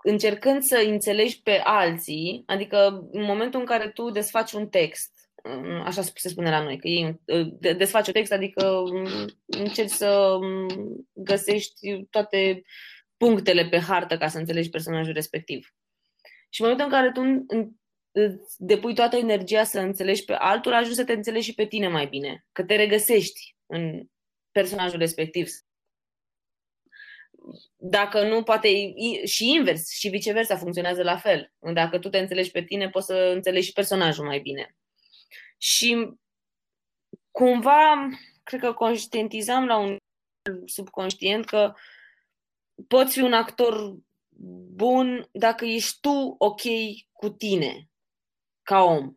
Încercând 0.03 0.63
să 0.63 0.77
înțelegi 0.77 1.43
pe 1.43 1.61
alții, 1.65 2.43
adică 2.47 3.09
în 3.11 3.23
momentul 3.23 3.61
în 3.61 3.67
care 3.67 3.89
tu 3.89 4.11
desfaci 4.11 4.53
un 4.53 4.69
text, 4.69 5.31
mm, 5.45 5.81
așa 5.81 6.03
se 6.03 6.29
spune 6.29 6.51
la 6.51 6.63
noi, 6.63 6.79
că 6.79 6.89
ei 6.89 7.21
desfaci 7.77 8.07
un 8.07 8.13
text, 8.13 8.33
adică 8.33 8.83
mm, 8.93 9.27
încerci 9.47 9.91
să 9.91 10.39
mm, 10.41 11.09
găsești 11.13 12.05
toate 12.11 12.63
punctele 13.17 13.69
pe 13.69 13.79
hartă 13.79 14.19
ca 14.19 14.29
să 14.29 14.39
înțelegi 14.39 14.71
personajul 14.71 15.13
respectiv. 15.13 15.75
Și 16.49 16.61
în 16.61 16.69
momentul 16.69 16.87
în 16.87 17.01
care 17.01 17.13
tu 17.13 17.47
depui 18.57 18.95
toată 18.95 19.17
energia 19.17 19.65
să 19.65 19.81
înțelegi 19.81 20.25
pe 20.25 20.33
altul, 20.33 20.73
ajungi 20.73 20.97
să 20.97 21.05
te 21.05 21.13
înțelegi 21.13 21.49
și 21.49 21.55
pe 21.55 21.67
tine 21.67 21.89
mai 21.89 22.07
bine, 22.07 22.47
că 22.53 22.65
te 22.65 22.77
regăsești 22.77 23.57
în 23.67 24.07
personajul 24.51 24.99
respectiv 24.99 25.49
dacă 27.77 28.23
nu, 28.23 28.43
poate 28.43 28.69
și 29.25 29.51
invers, 29.51 29.91
și 29.91 30.09
viceversa 30.09 30.57
funcționează 30.57 31.03
la 31.03 31.17
fel. 31.17 31.53
Dacă 31.73 31.99
tu 31.99 32.09
te 32.09 32.19
înțelegi 32.19 32.51
pe 32.51 32.63
tine, 32.63 32.89
poți 32.89 33.07
să 33.07 33.15
înțelegi 33.35 33.67
și 33.67 33.73
personajul 33.73 34.25
mai 34.25 34.41
bine. 34.41 34.77
Și 35.59 36.11
cumva, 37.31 38.09
cred 38.43 38.61
că 38.61 38.73
conștientizam 38.73 39.67
la 39.67 39.77
un 39.77 39.97
subconștient 40.65 41.45
că 41.45 41.75
poți 42.89 43.13
fi 43.13 43.21
un 43.21 43.33
actor 43.33 43.97
bun 44.75 45.29
dacă 45.33 45.65
ești 45.65 45.99
tu 46.01 46.35
ok 46.39 46.61
cu 47.13 47.29
tine, 47.29 47.89
ca 48.63 48.83
om. 48.83 49.15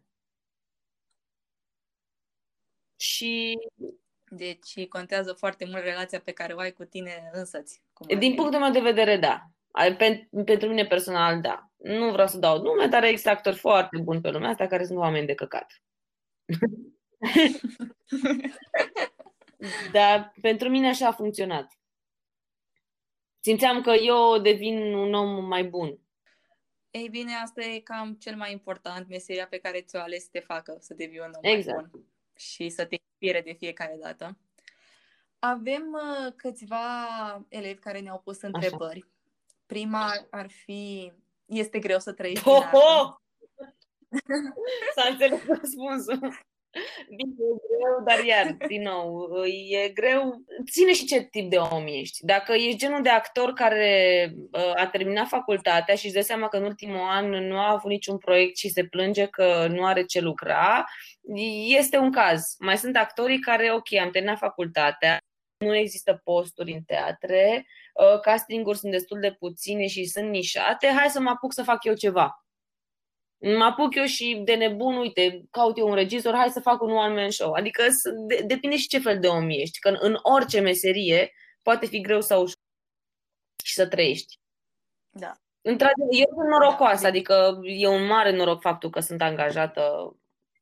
Și 2.95 3.58
deci 4.30 4.88
contează 4.88 5.34
foarte 5.34 5.65
mult 5.65 5.84
relația 5.84 6.19
pe 6.19 6.32
care 6.32 6.54
o 6.54 6.60
ai 6.60 6.72
cu 6.72 6.84
tine 6.84 7.30
însăți. 7.34 7.82
Din 8.17 8.36
punctul 8.36 8.60
meu 8.60 8.72
de 8.72 8.80
vedere, 8.80 9.17
da. 9.17 9.43
Pentru 10.45 10.67
mine 10.67 10.86
personal, 10.86 11.41
da. 11.41 11.72
Nu 11.78 12.12
vreau 12.12 12.28
să 12.28 12.38
dau 12.38 12.62
nume, 12.62 12.86
dar 12.86 13.04
există 13.04 13.30
actori 13.30 13.58
foarte 13.58 13.98
buni 13.98 14.22
pe 14.22 14.30
lumea 14.30 14.50
asta 14.50 14.67
care 14.67 14.86
sunt 14.86 14.98
oameni 14.98 15.28
de 15.28 15.34
căcat. 15.34 15.82
dar 19.91 20.34
pentru 20.41 20.69
mine 20.69 20.88
așa 20.88 21.08
a 21.08 21.12
funcționat. 21.12 21.78
Simțeam 23.49 23.81
că 23.81 23.91
eu 23.91 24.38
devin 24.38 24.93
un 24.93 25.13
om 25.13 25.45
mai 25.45 25.63
bun. 25.63 25.99
Ei 26.91 27.09
bine, 27.09 27.33
asta 27.33 27.62
e 27.62 27.79
cam 27.79 28.13
cel 28.13 28.35
mai 28.35 28.51
important, 28.51 29.07
meseria 29.07 29.47
pe 29.47 29.57
care 29.57 29.81
ți-o 29.81 29.99
ales 29.99 30.23
să 30.23 30.29
te 30.31 30.39
facă 30.39 30.77
să 30.79 30.93
devii 30.93 31.19
un 31.19 31.31
om 31.35 31.51
exact. 31.51 31.77
mai 31.77 31.88
bun 31.91 32.05
și 32.35 32.69
să 32.69 32.85
te 32.85 32.95
inspire 32.95 33.41
de 33.41 33.53
fiecare 33.57 33.97
dată. 34.01 34.38
Avem 35.39 35.83
uh, 35.93 36.33
câțiva 36.35 36.85
elevi 37.47 37.79
care 37.79 37.99
ne-au 37.99 38.19
pus 38.19 38.41
întrebări. 38.41 38.99
Așa. 38.99 39.12
Prima 39.65 40.27
ar 40.29 40.49
fi, 40.49 41.13
este 41.45 41.79
greu 41.79 41.99
să 41.99 42.13
trăiești 42.13 42.47
oh, 42.47 42.59
din 42.59 42.79
oh! 42.79 43.13
S-a 44.95 45.07
înțeles 45.09 45.45
răspunsul. 45.45 46.19
Bine, 47.15 47.31
e 47.31 47.59
greu, 47.67 48.03
dar 48.05 48.23
iar, 48.25 48.57
din 48.67 48.81
nou, 48.81 49.29
e 49.45 49.89
greu. 49.89 50.43
Ține 50.69 50.93
și 50.93 51.05
ce 51.05 51.21
tip 51.21 51.49
de 51.49 51.58
om 51.58 51.88
ești. 51.88 52.25
Dacă 52.25 52.53
ești 52.53 52.77
genul 52.77 53.01
de 53.01 53.10
actor 53.10 53.53
care 53.53 54.34
uh, 54.51 54.71
a 54.75 54.88
terminat 54.88 55.27
facultatea 55.27 55.95
și 55.95 56.05
își 56.05 56.13
dă 56.13 56.21
seama 56.21 56.47
că 56.47 56.58
în 56.58 56.63
ultimul 56.63 56.99
an 57.10 57.29
nu 57.29 57.58
a 57.58 57.71
avut 57.71 57.91
niciun 57.91 58.17
proiect 58.17 58.58
și 58.58 58.69
se 58.69 58.84
plânge 58.84 59.25
că 59.25 59.67
nu 59.69 59.86
are 59.86 60.03
ce 60.03 60.19
lucra, 60.19 60.86
este 61.67 61.97
un 61.97 62.12
caz. 62.12 62.55
Mai 62.60 62.77
sunt 62.77 62.95
actorii 62.95 63.39
care, 63.39 63.73
ok, 63.73 63.93
am 64.01 64.12
terminat 64.12 64.38
facultatea, 64.38 65.17
nu 65.58 65.75
există 65.75 66.21
posturi 66.23 66.71
în 66.71 66.82
teatre, 66.82 67.65
uh, 67.93 68.19
castinguri 68.19 68.77
sunt 68.77 68.91
destul 68.91 69.19
de 69.19 69.32
puține 69.39 69.88
și 69.88 70.05
sunt 70.05 70.29
nișate, 70.29 70.88
hai 70.88 71.10
să 71.10 71.19
mă 71.19 71.29
apuc 71.29 71.53
să 71.53 71.63
fac 71.63 71.84
eu 71.84 71.93
ceva 71.93 72.43
mă 73.39 73.63
apuc 73.63 73.95
eu 73.95 74.06
și 74.06 74.41
de 74.45 74.54
nebun, 74.54 74.95
uite, 74.95 75.41
caut 75.52 75.78
eu 75.78 75.88
un 75.88 75.95
regizor, 75.95 76.34
hai 76.34 76.49
să 76.49 76.60
fac 76.60 76.82
un 76.82 76.91
one-man 76.91 77.30
show. 77.30 77.52
Adică 77.52 77.84
de, 78.28 78.43
depinde 78.45 78.78
și 78.78 78.88
ce 78.88 78.99
fel 78.99 79.19
de 79.19 79.28
om 79.28 79.49
ești. 79.49 79.80
Că 79.80 79.89
în, 79.89 79.97
în 79.99 80.17
orice 80.21 80.60
meserie 80.60 81.32
poate 81.63 81.86
fi 81.86 82.02
greu 82.02 82.21
sau 82.21 82.41
ușor 82.41 82.58
și 83.63 83.73
să 83.73 83.88
trăiești. 83.88 84.39
Da. 85.10 85.34
Într-adevăr, 85.62 86.08
eu 86.12 86.30
sunt 86.36 86.49
norocoasă, 86.49 87.08
adică 87.08 87.60
e 87.63 87.88
un 87.88 88.06
mare 88.06 88.32
noroc 88.32 88.62
faptul 88.62 88.89
că 88.89 88.99
sunt 88.99 89.21
angajată 89.21 90.13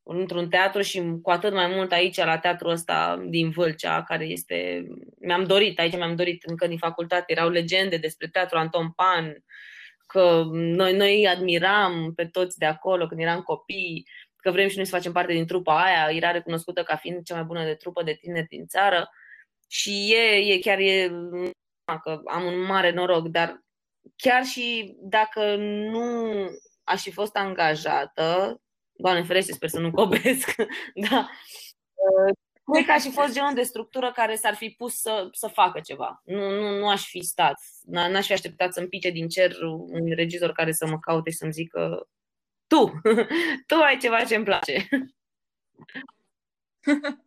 într-un 0.03 0.49
teatru 0.49 0.81
și 0.81 1.03
cu 1.21 1.29
atât 1.29 1.53
mai 1.53 1.67
mult 1.67 1.91
aici, 1.91 2.17
la 2.17 2.37
teatrul 2.37 2.71
ăsta 2.71 3.23
din 3.27 3.49
Vâlcea, 3.49 4.03
care 4.03 4.25
este... 4.25 4.87
Mi-am 5.19 5.43
dorit, 5.43 5.79
aici 5.79 5.95
mi-am 5.95 6.15
dorit 6.15 6.43
încă 6.43 6.67
din 6.67 6.77
facultate, 6.77 7.31
erau 7.31 7.49
legende 7.49 7.97
despre 7.97 8.27
teatru 8.27 8.57
Anton 8.57 8.91
Pan, 8.91 9.43
că 10.07 10.43
noi, 10.51 10.93
noi 10.93 11.27
admiram 11.27 12.13
pe 12.15 12.25
toți 12.25 12.57
de 12.57 12.65
acolo 12.65 13.07
când 13.07 13.19
eram 13.19 13.41
copii, 13.41 14.05
că 14.35 14.51
vrem 14.51 14.67
și 14.67 14.75
noi 14.75 14.85
să 14.85 14.95
facem 14.95 15.11
parte 15.11 15.33
din 15.33 15.45
trupa 15.45 15.83
aia, 15.83 16.15
era 16.15 16.31
recunoscută 16.31 16.83
ca 16.83 16.95
fiind 16.95 17.23
cea 17.23 17.35
mai 17.35 17.43
bună 17.43 17.63
de 17.63 17.73
trupă 17.73 18.03
de 18.03 18.13
tineri 18.13 18.47
din 18.47 18.65
țară 18.67 19.09
și 19.67 20.13
e, 20.13 20.53
e 20.53 20.59
chiar 20.59 20.79
e 20.79 21.11
că 22.03 22.21
am 22.25 22.45
un 22.45 22.61
mare 22.61 22.91
noroc, 22.91 23.27
dar 23.27 23.61
chiar 24.15 24.43
și 24.43 24.95
dacă 24.99 25.55
nu 25.55 26.33
aș 26.83 27.01
fi 27.01 27.11
fost 27.11 27.35
angajată, 27.35 28.61
Doamne 28.97 29.23
ferește, 29.23 29.53
sper 29.53 29.69
să 29.69 29.79
nu 29.79 29.91
cobesc, 29.91 30.55
da, 31.09 31.29
Cred 32.71 32.85
că 32.85 32.91
aș 32.91 33.01
fi 33.01 33.11
fost 33.11 33.33
genul 33.33 33.53
de 33.53 33.61
structură 33.61 34.11
care 34.11 34.35
s-ar 34.35 34.55
fi 34.55 34.69
pus 34.69 34.95
să, 34.99 35.29
să 35.31 35.47
facă 35.47 35.79
ceva. 35.79 36.21
Nu, 36.25 36.49
nu, 36.49 36.77
nu 36.77 36.89
aș 36.89 37.09
fi 37.09 37.21
stat. 37.21 37.59
N-aș 37.85 38.25
fi 38.25 38.33
așteptat 38.33 38.73
să-mi 38.73 38.87
pice 38.87 39.09
din 39.09 39.27
cer 39.27 39.61
un 39.61 40.15
regizor 40.15 40.51
care 40.51 40.71
să 40.71 40.87
mă 40.87 40.99
caute 40.99 41.29
și 41.29 41.37
să-mi 41.37 41.51
zică 41.51 42.07
tu, 42.67 43.01
tu 43.67 43.75
ai 43.75 43.97
ceva 43.97 44.23
ce 44.23 44.35
îmi 44.35 44.45
place. 44.45 44.87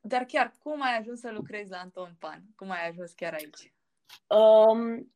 Dar 0.00 0.24
chiar, 0.24 0.52
cum 0.58 0.82
ai 0.82 0.98
ajuns 0.98 1.20
să 1.20 1.30
lucrezi 1.30 1.70
la 1.70 1.78
Anton 1.78 2.16
Pan? 2.18 2.42
Cum 2.56 2.70
ai 2.70 2.88
ajuns 2.88 3.12
chiar 3.12 3.32
aici? 3.32 3.74
Um, 4.26 5.12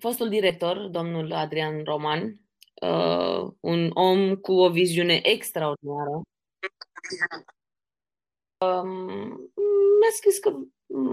fostul 0.00 0.28
director, 0.28 0.86
domnul 0.86 1.32
Adrian 1.32 1.84
Roman, 1.84 2.40
uh, 2.82 3.52
un 3.60 3.90
om 3.94 4.36
cu 4.36 4.52
o 4.52 4.70
viziune 4.70 5.20
extraordinară, 5.22 6.22
mi-a 10.00 10.10
scris 10.16 10.38
că 10.38 10.52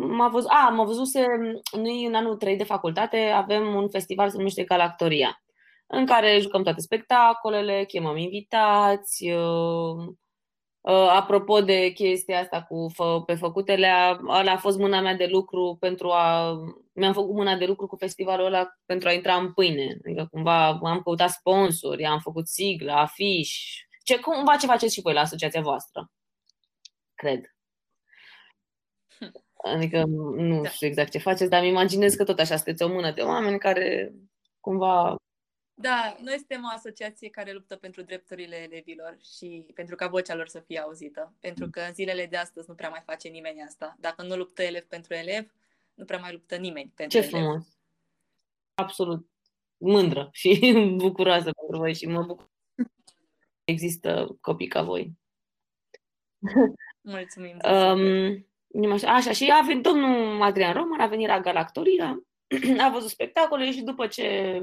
m-a 0.08 0.28
văzut, 0.28 0.50
a, 0.50 0.70
m-a 0.70 0.84
văzuse, 0.84 1.26
noi 1.72 2.06
în 2.06 2.16
anul 2.16 2.36
3 2.36 2.58
de 2.58 2.64
facultate 2.64 3.18
avem 3.18 3.76
un 3.76 3.90
festival 3.90 4.30
se 4.30 4.38
numește 4.38 4.64
Galactoria, 4.64 5.42
în 5.88 6.06
care 6.06 6.40
jucăm 6.40 6.64
toate 6.64 6.82
spectacolele, 6.82 7.86
chemăm 7.86 8.18
invitați. 8.18 9.30
Uh, 9.30 10.08
uh, 10.82 11.10
apropo 11.10 11.62
de 11.62 11.90
chestia 11.90 12.40
asta 12.40 12.64
cu 12.64 12.92
fă, 12.94 13.24
pe 13.26 13.36
făcutele, 13.36 14.20
ăla 14.28 14.52
a 14.52 14.58
fost 14.58 14.78
mâna 14.78 15.02
mea 15.02 15.16
de 15.16 15.28
lucru 15.32 15.78
pentru 15.80 16.10
a... 16.10 16.56
Mi-am 16.94 17.14
făcut 17.14 17.36
mâna 17.36 17.56
de 17.56 17.66
lucru 17.66 17.88
cu 17.88 17.96
festivalul 17.96 18.46
ăla 18.46 18.68
pentru 18.86 19.08
a 19.08 19.12
intra 19.12 19.36
în 19.36 19.54
pâine. 19.54 19.98
Adică 20.06 20.28
cumva 20.32 20.68
am 20.68 21.02
căutat 21.04 21.30
sponsori, 21.30 22.06
am 22.06 22.20
făcut 22.20 22.48
siglă, 22.48 22.92
afiș, 22.92 23.82
ce, 24.04 24.20
cumva 24.20 24.56
ce 24.56 24.66
faceți 24.66 24.94
și 24.94 25.02
voi 25.02 25.14
la 25.14 25.20
asociația 25.20 25.62
voastră, 25.62 26.12
cred. 27.18 27.56
Adică 29.76 30.04
nu 30.36 30.62
da. 30.62 30.70
știu 30.70 30.88
exact 30.88 31.12
ce 31.12 31.18
faceți, 31.18 31.50
dar 31.50 31.60
îmi 31.62 31.70
imaginez 31.70 32.14
că 32.14 32.24
tot 32.24 32.40
așa 32.40 32.56
sunteți 32.56 32.84
o 32.84 32.88
mână 32.88 33.12
de 33.12 33.22
oameni 33.22 33.60
care 33.60 34.14
cumva... 34.60 35.16
Da, 35.74 36.18
noi 36.22 36.36
suntem 36.36 36.64
o 36.64 36.76
asociație 36.76 37.30
care 37.30 37.52
luptă 37.52 37.76
pentru 37.76 38.02
drepturile 38.02 38.56
elevilor 38.56 39.18
și 39.38 39.66
pentru 39.74 39.96
ca 39.96 40.08
vocea 40.08 40.36
lor 40.36 40.48
să 40.48 40.60
fie 40.60 40.80
auzită. 40.80 41.34
Pentru 41.40 41.70
că 41.70 41.80
în 41.80 41.94
zilele 41.94 42.26
de 42.26 42.38
astăzi 42.38 42.70
nu 42.70 42.76
prea 42.76 42.90
mai 42.90 43.02
face 43.06 43.28
nimeni 43.28 43.64
asta. 43.64 43.96
Dacă 44.00 44.24
nu 44.24 44.36
luptă 44.36 44.62
elev 44.62 44.84
pentru 44.84 45.14
elev, 45.14 45.54
nu 45.94 46.06
prea 46.06 46.20
mai 46.20 46.32
luptă 46.32 46.56
nimeni 46.56 46.92
pentru 46.96 47.20
Ce 47.20 47.28
elev. 47.28 47.40
frumos! 47.40 47.78
Absolut 48.74 49.30
mândră 49.78 50.30
și 50.32 50.74
bucuroasă 50.98 51.52
pentru 51.52 51.78
voi 51.78 51.94
și 51.94 52.08
mă 52.08 52.24
bucur 52.24 52.50
există 53.64 54.38
copii 54.42 54.68
ca 54.68 54.82
voi. 54.82 55.18
Mulțumim! 57.10 57.58
Um, 57.64 58.46
Așa, 59.06 59.32
și 59.32 59.52
a 59.52 59.66
venit 59.66 59.84
domnul 59.84 60.42
Adrian 60.42 60.74
Roman, 60.74 61.00
a 61.00 61.08
venit 61.08 61.28
la 61.28 61.40
Galactoria, 61.40 62.24
a 62.86 62.90
văzut 62.90 63.10
spectacole 63.10 63.72
și 63.72 63.82
după 63.82 64.08
ce 64.08 64.60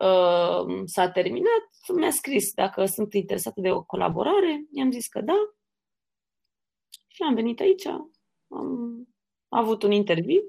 uh, 0.00 0.82
s-a 0.84 1.10
terminat, 1.10 1.68
mi-a 1.94 2.10
scris 2.10 2.52
dacă 2.52 2.84
sunt 2.84 3.12
interesată 3.12 3.60
de 3.60 3.70
o 3.70 3.82
colaborare. 3.82 4.64
I-am 4.72 4.90
zis 4.90 5.08
că 5.08 5.20
da. 5.20 5.54
Și 7.06 7.22
am 7.22 7.34
venit 7.34 7.60
aici, 7.60 7.86
am 7.86 9.08
avut 9.48 9.82
un 9.82 9.92
interviu 9.92 10.42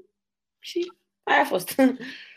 și 0.60 0.92
aia 1.24 1.42
a 1.42 1.46
fost. 1.46 1.76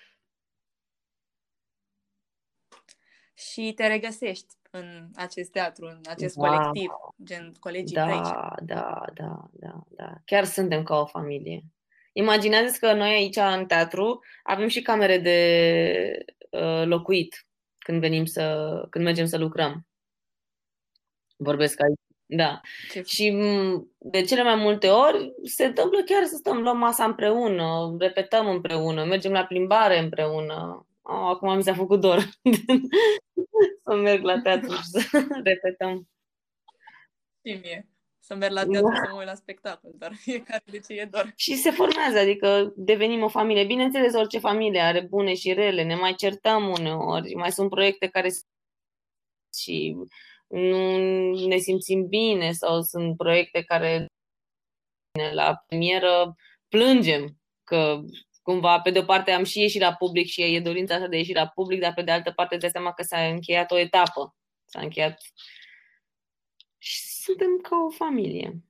și 3.34 3.72
te 3.74 3.86
regăsești 3.86 4.54
în 4.70 5.08
acest 5.14 5.50
teatru, 5.50 5.86
în 5.86 6.00
acest 6.08 6.36
wow. 6.36 6.48
colectiv, 6.48 6.90
gen 7.24 7.52
colegii 7.60 7.96
da, 7.96 8.06
tăi. 8.06 8.20
Da, 8.62 9.04
da, 9.14 9.50
da, 9.52 9.82
da. 9.88 10.14
Chiar 10.24 10.44
suntem 10.44 10.82
ca 10.82 10.96
o 11.00 11.06
familie. 11.06 11.62
Imaginează 12.12 12.76
că 12.80 12.92
noi 12.92 13.10
aici 13.10 13.36
în 13.36 13.66
teatru 13.66 14.24
avem 14.42 14.68
și 14.68 14.82
camere 14.82 15.18
de 15.18 16.24
uh, 16.50 16.82
locuit 16.84 17.46
când 17.78 18.00
venim 18.00 18.24
să, 18.24 18.86
când 18.90 19.04
mergem 19.04 19.26
să 19.26 19.38
lucrăm. 19.38 19.86
Vorbesc 21.36 21.82
aici. 21.82 22.00
Da. 22.26 22.60
Ce 22.90 23.02
și 23.02 23.36
de 23.98 24.22
cele 24.22 24.42
mai 24.42 24.54
multe 24.54 24.88
ori 24.88 25.32
se 25.44 25.64
întâmplă 25.64 26.02
chiar 26.02 26.24
să 26.24 26.36
stăm 26.36 26.62
la 26.62 26.72
masa 26.72 27.04
împreună, 27.04 27.96
repetăm 27.98 28.48
împreună, 28.48 29.04
mergem 29.04 29.32
la 29.32 29.44
plimbare 29.44 29.98
împreună. 29.98 30.86
Oh, 31.02 31.28
acum 31.28 31.56
mi 31.56 31.62
s-a 31.62 31.74
făcut 31.74 32.00
dor 32.00 32.18
să 33.84 33.94
merg 33.94 34.22
la 34.22 34.40
teatru 34.40 34.72
și 34.72 34.82
să 34.82 34.98
repetăm. 35.44 36.08
Și 37.44 37.58
mie. 37.62 37.86
Să 38.18 38.34
merg 38.34 38.52
la 38.52 38.64
teatru 38.64 38.88
da. 38.88 38.94
să 38.94 39.08
mă 39.10 39.18
uit 39.18 39.26
la 39.26 39.34
spectacol, 39.34 39.92
dar 39.94 40.12
fiecare 40.24 40.62
de 40.70 40.78
ce 40.78 40.92
e 40.92 41.04
dor. 41.04 41.32
Și 41.36 41.54
se 41.54 41.70
formează, 41.70 42.18
adică 42.18 42.72
devenim 42.76 43.22
o 43.22 43.28
familie. 43.28 43.64
Bineînțeles, 43.64 44.14
orice 44.14 44.38
familie 44.38 44.80
are 44.80 45.00
bune 45.00 45.34
și 45.34 45.52
rele, 45.52 45.82
ne 45.82 45.94
mai 45.94 46.14
certăm 46.14 46.68
uneori, 46.68 47.34
mai 47.34 47.52
sunt 47.52 47.70
proiecte 47.70 48.08
care 48.08 48.28
și 49.58 49.96
nu 50.48 51.46
ne 51.46 51.56
simțim 51.56 52.06
bine 52.06 52.52
sau 52.52 52.82
sunt 52.82 53.16
proiecte 53.16 53.62
care 53.62 54.06
la 55.32 55.64
premieră 55.66 56.34
plângem 56.68 57.36
că 57.64 58.00
cumva, 58.42 58.80
pe 58.80 58.90
de 58.90 58.98
o 58.98 59.04
parte 59.04 59.30
am 59.30 59.44
și 59.44 59.60
ieșit 59.60 59.80
la 59.80 59.94
public 59.94 60.26
și 60.26 60.54
e 60.54 60.60
dorința 60.60 60.94
asta 60.94 61.06
de 61.06 61.16
a 61.16 61.18
ieși 61.18 61.32
la 61.32 61.48
public, 61.48 61.80
dar 61.80 61.94
pe 61.94 62.02
de 62.02 62.10
altă 62.10 62.30
parte 62.30 62.54
îți 62.54 62.62
dai 62.62 62.72
seama 62.72 62.92
că 62.92 63.02
s-a 63.02 63.26
încheiat 63.26 63.70
o 63.70 63.78
etapă. 63.78 64.36
S-a 64.64 64.80
încheiat 64.80 65.20
și 66.78 67.00
suntem 67.00 67.58
ca 67.62 67.76
o 67.86 67.90
familie. 67.90 68.62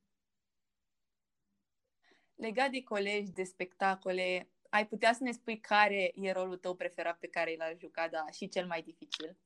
Legat 2.35 2.71
de 2.71 2.83
colegi, 2.83 3.31
de 3.31 3.43
spectacole, 3.43 4.51
ai 4.69 4.87
putea 4.87 5.13
să 5.13 5.23
ne 5.23 5.33
spui 5.33 5.61
care 5.61 6.13
e 6.15 6.33
rolul 6.33 6.57
tău 6.57 6.75
preferat 6.75 7.19
pe 7.19 7.27
care 7.27 7.55
l-ai 7.59 7.77
jucat, 7.81 8.11
da, 8.11 8.25
și 8.33 8.49
cel 8.49 8.67
mai 8.67 8.83
dificil? 8.83 9.37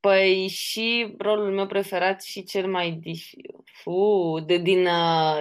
Păi 0.00 0.48
și 0.48 1.14
rolul 1.18 1.52
meu 1.52 1.66
preferat 1.66 2.22
și 2.22 2.44
cel 2.44 2.70
mai 2.70 2.92
dificil. 2.92 3.64
De, 4.46 4.56
din, 4.56 4.88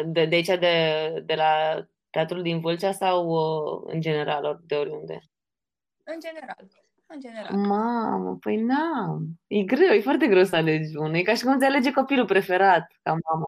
de, 0.06 0.26
de 0.26 0.36
aici, 0.36 0.48
de, 0.48 1.24
de 1.26 1.36
la 1.36 1.84
Teatrul 2.10 2.42
din 2.42 2.60
Vâlcea 2.60 2.92
sau 2.92 3.28
uh, 3.28 3.94
în 3.94 4.02
general, 4.02 4.44
ori 4.44 4.66
de 4.66 4.76
oriunde? 4.76 5.20
În 6.04 6.20
general. 6.20 6.68
În 7.06 7.20
general. 7.20 7.56
Mamă, 7.56 8.38
păi 8.40 8.62
n-am. 8.62 9.28
E 9.48 9.64
greu, 9.64 9.94
e 9.94 10.02
foarte 10.02 10.28
greu 10.28 10.44
să 10.44 10.56
alegi 10.56 10.98
unul. 10.98 11.16
E 11.16 11.22
ca 11.22 11.34
și 11.34 11.44
cum 11.44 11.54
îți 11.54 11.66
alege 11.66 11.92
copilul 11.92 12.26
preferat, 12.26 12.88
ca 13.02 13.18
mamă. 13.30 13.46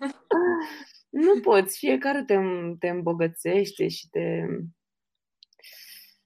nu 1.26 1.40
poți, 1.40 1.78
fiecare 1.78 2.24
te, 2.24 2.38
te 2.78 2.88
îmbogățește 2.88 3.88
și 3.88 4.08
te... 4.08 4.44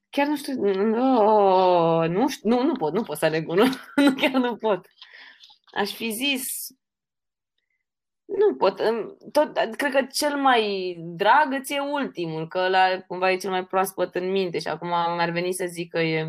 Chiar 0.09 0.27
nu 0.27 0.35
știu, 0.35 0.63
oh, 0.63 2.09
nu, 2.09 2.27
știu 2.27 2.49
nu, 2.49 2.63
nu 2.63 2.73
pot, 2.73 2.93
nu 2.93 3.03
pot 3.03 3.17
să 3.17 3.25
aleg 3.25 3.49
unul, 3.49 3.67
chiar 4.21 4.31
nu 4.31 4.57
pot. 4.57 4.87
Aș 5.73 5.91
fi 5.93 6.11
zis 6.11 6.67
nu 8.37 8.55
pot. 8.55 8.81
Tot, 9.31 9.75
cred 9.75 9.91
că 9.91 10.05
cel 10.11 10.35
mai 10.35 10.95
drag 10.99 11.53
îți 11.53 11.73
e 11.73 11.79
ultimul, 11.79 12.47
că 12.47 12.67
la 12.67 13.01
cumva 13.07 13.31
e 13.31 13.37
cel 13.37 13.49
mai 13.49 13.65
proaspăt 13.65 14.15
în 14.15 14.31
minte 14.31 14.59
și 14.59 14.67
acum 14.67 14.87
mi-ar 14.87 15.29
veni 15.29 15.51
să 15.51 15.65
zic 15.65 15.91
că 15.91 15.99
e 15.99 16.23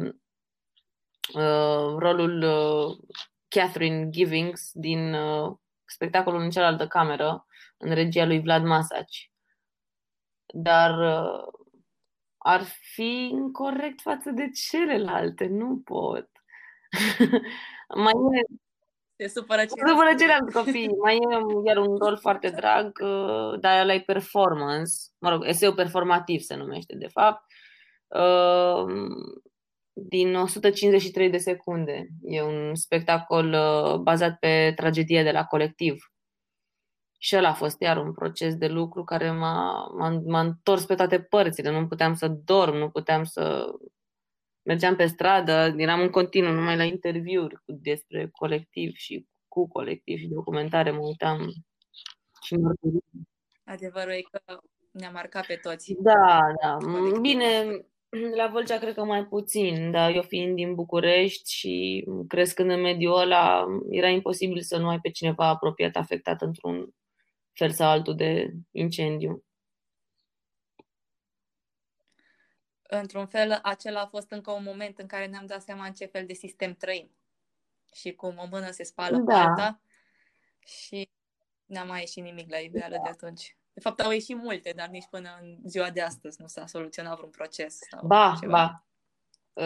uh, 1.35 1.97
rolul 1.99 2.43
uh, 2.43 3.17
Catherine 3.49 4.09
Givings 4.09 4.71
din 4.73 5.15
uh, 5.15 5.57
spectacolul 5.85 6.41
în 6.41 6.51
cealaltă 6.51 6.87
cameră, 6.87 7.47
în 7.77 7.95
regia 7.95 8.25
lui 8.25 8.41
Vlad 8.41 8.65
Masaci. 8.65 9.33
Dar 10.55 10.99
uh, 10.99 11.59
ar 12.39 12.63
fi 12.95 13.29
incorrect 13.31 14.01
față 14.01 14.31
de 14.31 14.51
celelalte, 14.51 15.47
nu 15.47 15.83
pot. 15.85 16.29
mai 18.05 18.13
e 18.13 18.68
se 19.19 19.29
supără 19.29 19.65
ceilalți. 19.65 19.93
supără 19.93 20.15
ceilalți 20.19 20.53
copii. 20.53 20.97
Mai 21.03 21.15
e 21.15 21.67
iar 21.67 21.77
un 21.77 21.97
rol 21.97 22.17
foarte 22.17 22.49
drag, 22.49 22.99
uh, 23.03 23.61
dar 23.61 23.81
ăla 23.81 23.95
e 23.95 24.01
performance. 24.01 24.93
Mă 25.19 25.31
rog, 25.31 25.47
eseu 25.47 25.75
performativ 25.75 26.41
se 26.41 26.57
numește, 26.57 26.97
de 26.97 27.07
fapt. 27.07 27.45
Uh, 28.07 28.87
din 29.93 30.35
153 30.35 31.31
de 31.31 31.39
secunde. 31.39 32.07
E 32.23 32.43
un 32.43 32.75
spectacol 32.75 33.53
uh, 33.53 34.01
bazat 34.01 34.39
pe 34.39 34.73
tragedia 34.77 35.23
de 35.23 35.31
la 35.31 35.45
colectiv. 35.45 35.97
Și 37.19 37.37
ăla 37.37 37.49
a 37.49 37.55
fost 37.55 37.81
iar 37.81 37.97
un 37.97 38.13
proces 38.13 38.55
de 38.57 38.67
lucru 38.67 39.05
care 39.05 39.31
m-a, 39.31 39.87
m-a, 39.99 40.23
m-a 40.27 40.41
întors 40.41 40.85
pe 40.85 40.95
toate 40.95 41.21
părțile. 41.21 41.71
Nu 41.71 41.87
puteam 41.87 42.15
să 42.15 42.29
dorm, 42.29 42.77
nu 42.77 42.91
puteam 42.91 43.25
să 43.25 43.67
mergeam 44.69 44.97
pe 44.97 45.07
stradă, 45.07 45.75
eram 45.77 46.01
în 46.01 46.11
continuu 46.11 46.53
numai 46.53 46.77
la 46.77 46.85
interviuri 46.85 47.55
despre 47.67 48.29
colectiv 48.33 48.93
și 48.95 49.27
cu 49.49 49.69
colectiv 49.69 50.19
și 50.19 50.27
documentare, 50.27 50.91
mă 50.91 51.07
uitam 51.07 51.39
și 52.43 52.55
mărturii. 52.55 53.05
Adevărul 53.65 54.13
e 54.13 54.21
că 54.31 54.61
ne-a 54.93 55.11
marcat 55.11 55.47
pe 55.47 55.59
toți. 55.63 55.95
Da, 55.99 56.41
da. 56.63 56.77
Colectiv. 56.77 57.21
Bine, 57.21 57.47
la 58.37 58.47
Vâlcea 58.53 58.79
cred 58.79 58.95
că 58.95 59.05
mai 59.05 59.25
puțin, 59.25 59.91
dar 59.91 60.15
eu 60.15 60.23
fiind 60.23 60.55
din 60.55 60.75
București 60.75 61.55
și 61.55 62.05
crescând 62.29 62.71
în 62.71 62.81
mediul 62.81 63.21
ăla, 63.21 63.67
era 63.91 64.09
imposibil 64.09 64.61
să 64.61 64.79
nu 64.79 64.89
ai 64.89 64.99
pe 65.01 65.11
cineva 65.11 65.49
apropiat 65.49 65.97
afectat 65.97 66.43
într-un 66.43 66.95
fel 67.53 67.71
sau 67.71 67.91
altul 67.91 68.15
de 68.17 68.53
incendiu. 68.71 69.45
Într-un 72.91 73.27
fel, 73.27 73.59
acela 73.63 74.01
a 74.01 74.07
fost 74.07 74.31
încă 74.31 74.51
un 74.51 74.63
moment 74.63 74.99
în 74.99 75.07
care 75.07 75.27
ne-am 75.27 75.47
dat 75.47 75.63
seama 75.63 75.87
în 75.87 75.93
ce 75.93 76.05
fel 76.05 76.27
de 76.27 76.33
sistem 76.33 76.75
trăim 76.75 77.11
și 77.95 78.13
cum 78.13 78.39
o 78.39 78.47
mână 78.51 78.71
se 78.71 78.83
spală 78.83 79.17
da. 79.17 79.43
alta 79.43 79.81
și 80.67 81.11
n-a 81.65 81.85
mai 81.85 82.01
ieșit 82.01 82.23
nimic 82.23 82.51
la 82.51 82.59
ideală 82.59 82.97
da. 82.97 83.03
de 83.03 83.09
atunci. 83.09 83.57
De 83.73 83.81
fapt, 83.81 84.01
au 84.01 84.11
ieșit 84.11 84.37
multe, 84.37 84.73
dar 84.77 84.89
nici 84.89 85.07
până 85.11 85.39
în 85.41 85.59
ziua 85.65 85.91
de 85.91 86.01
astăzi 86.01 86.41
nu 86.41 86.47
s-a 86.47 86.67
soluționat 86.67 87.17
vreun 87.17 87.31
proces. 87.31 87.79
Sau 87.91 88.07
ba, 88.07 88.37
ceva. 88.41 88.53
ba. 88.53 88.83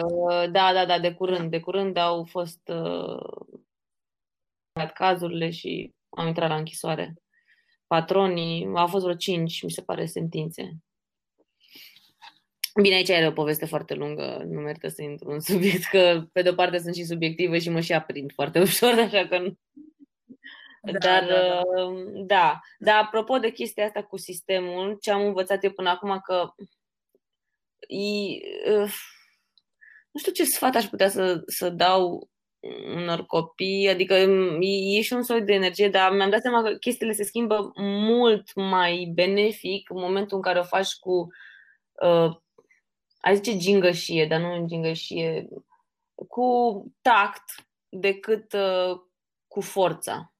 Uh, 0.01 0.51
da, 0.51 0.73
da, 0.73 0.85
da, 0.85 0.99
de 0.99 1.13
curând. 1.13 1.51
De 1.51 1.59
curând 1.59 1.97
au 1.97 2.23
fost 2.23 2.67
uh, 2.67 3.53
cazurile 4.93 5.49
și 5.49 5.93
am 6.09 6.27
intrat 6.27 6.49
la 6.49 6.55
închisoare. 6.55 7.13
Patronii, 7.87 8.71
au 8.75 8.87
fost 8.87 9.03
vreo 9.03 9.15
cinci, 9.15 9.61
mi 9.61 9.71
se 9.71 9.81
pare, 9.81 10.05
sentințe. 10.05 10.77
Bine, 12.81 12.95
aici 12.95 13.09
e 13.09 13.27
o 13.27 13.31
poveste 13.31 13.65
foarte 13.65 13.93
lungă, 13.93 14.43
nu 14.47 14.59
merită 14.59 14.87
să 14.87 15.01
intru 15.01 15.29
în 15.29 15.39
subiect, 15.39 15.83
că 15.83 16.25
pe 16.31 16.41
de-o 16.41 16.53
parte 16.53 16.77
sunt 16.77 16.95
și 16.95 17.03
subiective 17.03 17.59
și 17.59 17.69
mă 17.69 17.79
și 17.79 17.93
aprind 17.93 18.33
foarte 18.33 18.59
ușor, 18.67 18.93
așa 18.99 19.27
că 19.27 19.37
nu. 19.39 19.57
Da, 20.81 20.99
Dar, 20.99 21.25
da, 21.25 21.41
da. 21.41 21.61
Uh, 21.81 22.25
da. 22.25 22.59
Dar 22.79 23.03
apropo 23.03 23.37
de 23.37 23.51
chestia 23.51 23.85
asta 23.85 24.03
cu 24.03 24.17
sistemul, 24.17 24.97
ce 25.01 25.11
am 25.11 25.25
învățat 25.25 25.63
eu 25.63 25.71
până 25.71 25.89
acum 25.89 26.19
că 26.23 26.53
e, 27.87 28.71
uh, 28.71 28.93
nu 30.11 30.19
știu 30.19 30.31
ce 30.31 30.43
sfat 30.43 30.75
aș 30.75 30.85
putea 30.85 31.09
să, 31.09 31.41
să 31.45 31.69
dau 31.69 32.29
unor 32.95 33.25
copii, 33.25 33.89
adică 33.89 34.13
e, 34.13 34.97
e 34.97 35.01
și 35.01 35.13
un 35.13 35.23
soi 35.23 35.41
de 35.41 35.53
energie, 35.53 35.89
dar 35.89 36.11
mi-am 36.11 36.29
dat 36.29 36.41
seama 36.41 36.63
că 36.63 36.73
chestiile 36.73 37.13
se 37.13 37.23
schimbă 37.23 37.71
mult 37.75 38.53
mai 38.55 39.11
benefic 39.13 39.89
în 39.89 39.99
momentul 39.99 40.37
în 40.37 40.43
care 40.43 40.59
o 40.59 40.63
faci 40.63 40.93
cu, 40.99 41.27
uh, 42.05 42.41
ai 43.23 43.35
zice 43.35 43.57
gingășie, 43.57 44.25
dar 44.25 44.39
nu 44.39 44.65
gingășie, 44.67 45.47
cu 46.27 46.85
tact 47.01 47.67
decât 47.89 48.53
uh, 48.53 49.01
cu 49.47 49.61
forța. 49.61 50.33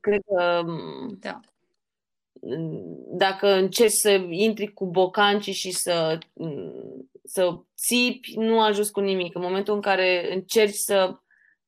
Cred 0.00 0.22
că 0.26 0.64
da. 1.18 1.40
dacă 3.06 3.48
încerci 3.48 3.92
să 3.92 4.10
intri 4.30 4.72
cu 4.72 4.86
bocanci 4.86 5.50
și 5.50 5.70
să, 5.70 6.18
să 7.24 7.58
țipi, 7.76 8.34
nu 8.36 8.62
ajungi 8.62 8.90
cu 8.90 9.00
nimic. 9.00 9.34
În 9.34 9.42
momentul 9.42 9.74
în 9.74 9.80
care 9.80 10.32
încerci 10.32 10.74
să 10.74 11.18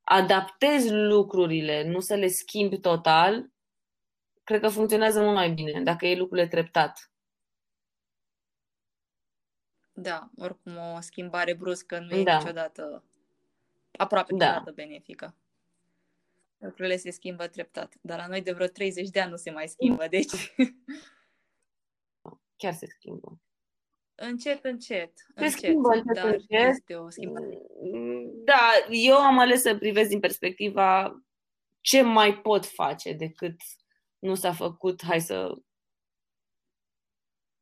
adaptezi 0.01 0.93
lucrurile, 0.93 1.89
nu 1.89 2.01
să 2.01 2.15
le 2.15 2.27
schimbi 2.27 2.79
total, 2.79 3.51
cred 4.45 4.61
că 4.61 4.69
funcționează 4.69 5.21
mult 5.21 5.35
mai 5.35 5.51
bine 5.51 5.83
dacă 5.83 6.07
e 6.07 6.17
lucrurile 6.17 6.49
treptat. 6.49 7.14
Da, 9.97 10.31
oricum 10.37 10.77
o 10.77 11.01
schimbare 11.01 11.55
bruscă 11.55 11.99
nu 11.99 12.17
e 12.17 12.23
da. 12.23 12.37
niciodată, 12.37 13.05
aproape 13.97 14.35
da. 14.35 14.45
niciodată 14.45 14.73
benefică. 14.73 15.37
Lucrurile 16.59 16.97
se 16.97 17.11
schimbă 17.11 17.47
treptat, 17.47 17.95
dar 18.01 18.19
la 18.19 18.27
noi 18.27 18.43
de 18.43 18.53
vreo 18.53 18.67
30 18.67 19.09
de 19.09 19.21
ani 19.21 19.31
nu 19.31 19.37
se 19.37 19.51
mai 19.51 19.69
schimbă, 19.69 20.07
deci... 20.09 20.55
Chiar 22.57 22.73
se 22.73 22.87
schimbă. 22.87 23.39
Încet, 24.15 24.65
încet. 24.65 25.19
Se 25.19 25.45
încet, 25.45 25.59
schimbă 25.59 25.89
încet, 25.89 26.15
dar 26.15 26.33
încet. 26.33 26.69
este 26.69 26.95
o 26.95 27.11
schimbare. 27.11 27.59
Da, 28.45 28.71
eu 28.91 29.17
am 29.17 29.39
ales 29.39 29.61
să 29.61 29.77
privesc 29.77 30.09
din 30.09 30.21
perspectiva 30.21 31.19
ce 31.81 32.03
mai 32.03 32.41
pot 32.41 32.67
face 32.67 33.13
decât 33.13 33.61
nu 34.19 34.35
s-a 34.35 34.53
făcut, 34.53 35.03
hai 35.03 35.21
să 35.21 35.55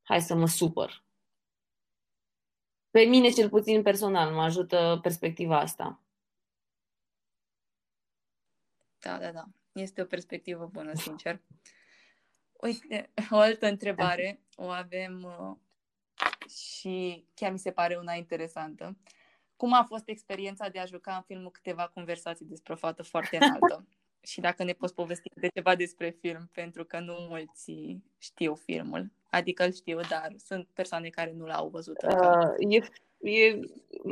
hai 0.03 0.21
să 0.21 0.35
mă 0.35 0.47
supăr. 0.47 1.05
Pe 2.93 3.01
mine, 3.01 3.29
cel 3.29 3.49
puțin 3.49 3.83
personal, 3.83 4.35
mă 4.35 4.43
ajută 4.43 4.99
perspectiva 5.03 5.59
asta. 5.59 6.01
Da, 8.99 9.19
da, 9.19 9.33
da. 9.33 9.45
Este 9.73 10.03
o 10.03 10.05
perspectivă 10.05 10.69
bună, 10.73 10.95
sincer. 10.95 11.41
Uite, 12.53 13.11
o 13.31 13.37
altă 13.37 13.67
întrebare 13.67 14.41
o 14.57 14.69
avem 14.69 15.23
uh, 15.23 15.57
și 16.49 17.27
chiar 17.35 17.53
mi 17.53 17.59
se 17.59 17.73
pare 17.73 17.97
una 17.97 18.13
interesantă. 18.13 18.97
Cum 19.57 19.73
a 19.73 19.85
fost 19.85 20.09
experiența 20.09 20.69
de 20.69 20.79
a 20.79 20.85
juca 20.85 21.17
în 21.17 21.23
filmul 21.23 21.51
câteva 21.51 21.89
conversații 21.89 22.47
despre 22.47 22.73
o 22.73 22.77
fată 22.77 23.03
foarte 23.03 23.37
înaltă? 23.37 23.87
și 24.31 24.41
dacă 24.41 24.65
ne 24.65 24.73
poți 24.73 24.95
povesti 24.95 25.31
de 25.35 25.49
ceva 25.55 25.77
despre 25.77 26.11
film, 26.11 26.49
pentru 26.53 26.85
că 26.85 26.99
nu 26.99 27.15
mulți 27.29 27.97
știu 28.19 28.55
filmul. 28.55 29.13
Adică 29.35 29.65
îl 29.65 29.73
știu, 29.73 30.01
dar 30.09 30.33
sunt 30.37 30.69
persoane 30.75 31.09
care 31.09 31.33
nu 31.37 31.45
l-au 31.45 31.69
văzut 31.69 31.97
încă. 31.97 32.55
Uh, 32.59 32.75
e, 32.75 32.79
e, 33.31 33.61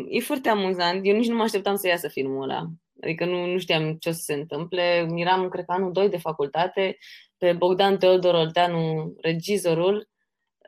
e 0.09 0.21
foarte 0.21 0.49
amuzant. 0.49 1.07
Eu 1.07 1.17
nici 1.17 1.29
nu 1.29 1.37
mă 1.37 1.43
așteptam 1.43 1.77
să 1.77 1.87
iasă 1.87 2.09
filmul 2.09 2.43
ăla. 2.43 2.67
Adică 3.01 3.25
nu, 3.25 3.47
nu 3.47 3.59
știam 3.59 3.97
ce 3.97 4.09
o 4.09 4.13
să 4.13 4.21
se 4.23 4.35
întâmple. 4.35 5.09
Eram, 5.15 5.49
cred 5.49 5.65
că, 5.65 5.73
anul 5.73 5.93
2 5.93 6.09
de 6.09 6.19
facultate. 6.19 6.99
Pe 7.39 7.53
Bogdan 7.53 7.99
Teodor 7.99 8.35
Olteanu, 8.35 9.15
regizorul 9.21 10.09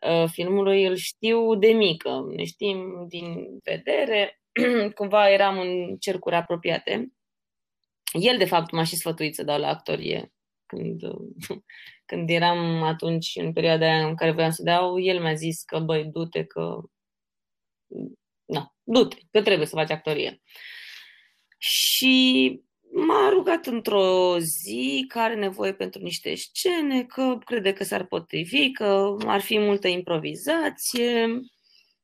uh, 0.08 0.28
filmului, 0.30 0.84
îl 0.84 0.94
știu 0.94 1.54
de 1.54 1.72
mică. 1.72 2.24
Ne 2.36 2.44
știm 2.44 3.06
din 3.08 3.58
vedere. 3.62 4.40
Cumva 4.94 5.30
eram 5.30 5.58
în 5.58 5.96
cercuri 5.96 6.34
apropiate. 6.34 7.12
El, 8.12 8.38
de 8.38 8.44
fapt, 8.44 8.70
m-a 8.70 8.84
și 8.84 8.96
sfătuit 8.96 9.34
să 9.34 9.44
dau 9.44 9.58
la 9.58 9.68
actorie. 9.68 10.32
Când, 10.66 11.02
când 12.04 12.30
eram 12.30 12.82
atunci, 12.82 13.32
în 13.34 13.52
perioada 13.52 13.86
aia 13.86 14.06
în 14.06 14.14
care 14.14 14.30
voiam 14.30 14.50
să 14.50 14.62
dau, 14.62 15.00
el 15.00 15.20
mi-a 15.20 15.34
zis 15.34 15.62
că, 15.62 15.78
băi, 15.78 16.04
du-te, 16.04 16.44
că... 16.44 16.78
Na, 18.44 18.74
du-te, 18.82 19.16
că 19.30 19.42
trebuie 19.42 19.66
să 19.66 19.74
faci 19.74 19.90
actorie. 19.90 20.42
Și 21.58 22.60
m-a 22.92 23.28
rugat 23.28 23.66
într-o 23.66 24.38
zi 24.38 25.04
că 25.08 25.18
are 25.18 25.34
nevoie 25.34 25.74
pentru 25.74 26.02
niște 26.02 26.34
scene, 26.34 27.04
că 27.04 27.38
crede 27.44 27.72
că 27.72 27.84
s-ar 27.84 28.04
potrivi, 28.04 28.70
că 28.70 29.16
ar 29.26 29.40
fi 29.40 29.58
multă 29.58 29.88
improvizație. 29.88 31.40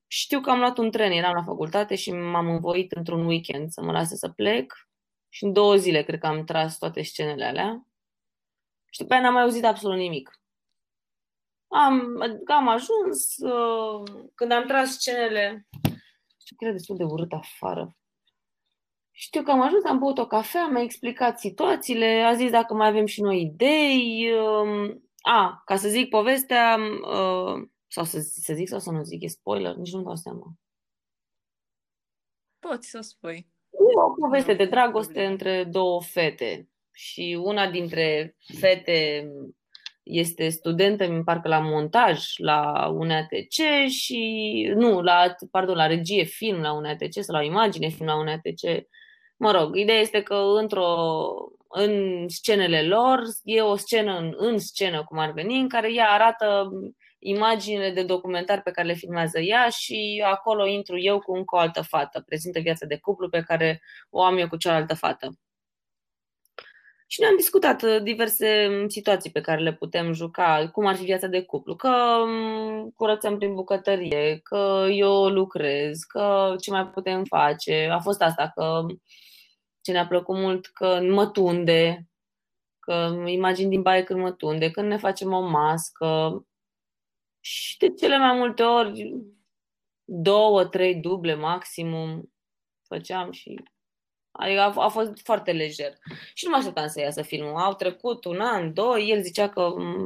Știu 0.07 0.41
că 0.41 0.51
am 0.51 0.59
luat 0.59 0.79
un 0.79 0.91
tren, 0.91 1.11
eram 1.13 1.33
la 1.35 1.43
facultate 1.43 1.95
și 1.95 2.11
m-am 2.11 2.49
învoit 2.49 2.93
într-un 2.93 3.27
weekend 3.27 3.71
să 3.71 3.83
mă 3.83 3.93
lase 3.93 4.17
să 4.17 4.29
plec 4.29 4.75
și 5.29 5.45
în 5.45 5.53
două 5.53 5.77
zile 5.77 6.03
cred 6.03 6.21
că 6.21 6.27
am 6.27 6.45
tras 6.45 6.79
toate 6.79 7.03
scenele 7.03 7.45
alea. 7.45 7.87
Și 8.91 9.01
după 9.01 9.13
aia 9.13 9.23
n-am 9.23 9.33
mai 9.33 9.43
auzit 9.43 9.65
absolut 9.65 9.97
nimic. 9.97 10.41
Am, 11.69 12.21
adică 12.21 12.53
am 12.53 12.69
ajuns, 12.69 13.37
uh, 13.37 14.03
când 14.35 14.53
am 14.53 14.67
tras 14.67 14.91
scenele, 14.91 15.67
știu 16.41 16.57
că 16.57 16.65
era 16.65 16.73
destul 16.73 16.97
de 16.97 17.05
urât 17.05 17.33
afară. 17.33 17.97
Știu 19.11 19.43
că 19.43 19.51
am 19.51 19.61
ajuns, 19.61 19.85
am 19.85 19.99
băut 19.99 20.19
o 20.19 20.27
cafea, 20.27 20.67
mi-a 20.67 20.83
explicat 20.83 21.39
situațiile, 21.39 22.23
a 22.23 22.35
zis 22.35 22.51
dacă 22.51 22.75
mai 22.75 22.89
avem 22.89 23.07
și 23.07 23.21
noi 23.21 23.41
idei. 23.41 24.33
Uh, 24.33 24.97
a, 25.21 25.63
ca 25.65 25.77
să 25.77 25.89
zic 25.89 26.09
povestea, 26.09 26.77
uh, 27.03 27.69
sau 27.87 28.05
să, 28.05 28.21
să 28.21 28.55
zic 28.55 28.69
sau 28.69 28.79
să 28.79 28.91
nu 28.91 29.03
zic, 29.03 29.23
e 29.23 29.27
spoiler, 29.27 29.75
nici 29.75 29.93
nu-mi 29.93 30.05
dau 30.05 30.17
seama. 30.17 30.53
Poți 32.59 32.89
să 32.89 33.01
spui. 33.01 33.49
E 33.71 34.01
o 34.05 34.11
poveste 34.11 34.55
de 34.55 34.65
dragoste 34.65 35.27
între 35.27 35.65
două 35.65 36.03
fete 36.03 36.69
și 37.01 37.39
una 37.43 37.71
dintre 37.71 38.37
fete 38.59 39.29
este 40.03 40.49
studentă, 40.49 41.07
mi 41.07 41.25
parcă 41.25 41.49
la 41.49 41.59
montaj 41.59 42.25
la 42.37 42.89
UNATC 42.89 43.89
și 43.89 44.73
nu, 44.75 45.01
la, 45.01 45.35
pardon, 45.51 45.77
la 45.77 45.87
regie 45.87 46.25
film 46.25 46.61
la 46.61 46.73
UNATC 46.73 47.13
sau 47.21 47.35
la 47.35 47.43
imagine 47.43 47.89
film 47.89 48.07
la 48.07 48.19
UNATC. 48.19 48.87
Mă 49.37 49.51
rog, 49.51 49.77
ideea 49.77 49.99
este 49.99 50.23
că 50.23 50.35
într-o, 50.35 50.87
în 51.69 52.25
scenele 52.29 52.83
lor 52.83 53.23
e 53.45 53.61
o 53.61 53.77
scenă 53.77 54.19
în, 54.19 54.35
în 54.37 54.59
scenă, 54.59 55.05
cum 55.05 55.19
ar 55.19 55.33
veni, 55.33 55.61
în 55.61 55.69
care 55.69 55.95
ea 55.95 56.11
arată 56.11 56.71
imaginile 57.19 57.91
de 57.91 58.03
documentar 58.03 58.63
pe 58.63 58.71
care 58.71 58.87
le 58.87 58.95
filmează 58.95 59.41
ea 59.41 59.69
și 59.69 60.25
acolo 60.27 60.67
intru 60.67 60.99
eu 60.99 61.21
cu 61.21 61.33
încă 61.33 61.57
o 61.57 61.59
altă 61.59 61.83
fată. 61.83 62.23
Prezintă 62.27 62.59
viața 62.59 62.87
de 62.87 62.99
cuplu 62.99 63.29
pe 63.29 63.43
care 63.43 63.81
o 64.11 64.23
am 64.23 64.39
eu 64.39 64.49
cu 64.49 64.57
cealaltă 64.57 64.95
fată. 64.95 65.29
Și 67.11 67.21
ne-am 67.21 67.37
discutat 67.37 67.83
uh, 67.83 68.03
diverse 68.03 68.67
mm, 68.71 68.89
situații 68.89 69.31
pe 69.31 69.41
care 69.41 69.63
le 69.63 69.75
putem 69.75 70.13
juca, 70.13 70.71
cum 70.73 70.87
ar 70.87 70.97
fi 70.97 71.05
viața 71.05 71.27
de 71.27 71.43
cuplu, 71.43 71.77
că 71.77 71.89
mm, 72.27 72.91
curățăm 72.97 73.39
prin 73.39 73.55
bucătărie, 73.55 74.41
că 74.43 74.87
eu 74.91 75.29
lucrez, 75.29 75.99
că 75.99 76.55
ce 76.61 76.71
mai 76.71 76.87
putem 76.89 77.25
face. 77.25 77.89
A 77.93 77.99
fost 77.99 78.23
asta, 78.23 78.53
că 78.55 78.87
ce 79.81 79.93
ne-a 79.93 80.07
plăcut 80.07 80.37
mult, 80.37 80.67
că 80.67 81.01
mă 81.03 81.27
tunde, 81.27 82.09
că 82.79 83.23
imagini 83.27 83.71
din 83.71 83.83
baie 83.83 84.03
când 84.03 84.21
mă 84.21 84.33
tunde, 84.33 84.71
când 84.71 84.89
ne 84.89 84.97
facem 84.97 85.33
o 85.33 85.41
mască, 85.41 86.43
și 87.41 87.79
de 87.79 87.95
cele 87.95 88.19
mai 88.19 88.37
multe 88.37 88.63
ori, 88.63 89.15
două, 90.05 90.65
trei 90.65 90.95
duble 90.95 91.35
maximum 91.35 92.33
făceam 92.87 93.31
și 93.33 93.63
Adică 94.41 94.61
a, 94.61 94.73
a 94.77 94.89
fost 94.89 95.21
foarte 95.25 95.53
lejer. 95.53 95.93
Și 96.35 96.45
nu 96.45 96.51
mă 96.51 96.57
așteptam 96.57 96.87
să 96.87 97.01
iasă 97.01 97.23
filmul. 97.23 97.57
Au 97.57 97.75
trecut 97.75 98.25
un 98.25 98.41
an, 98.41 98.75
doi, 98.75 99.09
el 99.11 99.23
zicea 99.23 99.49
că 99.49 99.61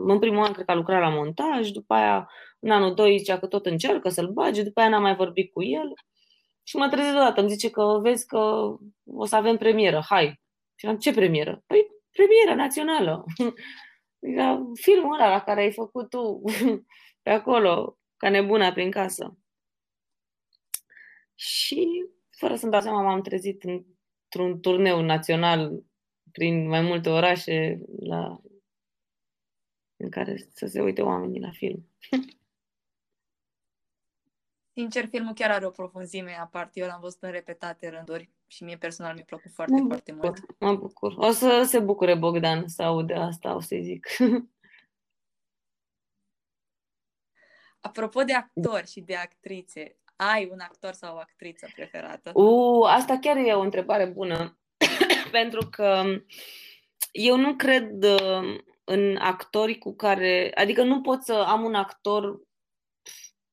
în 0.06 0.18
primul 0.18 0.44
an 0.44 0.52
cred 0.52 0.64
că 0.64 0.70
a 0.70 0.74
lucrat 0.74 1.00
la 1.00 1.08
montaj, 1.08 1.70
după 1.70 1.94
aia 1.94 2.30
în 2.58 2.70
anul 2.70 2.94
doi 2.94 3.18
zicea 3.18 3.38
că 3.38 3.46
tot 3.46 3.66
încearcă 3.66 4.08
să-l 4.08 4.28
bage, 4.28 4.62
după 4.62 4.80
aia 4.80 4.88
n-am 4.88 5.02
mai 5.02 5.14
vorbit 5.14 5.52
cu 5.52 5.62
el. 5.62 5.92
Și 6.62 6.76
mă 6.76 6.88
trezesc 6.88 7.12
deodată, 7.12 7.40
îmi 7.40 7.50
zice 7.50 7.70
că 7.70 7.98
vezi 8.02 8.26
că 8.26 8.38
o 9.06 9.24
să 9.24 9.36
avem 9.36 9.56
premieră, 9.56 10.02
hai. 10.08 10.40
Și 10.74 10.86
am 10.86 10.96
ce 10.96 11.12
premieră? 11.12 11.62
Păi 11.66 11.86
premieră 12.10 12.54
națională. 12.54 13.24
Adică 14.22 14.70
filmul 14.74 15.14
ăla 15.14 15.28
la 15.28 15.40
care 15.40 15.60
ai 15.60 15.72
făcut 15.72 16.08
tu 16.08 16.42
pe 17.22 17.30
acolo, 17.30 17.98
ca 18.16 18.28
nebuna 18.28 18.72
prin 18.72 18.90
casă. 18.90 19.36
Și 21.34 21.86
fără 22.30 22.54
să-mi 22.54 22.72
dau 22.72 22.80
seama, 22.80 23.02
m-am 23.02 23.22
trezit 23.22 23.62
într-un 24.32 24.60
turneu 24.60 25.00
național 25.00 25.82
prin 26.30 26.68
mai 26.68 26.80
multe 26.80 27.08
orașe 27.08 27.80
la... 28.00 28.40
în 29.96 30.10
care 30.10 30.36
să 30.36 30.66
se 30.66 30.80
uite 30.80 31.02
oamenii 31.02 31.40
la 31.40 31.50
film. 31.50 31.88
Sincer, 34.74 35.06
filmul 35.06 35.32
chiar 35.32 35.50
are 35.50 35.66
o 35.66 35.70
profunzime 35.70 36.32
aparte. 36.32 36.80
Eu 36.80 36.86
l-am 36.86 37.00
văzut 37.00 37.22
în 37.22 37.30
repetate 37.30 37.88
rânduri 37.88 38.30
și 38.46 38.64
mie 38.64 38.76
personal 38.76 39.14
mi-a 39.14 39.24
plăcut 39.24 39.52
foarte, 39.52 39.80
mă 39.80 39.86
foarte 39.86 40.12
bucur, 40.12 40.28
mult. 40.28 40.58
Mă 40.58 40.74
bucur. 40.74 41.14
O 41.16 41.30
să 41.30 41.62
se 41.66 41.78
bucure 41.78 42.14
Bogdan 42.14 42.68
să 42.68 42.82
aude 42.82 43.14
asta, 43.14 43.54
o 43.54 43.60
să-i 43.60 43.82
zic. 43.82 44.06
Apropo 47.80 48.22
de 48.22 48.32
actori 48.32 48.90
și 48.90 49.00
de 49.00 49.16
actrițe, 49.16 49.96
Ai 50.30 50.48
un 50.52 50.58
actor 50.60 50.92
sau 50.92 51.16
o 51.16 51.18
actriță 51.18 51.68
preferată? 51.74 52.30
Uh, 52.34 52.88
asta 52.88 53.18
chiar 53.20 53.36
e 53.36 53.52
o 53.52 53.60
întrebare 53.60 54.06
bună, 54.06 54.58
pentru 55.30 55.68
că 55.70 56.02
eu 57.12 57.36
nu 57.36 57.54
cred 57.54 58.02
uh, 58.02 58.58
în 58.84 59.16
actorii 59.16 59.78
cu 59.78 59.94
care... 59.94 60.52
Adică 60.54 60.82
nu 60.82 61.00
pot 61.00 61.22
să 61.22 61.32
am 61.32 61.64
un 61.64 61.74
actor 61.74 62.40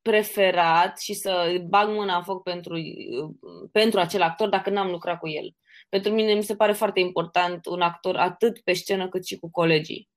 preferat 0.01 0.99
și 0.99 1.13
să 1.13 1.61
bag 1.67 1.89
mâna 1.89 2.15
în 2.17 2.24
foc 2.24 2.43
pentru, 2.43 2.76
uh, 2.76 3.70
pentru 3.72 3.99
acel 3.99 4.22
actor 4.22 4.49
dacă 4.49 4.70
n-am 4.70 4.89
lucrat 4.89 5.20
cu 5.20 5.28
el. 5.28 5.55
Pentru 5.89 6.11
mine 6.11 6.34
mi 6.34 6.43
se 6.43 6.55
pare 6.55 6.72
foarte 6.72 6.99
important 6.99 7.65
un 7.65 7.82
actor 7.82 8.15
atât 8.15 8.59
pe 8.59 8.74
scenă 8.74 9.09
cât 9.09 9.26
și 9.26 9.38
cu 9.38 9.49
colegii. 9.51 10.09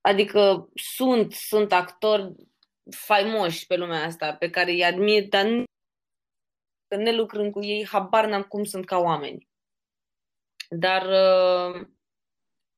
Adică 0.00 0.68
sunt, 0.74 1.32
sunt 1.32 1.72
actori 1.72 2.32
faimoși 2.90 3.66
pe 3.66 3.76
lumea 3.76 4.04
asta, 4.04 4.34
pe 4.34 4.50
care 4.50 4.70
îi 4.70 4.84
admir, 4.84 5.28
dar 5.28 5.44
nu, 5.44 5.64
ne 6.96 7.12
lucrând 7.12 7.52
cu 7.52 7.62
ei, 7.62 7.86
habar 7.86 8.26
n-am 8.26 8.42
cum 8.42 8.64
sunt 8.64 8.84
ca 8.84 8.98
oameni. 8.98 9.48
Dar 10.68 11.06
uh, 11.06 11.86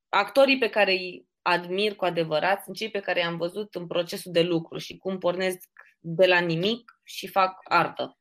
actorii 0.09 0.59
pe 0.59 0.71
care 0.71 0.93
îi 0.93 1.27
admir 1.43 1.97
cu 1.97 2.05
adevărat 2.05 2.63
sunt 2.63 2.77
cei 2.77 2.91
pe 2.91 3.01
care 3.01 3.21
i-am 3.21 3.37
văzut 3.37 3.75
în 3.75 3.87
procesul 3.87 4.33
de 4.33 4.43
lucru 4.43 4.79
și 4.79 4.97
cum 4.97 5.19
pornesc 5.19 5.71
de 6.01 6.27
la 6.27 6.39
nimic 6.39 7.01
și 7.03 7.27
fac 7.27 7.61
artă. 7.65 8.19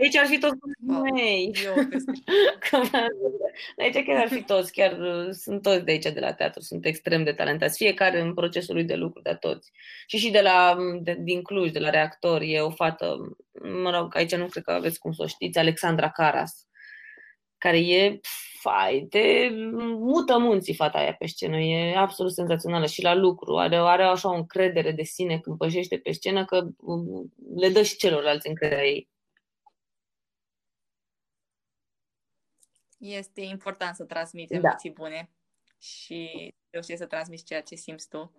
Aici 0.00 0.16
ar 0.16 0.26
fi 0.26 0.38
toți 0.38 0.58
mei. 1.12 1.52
aici 3.78 4.04
chiar 4.04 4.20
ar 4.20 4.28
fi 4.28 4.42
toți, 4.42 4.72
chiar 4.72 4.98
uh, 4.98 5.30
sunt 5.30 5.62
toți 5.62 5.84
de 5.84 5.90
aici 5.90 6.12
de 6.12 6.20
la 6.20 6.32
teatru, 6.32 6.60
sunt 6.60 6.86
extrem 6.86 7.24
de 7.24 7.32
talentați, 7.32 7.76
fiecare 7.76 8.20
în 8.20 8.34
procesul 8.34 8.74
lui 8.74 8.84
de 8.84 8.94
lucru, 8.94 9.20
de 9.22 9.36
toți. 9.40 9.70
Și 10.06 10.18
și 10.18 10.30
de 10.30 10.40
la, 10.40 10.76
de, 11.00 11.16
din 11.20 11.42
Cluj, 11.42 11.70
de 11.70 11.78
la 11.78 11.90
reactor, 11.90 12.40
e 12.42 12.60
o 12.60 12.70
fată, 12.70 13.36
mă 13.82 13.90
rog, 13.90 14.16
aici 14.16 14.34
nu 14.34 14.46
cred 14.46 14.62
că 14.62 14.72
aveți 14.72 14.98
cum 14.98 15.12
să 15.12 15.22
o 15.22 15.26
știți, 15.26 15.58
Alexandra 15.58 16.10
Caras, 16.10 16.66
care 17.58 17.78
e, 17.78 18.20
fai, 18.60 19.06
de 19.10 19.50
mută 19.98 20.38
munții 20.38 20.74
fata 20.74 20.98
aia 20.98 21.14
pe 21.18 21.26
scenă, 21.26 21.58
e 21.58 21.96
absolut 21.96 22.32
senzațională 22.32 22.86
și 22.86 23.02
la 23.02 23.14
lucru, 23.14 23.56
are, 23.56 23.76
are 23.76 24.02
așa 24.02 24.30
o 24.30 24.34
încredere 24.34 24.92
de 24.92 25.02
sine 25.02 25.38
când 25.38 25.56
pășește 25.56 25.96
pe 25.96 26.12
scenă 26.12 26.44
că 26.44 26.66
um, 26.76 27.32
le 27.56 27.68
dă 27.68 27.82
și 27.82 27.96
celorlalți 27.96 28.48
încrederea 28.48 28.84
ei. 28.84 29.12
Este 33.04 33.40
important 33.40 33.96
să 33.96 34.04
transmiți 34.04 34.52
da. 34.52 34.58
emoții 34.58 34.90
bune 34.90 35.30
și 35.78 36.54
reușești 36.70 37.00
să 37.00 37.06
transmiți 37.06 37.44
ceea 37.44 37.62
ce 37.62 37.74
simți 37.74 38.08
tu. 38.08 38.32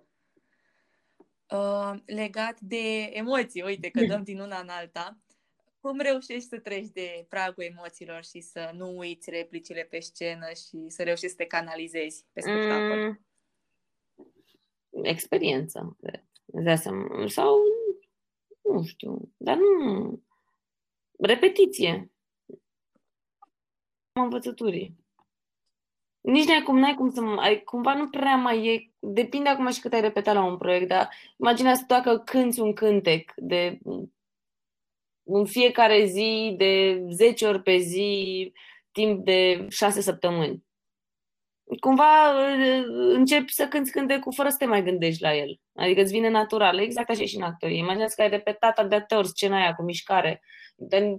Uh, 1.49 1.93
legat 2.05 2.59
de 2.59 3.01
emoții, 3.01 3.61
uite 3.61 3.89
că 3.89 4.05
dăm 4.05 4.23
din 4.23 4.39
una 4.39 4.59
în 4.59 4.69
alta, 4.69 5.17
cum 5.79 5.99
reușești 5.99 6.47
să 6.47 6.59
treci 6.59 6.87
de 6.87 7.25
pragul 7.29 7.63
emoțiilor 7.63 8.23
și 8.23 8.41
să 8.41 8.71
nu 8.73 8.97
uiți 8.97 9.29
replicile 9.29 9.83
pe 9.83 9.99
scenă 9.99 10.47
și 10.47 10.85
să 10.87 11.03
reușești 11.03 11.29
să 11.29 11.35
te 11.35 11.45
canalizezi 11.45 12.25
pe 12.33 12.41
spectacol? 12.41 13.19
Mm, 14.89 15.03
experiență, 15.03 15.97
Sau, 17.27 17.57
nu 18.63 18.83
știu, 18.83 19.33
dar 19.37 19.57
nu... 19.57 20.23
Repetiție 21.19 22.14
învățăturii. 24.21 24.95
Nici 26.21 26.47
n-ai 26.47 26.61
cum, 26.61 26.79
n-ai 26.79 26.95
cum 26.95 27.09
să... 27.11 27.21
Ai, 27.37 27.63
cumva 27.63 27.93
nu 27.93 28.09
prea 28.09 28.35
mai 28.35 28.67
e... 28.67 28.91
Depinde 28.99 29.49
acum 29.49 29.71
și 29.71 29.79
cât 29.79 29.93
ai 29.93 30.01
repetat 30.01 30.33
la 30.33 30.43
un 30.43 30.57
proiect, 30.57 30.87
dar 30.87 31.09
imaginează 31.37 31.83
dacă 31.87 32.19
cânti 32.19 32.59
un 32.59 32.73
cântec 32.73 33.33
de 33.35 33.79
în 35.23 35.45
fiecare 35.45 36.05
zi, 36.05 36.53
de 36.57 37.03
10 37.09 37.47
ori 37.47 37.61
pe 37.61 37.77
zi, 37.77 38.53
timp 38.91 39.25
de 39.25 39.65
6 39.69 40.01
săptămâni. 40.01 40.64
Cumva 41.79 42.31
începi 43.13 43.53
să 43.53 43.67
cânti 43.67 43.91
cântecul 43.91 44.33
fără 44.33 44.49
să 44.49 44.55
te 44.57 44.65
mai 44.65 44.83
gândești 44.83 45.21
la 45.21 45.35
el. 45.35 45.59
Adică 45.75 46.01
îți 46.01 46.11
vine 46.11 46.29
natural. 46.29 46.79
Exact 46.79 47.09
așa 47.09 47.25
și 47.25 47.35
în 47.35 47.41
actorie. 47.41 47.77
Imaginează 47.77 48.13
că 48.15 48.21
ai 48.21 48.29
repetat 48.29 48.87
de 48.87 48.95
atâtea 48.95 49.17
ori 49.17 49.27
scena 49.27 49.57
aia 49.57 49.73
cu 49.73 49.83
mișcare 49.83 50.41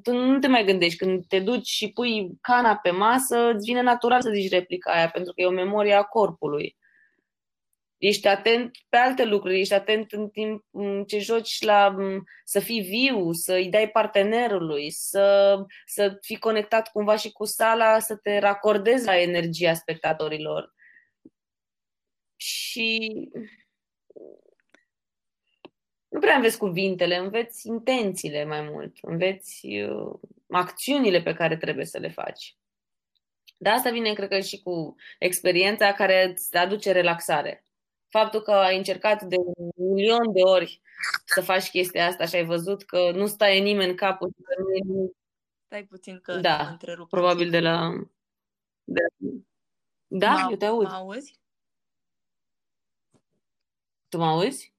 tu 0.02 0.12
nu 0.12 0.38
te 0.38 0.46
mai 0.46 0.64
gândești. 0.64 0.98
Când 0.98 1.26
te 1.26 1.40
duci 1.40 1.66
și 1.66 1.92
pui 1.92 2.38
cana 2.40 2.76
pe 2.76 2.90
masă, 2.90 3.50
îți 3.54 3.64
vine 3.64 3.82
natural 3.82 4.20
să 4.20 4.30
zici 4.34 4.50
replica 4.50 4.92
aia, 4.92 5.08
pentru 5.08 5.32
că 5.32 5.40
e 5.40 5.46
o 5.46 5.50
memorie 5.50 5.94
a 5.94 6.02
corpului. 6.02 6.76
Ești 7.98 8.26
atent 8.26 8.76
pe 8.88 8.96
alte 8.96 9.24
lucruri, 9.24 9.60
ești 9.60 9.74
atent 9.74 10.12
în 10.12 10.28
timp 10.28 10.64
ce 11.06 11.18
joci 11.18 11.62
la 11.62 11.96
să 12.44 12.60
fii 12.60 12.80
viu, 12.80 13.32
să 13.32 13.54
îi 13.54 13.68
dai 13.68 13.90
partenerului, 13.90 14.90
să, 14.90 15.56
să 15.86 16.18
fii 16.20 16.38
conectat 16.38 16.90
cumva 16.90 17.16
și 17.16 17.32
cu 17.32 17.44
sala, 17.44 17.98
să 17.98 18.16
te 18.16 18.38
racordezi 18.38 19.04
la 19.04 19.20
energia 19.20 19.74
spectatorilor. 19.74 20.74
Și 22.36 23.10
nu 26.08 26.20
prea 26.20 26.34
înveți 26.34 26.58
cuvintele, 26.58 27.16
înveți 27.16 27.66
intențiile 27.66 28.44
mai 28.44 28.62
mult, 28.62 28.96
înveți 29.02 29.66
uh, 29.66 30.18
acțiunile 30.48 31.22
pe 31.22 31.34
care 31.34 31.56
trebuie 31.56 31.84
să 31.84 31.98
le 31.98 32.08
faci. 32.08 32.56
De 33.58 33.68
asta 33.68 33.90
vine, 33.90 34.12
cred 34.12 34.28
că, 34.28 34.40
și 34.40 34.62
cu 34.62 34.94
experiența 35.18 35.92
care 35.92 36.24
îți 36.24 36.56
aduce 36.56 36.92
relaxare. 36.92 37.65
Faptul 38.08 38.40
că 38.40 38.50
ai 38.50 38.76
încercat 38.76 39.22
de 39.22 39.36
un 39.36 39.70
milion 39.76 40.32
de 40.32 40.40
ori 40.40 40.80
să 41.24 41.40
faci 41.40 41.70
chestia 41.70 42.06
asta 42.06 42.26
și 42.26 42.34
ai 42.34 42.44
văzut 42.44 42.82
că 42.82 43.10
nu 43.10 43.26
stai 43.26 43.60
nimeni 43.60 43.90
în 43.90 43.96
capul. 43.96 44.34
Stai 45.64 45.84
puțin 45.84 46.20
că 46.20 46.36
da, 46.36 46.68
întrerup. 46.68 47.08
probabil 47.08 47.50
de 47.50 47.60
la... 47.60 47.92
De... 48.84 49.00
Da, 50.06 50.32
mă, 50.32 50.46
eu 50.50 50.56
te 50.56 50.64
aud. 50.64 50.86
Mă 50.86 50.94
auzi? 50.94 51.40
Tu 54.08 54.18
mă 54.18 54.26
auzi? 54.26 54.74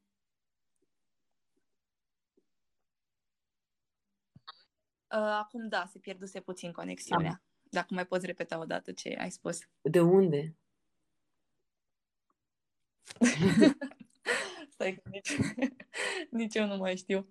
Uh, 5.12 5.18
acum 5.18 5.68
da, 5.68 5.86
se 5.86 6.00
pierduse 6.00 6.42
puțin 6.42 6.72
conexiunea. 6.72 7.32
Ah. 7.32 7.40
Dacă 7.70 7.94
mai 7.94 8.06
poți 8.06 8.26
repeta 8.26 8.60
o 8.60 8.66
dată 8.66 8.92
ce 8.92 9.16
ai 9.20 9.32
spus. 9.32 9.60
De 9.82 10.02
unde? 10.02 10.56
Stai, 14.74 15.02
nici, 15.12 15.38
nici 16.40 16.56
eu 16.56 16.66
nu 16.66 16.78
mai 16.78 16.98
știu. 16.98 17.28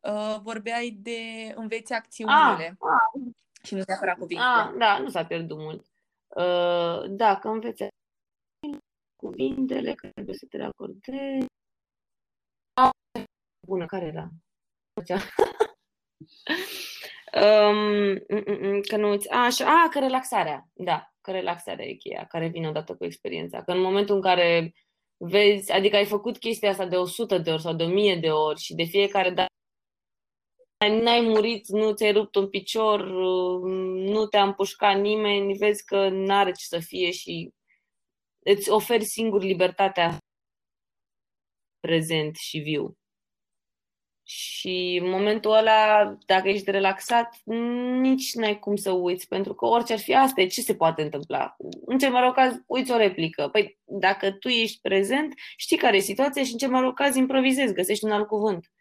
Uh, 0.00 0.38
vorbeai 0.42 0.90
de 0.90 1.52
înveți 1.54 1.92
acțiunile 1.92 2.36
ah, 2.36 2.70
ah. 2.78 3.32
și 3.62 3.74
nu 3.74 3.82
neapărat 3.86 4.18
cuvintele. 4.18 4.48
Ah, 4.48 4.74
da, 4.78 4.98
nu 4.98 5.08
s-a 5.08 5.24
pierdut 5.24 5.58
mult. 5.58 5.86
Uh, 6.28 7.10
da, 7.10 7.38
că 7.38 7.48
înveți 7.48 7.86
cuvintele, 9.16 9.94
că 9.94 10.08
trebuie 10.08 10.34
să 10.34 10.46
te 10.48 10.56
racordezi. 10.56 11.46
Ah, 12.74 12.90
bună, 13.66 13.86
care 13.86 14.04
era? 14.04 14.28
Um, 17.32 18.18
că 18.88 18.96
nu 18.96 19.08
uiți. 19.08 19.30
A, 19.30 19.44
așa, 19.44 19.64
a, 19.64 19.88
că 19.88 19.98
relaxarea. 19.98 20.68
Da, 20.72 21.12
că 21.20 21.30
relaxarea 21.30 21.86
e 21.86 21.92
cheia, 21.92 22.26
care 22.26 22.48
vine 22.48 22.68
odată 22.68 22.94
cu 22.96 23.04
experiența. 23.04 23.62
Că 23.62 23.72
în 23.72 23.80
momentul 23.80 24.14
în 24.14 24.20
care 24.20 24.74
vezi, 25.18 25.72
adică 25.72 25.96
ai 25.96 26.06
făcut 26.06 26.38
chestia 26.38 26.70
asta 26.70 26.86
de 26.86 26.96
100 26.96 27.38
de 27.38 27.50
ori 27.50 27.62
sau 27.62 27.74
de 27.74 27.84
1000 27.84 28.16
de 28.16 28.30
ori 28.30 28.60
și 28.60 28.74
de 28.74 28.84
fiecare 28.84 29.30
dată 29.30 29.52
n-ai 30.86 31.20
murit, 31.20 31.68
nu 31.68 31.92
ți-ai 31.92 32.12
rupt 32.12 32.34
un 32.34 32.48
picior, 32.48 33.04
nu 34.10 34.26
te-a 34.26 34.42
împușcat 34.42 35.00
nimeni, 35.00 35.56
vezi 35.56 35.84
că 35.84 36.08
n-are 36.08 36.52
ce 36.52 36.64
să 36.64 36.78
fie 36.78 37.10
și 37.10 37.50
îți 38.38 38.70
oferi 38.70 39.04
singur 39.04 39.42
libertatea 39.42 40.18
prezent 41.80 42.36
și 42.36 42.58
viu. 42.58 42.96
Și 44.30 44.98
în 45.02 45.10
momentul 45.10 45.52
ăla, 45.52 46.14
dacă 46.26 46.48
ești 46.48 46.70
relaxat, 46.70 47.36
nici 48.00 48.34
n-ai 48.34 48.58
cum 48.58 48.76
să 48.76 48.90
uiți, 48.90 49.28
pentru 49.28 49.54
că 49.54 49.66
orice 49.66 49.92
ar 49.92 49.98
fi 49.98 50.14
asta, 50.14 50.46
ce 50.46 50.60
se 50.60 50.74
poate 50.74 51.02
întâmpla? 51.02 51.56
În 51.86 51.98
cel 51.98 52.10
mai 52.10 52.20
rău 52.20 52.32
caz, 52.32 52.60
uiți 52.66 52.90
o 52.90 52.96
replică. 52.96 53.48
Păi, 53.52 53.78
dacă 53.84 54.32
tu 54.32 54.48
ești 54.48 54.80
prezent, 54.80 55.34
știi 55.56 55.76
care 55.76 55.96
e 55.96 56.00
situația 56.00 56.44
și 56.44 56.52
în 56.52 56.58
cel 56.58 56.70
mai 56.70 56.80
rău 56.80 56.92
caz 56.92 57.16
improvizezi, 57.16 57.74
găsești 57.74 58.04
un 58.04 58.10
alt 58.10 58.26
cuvânt. 58.26 58.72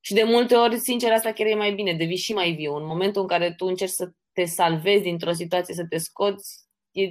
Și 0.00 0.14
de 0.14 0.22
multe 0.22 0.54
ori, 0.54 0.78
sincer, 0.78 1.12
asta 1.12 1.32
chiar 1.32 1.46
e 1.46 1.54
mai 1.54 1.72
bine, 1.72 1.92
devii 1.92 2.16
și 2.16 2.32
mai 2.32 2.52
viu. 2.52 2.74
În 2.74 2.86
momentul 2.86 3.22
în 3.22 3.28
care 3.28 3.52
tu 3.52 3.66
încerci 3.66 3.90
să 3.90 4.10
te 4.32 4.44
salvezi 4.44 5.02
dintr-o 5.02 5.32
situație, 5.32 5.74
să 5.74 5.86
te 5.86 5.96
scoți, 5.96 6.58
e 6.90 7.02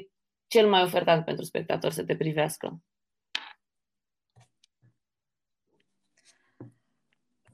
cel 0.48 0.70
mai 0.70 0.84
ofertant 0.84 1.26
pentru 1.26 1.44
spectator 1.44 1.92
să 1.92 2.04
te 2.04 2.16
privească. 2.16 2.80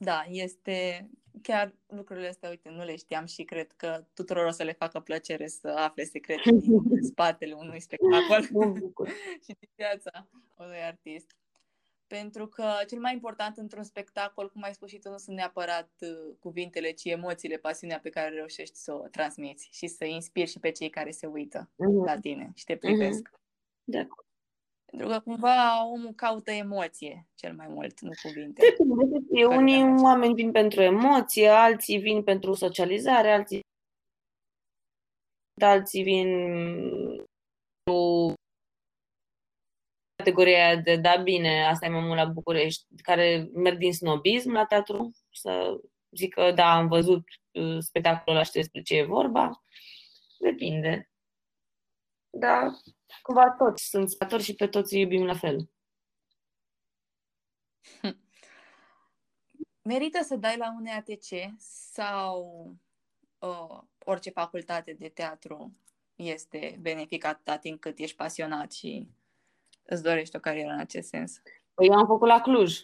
Da, 0.04 0.24
este 0.28 1.08
chiar 1.42 1.74
lucrurile 1.86 2.28
astea, 2.28 2.48
uite, 2.48 2.68
nu 2.70 2.84
le 2.84 2.96
știam 2.96 3.24
și 3.24 3.44
cred 3.44 3.72
că 3.72 4.04
tuturor 4.14 4.46
o 4.46 4.50
să 4.50 4.62
le 4.62 4.72
facă 4.72 5.00
plăcere 5.00 5.46
să 5.46 5.68
afle 5.68 6.04
secrete 6.04 6.50
din 6.50 7.02
spatele 7.10 7.52
unui 7.52 7.80
spectacol 7.80 8.42
și 9.44 9.56
din 9.58 9.68
viața 9.74 10.28
unui 10.56 10.82
artist. 10.86 11.36
Pentru 12.06 12.46
că 12.46 12.64
cel 12.88 12.98
mai 12.98 13.12
important 13.12 13.56
într-un 13.56 13.82
spectacol, 13.82 14.50
cum 14.50 14.62
ai 14.62 14.74
spus 14.74 14.88
și 14.88 14.98
tu, 14.98 15.10
nu 15.10 15.18
sunt 15.18 15.36
neapărat 15.36 15.90
uh, 16.00 16.36
cuvintele, 16.38 16.90
ci 16.90 17.04
emoțiile, 17.04 17.56
pasiunea 17.56 17.98
pe 18.00 18.08
care 18.08 18.34
reușești 18.34 18.76
să 18.76 18.92
o 18.92 19.08
transmiți 19.08 19.68
și 19.72 19.86
să 19.86 20.04
inspiri 20.04 20.50
și 20.50 20.58
pe 20.58 20.70
cei 20.70 20.90
care 20.90 21.10
se 21.10 21.26
uită 21.26 21.70
uh-huh. 21.70 22.04
la 22.04 22.18
tine 22.18 22.50
și 22.54 22.64
te 22.64 22.76
privesc. 22.76 23.28
Uh-huh. 23.28 23.40
Da. 23.84 24.06
Pentru 24.96 25.10
că 25.10 25.20
cumva 25.20 25.86
omul 25.86 26.12
caută 26.12 26.50
emoție 26.50 27.26
cel 27.34 27.54
mai 27.54 27.66
mult, 27.68 28.00
nu 28.00 28.10
cuvinte. 28.22 28.60
Depinde. 28.60 29.44
Unii 29.44 30.02
oameni 30.02 30.34
vin 30.34 30.50
pentru 30.50 30.82
emoție, 30.82 31.48
alții 31.48 31.98
vin 31.98 32.22
pentru 32.22 32.52
socializare, 32.52 33.32
alții 33.32 33.60
alții 35.60 36.02
vin 36.02 36.28
cu 37.84 38.32
categoria 40.16 40.76
de 40.76 40.96
da 40.96 41.16
bine, 41.16 41.64
asta 41.66 41.86
e 41.86 41.88
mai 41.88 42.00
mult 42.00 42.16
la 42.16 42.24
București, 42.24 42.84
care 43.02 43.48
merg 43.54 43.78
din 43.78 43.92
snobism 43.92 44.50
la 44.50 44.64
teatru, 44.64 45.10
să 45.30 45.80
zic 46.16 46.34
că 46.34 46.52
da, 46.52 46.76
am 46.76 46.88
văzut 46.88 47.24
uh, 47.52 47.78
spectacolul 47.78 48.36
ăla 48.36 48.44
și 48.44 48.52
despre 48.52 48.82
ce 48.82 48.96
e 48.96 49.04
vorba. 49.04 49.62
Depinde. 50.38 51.11
Da, 52.34 52.80
cumva 53.22 53.50
toți 53.50 53.88
sunt 53.88 54.10
spectatori 54.10 54.42
și 54.42 54.54
pe 54.54 54.66
toți 54.66 54.94
îi 54.94 55.00
iubim 55.00 55.24
la 55.24 55.34
fel. 55.34 55.70
Merită 59.82 60.22
să 60.22 60.36
dai 60.36 60.56
la 60.56 60.74
un 60.78 60.86
ATC 60.86 61.58
sau 61.58 62.66
uh, 63.38 63.80
orice 64.04 64.30
facultate 64.30 64.92
de 64.92 65.08
teatru 65.08 65.76
este 66.14 66.78
benefic 66.80 67.24
atâta 67.24 67.56
timp 67.56 67.80
cât 67.80 67.98
ești 67.98 68.16
pasionat 68.16 68.72
și 68.72 69.08
îți 69.82 70.02
dorești 70.02 70.36
o 70.36 70.40
carieră 70.40 70.72
în 70.72 70.78
acest 70.78 71.08
sens? 71.08 71.42
Păi 71.74 71.86
eu 71.86 71.94
am 71.94 72.06
făcut 72.06 72.28
la 72.28 72.40
Cluj. 72.40 72.80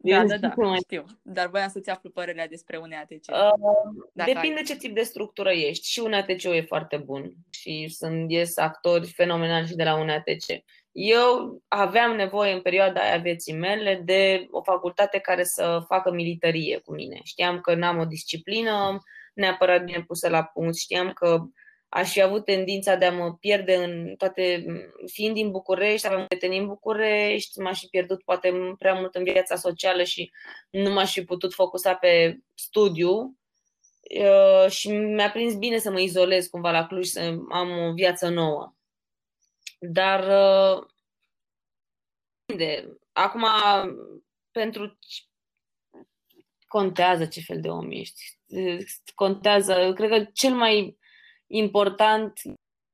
Da, 0.00 0.24
da, 0.24 0.36
da, 0.36 0.54
știu. 0.76 1.04
Dar 1.22 1.48
voiam 1.48 1.68
să-ți 1.68 1.90
aflu 1.90 2.10
părerea 2.10 2.48
despre 2.48 2.78
un 2.78 2.92
ATC. 2.92 3.30
Uh, 3.30 4.04
depinde 4.12 4.56
ai... 4.56 4.62
ce 4.62 4.76
tip 4.76 4.94
de 4.94 5.02
structură 5.02 5.50
ești. 5.50 5.88
Și 5.88 6.00
un 6.00 6.12
ATC 6.12 6.42
e 6.42 6.60
foarte 6.60 6.96
bun. 6.96 7.32
Și 7.50 7.88
sunt 7.88 8.30
ies 8.30 8.56
actori 8.56 9.06
fenomenali 9.06 9.66
și 9.66 9.74
de 9.74 9.84
la 9.84 9.96
un 9.96 10.08
ATC. 10.08 10.64
Eu 10.92 11.62
aveam 11.68 12.16
nevoie 12.16 12.52
în 12.52 12.60
perioada 12.60 13.00
aia 13.00 13.16
vieții 13.16 13.54
mele 13.54 14.02
de 14.04 14.46
o 14.50 14.62
facultate 14.62 15.18
care 15.18 15.44
să 15.44 15.84
facă 15.86 16.10
militarie 16.10 16.78
cu 16.78 16.94
mine. 16.94 17.20
Știam 17.24 17.60
că 17.60 17.74
n-am 17.74 17.98
o 17.98 18.04
disciplină 18.04 18.98
neapărat 19.34 19.84
bine 19.84 20.04
pusă 20.06 20.28
la 20.28 20.44
punct. 20.44 20.76
Știam 20.76 21.12
că 21.12 21.42
aș 21.88 22.12
fi 22.12 22.20
avut 22.20 22.44
tendința 22.44 22.94
de 22.94 23.04
a 23.04 23.12
mă 23.12 23.34
pierde 23.34 23.74
în 23.74 24.14
toate, 24.16 24.64
fiind 25.06 25.34
din 25.34 25.50
București, 25.50 26.06
aveam 26.06 26.26
prietenii 26.26 26.58
în 26.58 26.66
București, 26.66 27.60
m-aș 27.60 27.78
fi 27.78 27.86
pierdut 27.86 28.22
poate 28.22 28.52
prea 28.78 28.94
mult 28.94 29.14
în 29.14 29.24
viața 29.24 29.56
socială 29.56 30.02
și 30.02 30.32
nu 30.70 30.90
m-aș 30.92 31.12
fi 31.12 31.24
putut 31.24 31.54
focusa 31.54 31.94
pe 31.94 32.38
studiu 32.54 33.38
uh, 34.20 34.70
și 34.70 34.90
mi-a 34.90 35.30
prins 35.30 35.54
bine 35.54 35.78
să 35.78 35.90
mă 35.90 36.00
izolez 36.00 36.46
cumva 36.46 36.70
la 36.70 36.86
Cluj, 36.86 37.06
să 37.06 37.20
am 37.50 37.70
o 37.70 37.92
viață 37.92 38.28
nouă. 38.28 38.74
Dar 39.78 40.20
uh, 40.20 40.86
de, 42.56 42.98
acum 43.12 43.46
pentru 44.50 44.98
contează 46.66 47.26
ce 47.26 47.40
fel 47.40 47.60
de 47.60 47.68
om 47.68 47.90
ești. 47.90 48.22
Contează, 49.14 49.92
cred 49.94 50.10
că 50.10 50.30
cel 50.32 50.54
mai 50.54 50.98
important 51.48 52.32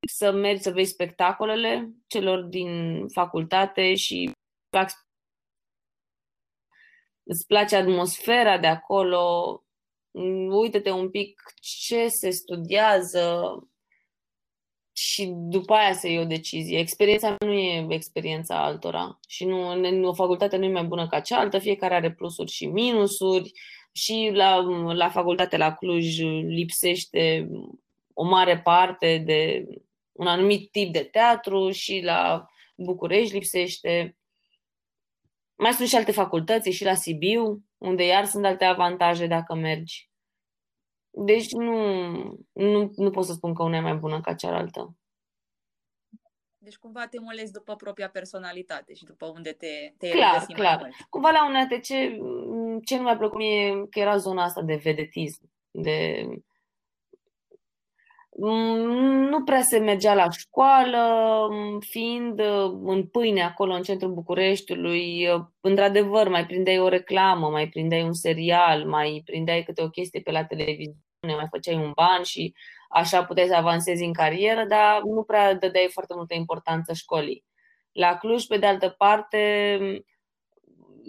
să 0.06 0.30
mergi 0.30 0.62
să 0.62 0.70
vezi 0.70 0.92
spectacolele 0.92 1.94
celor 2.06 2.42
din 2.42 3.04
facultate 3.08 3.94
și 3.94 4.30
îți 7.22 7.46
place 7.46 7.76
atmosfera 7.76 8.58
de 8.58 8.66
acolo, 8.66 9.62
uite-te 10.50 10.90
un 10.90 11.10
pic 11.10 11.42
ce 11.60 12.08
se 12.08 12.30
studiază 12.30 13.58
și 14.96 15.32
după 15.36 15.72
aia 15.72 15.92
să 15.92 16.08
iei 16.08 16.18
o 16.18 16.24
decizie. 16.24 16.78
Experiența 16.78 17.36
nu 17.38 17.52
e 17.52 17.86
experiența 17.88 18.64
altora 18.64 19.18
și 19.28 19.44
nu, 19.44 20.08
o 20.08 20.14
facultate 20.14 20.56
nu 20.56 20.64
e 20.64 20.72
mai 20.72 20.84
bună 20.84 21.06
ca 21.06 21.20
cealaltă, 21.20 21.58
fiecare 21.58 21.94
are 21.94 22.12
plusuri 22.12 22.50
și 22.50 22.66
minusuri 22.66 23.52
și 23.92 24.30
la, 24.32 24.56
la 24.92 25.10
facultate 25.10 25.56
la 25.56 25.74
Cluj 25.74 26.20
lipsește 26.46 27.48
o 28.14 28.24
mare 28.24 28.60
parte 28.60 29.22
de 29.26 29.66
un 30.12 30.26
anumit 30.26 30.70
tip 30.70 30.92
de 30.92 31.02
teatru 31.02 31.70
și 31.70 32.00
la 32.00 32.48
București 32.76 33.34
lipsește. 33.34 34.16
Mai 35.54 35.72
sunt 35.72 35.88
și 35.88 35.96
alte 35.96 36.12
facultăți, 36.12 36.70
și 36.70 36.84
la 36.84 36.94
Sibiu, 36.94 37.64
unde 37.78 38.04
iar 38.04 38.24
sunt 38.24 38.44
alte 38.44 38.64
avantaje 38.64 39.26
dacă 39.26 39.54
mergi. 39.54 40.10
Deci 41.10 41.52
nu, 41.52 41.76
nu, 42.52 42.92
nu 42.96 43.10
pot 43.10 43.24
să 43.24 43.32
spun 43.32 43.54
că 43.54 43.62
una 43.62 43.76
e 43.76 43.80
mai 43.80 43.94
bună 43.94 44.20
ca 44.20 44.34
cealaltă. 44.34 44.96
Deci 46.58 46.76
cumva 46.76 47.06
te 47.06 47.20
molezi 47.20 47.52
după 47.52 47.76
propria 47.76 48.08
personalitate 48.08 48.94
și 48.94 49.04
după 49.04 49.26
unde 49.26 49.52
te, 49.52 49.92
te 49.98 50.08
clar, 50.08 50.44
clar. 50.46 50.80
Mai 50.80 50.82
mult. 50.82 51.08
Cumva 51.08 51.30
la 51.30 51.46
un 51.48 51.54
ATC 51.54 51.86
ce 52.84 52.96
nu 52.96 53.02
mi-a 53.02 53.16
plăcut 53.16 53.38
mie 53.38 53.86
că 53.90 53.98
era 53.98 54.16
zona 54.16 54.44
asta 54.44 54.62
de 54.62 54.74
vedetism, 54.74 55.50
de 55.70 56.26
Mm, 56.26 56.44
nu 58.36 59.42
prea 59.44 59.62
se 59.62 59.78
mergea 59.78 60.14
la 60.14 60.30
școală, 60.30 60.98
mm, 61.50 61.80
fiind 61.80 62.40
uh, 62.40 62.78
în 62.84 63.06
pâine 63.06 63.42
acolo 63.42 63.72
în 63.74 63.82
centrul 63.82 64.12
Bucureștiului, 64.12 65.28
uh, 65.28 65.40
într-adevăr 65.60 66.28
mai 66.28 66.46
prindeai 66.46 66.78
o 66.78 66.88
reclamă, 66.88 67.48
mai 67.48 67.68
prindeai 67.68 68.02
un 68.02 68.12
serial, 68.12 68.84
mai 68.84 69.22
prindeai 69.24 69.62
câte 69.62 69.82
o 69.82 69.88
chestie 69.90 70.20
pe 70.20 70.30
la 70.30 70.44
televiziune, 70.44 70.96
mai 71.20 71.46
făceai 71.50 71.74
un 71.74 71.92
ban 71.94 72.22
și 72.22 72.54
așa 72.88 73.24
puteai 73.24 73.46
să 73.46 73.54
avansezi 73.54 74.04
în 74.04 74.12
carieră, 74.12 74.64
dar 74.64 75.02
nu 75.02 75.22
prea 75.22 75.54
dădeai 75.54 75.88
foarte 75.92 76.14
multă 76.16 76.34
importanță 76.34 76.92
școlii. 76.92 77.44
La 77.92 78.16
Cluj, 78.16 78.46
pe 78.46 78.58
de 78.58 78.66
altă 78.66 78.88
parte, 78.88 79.78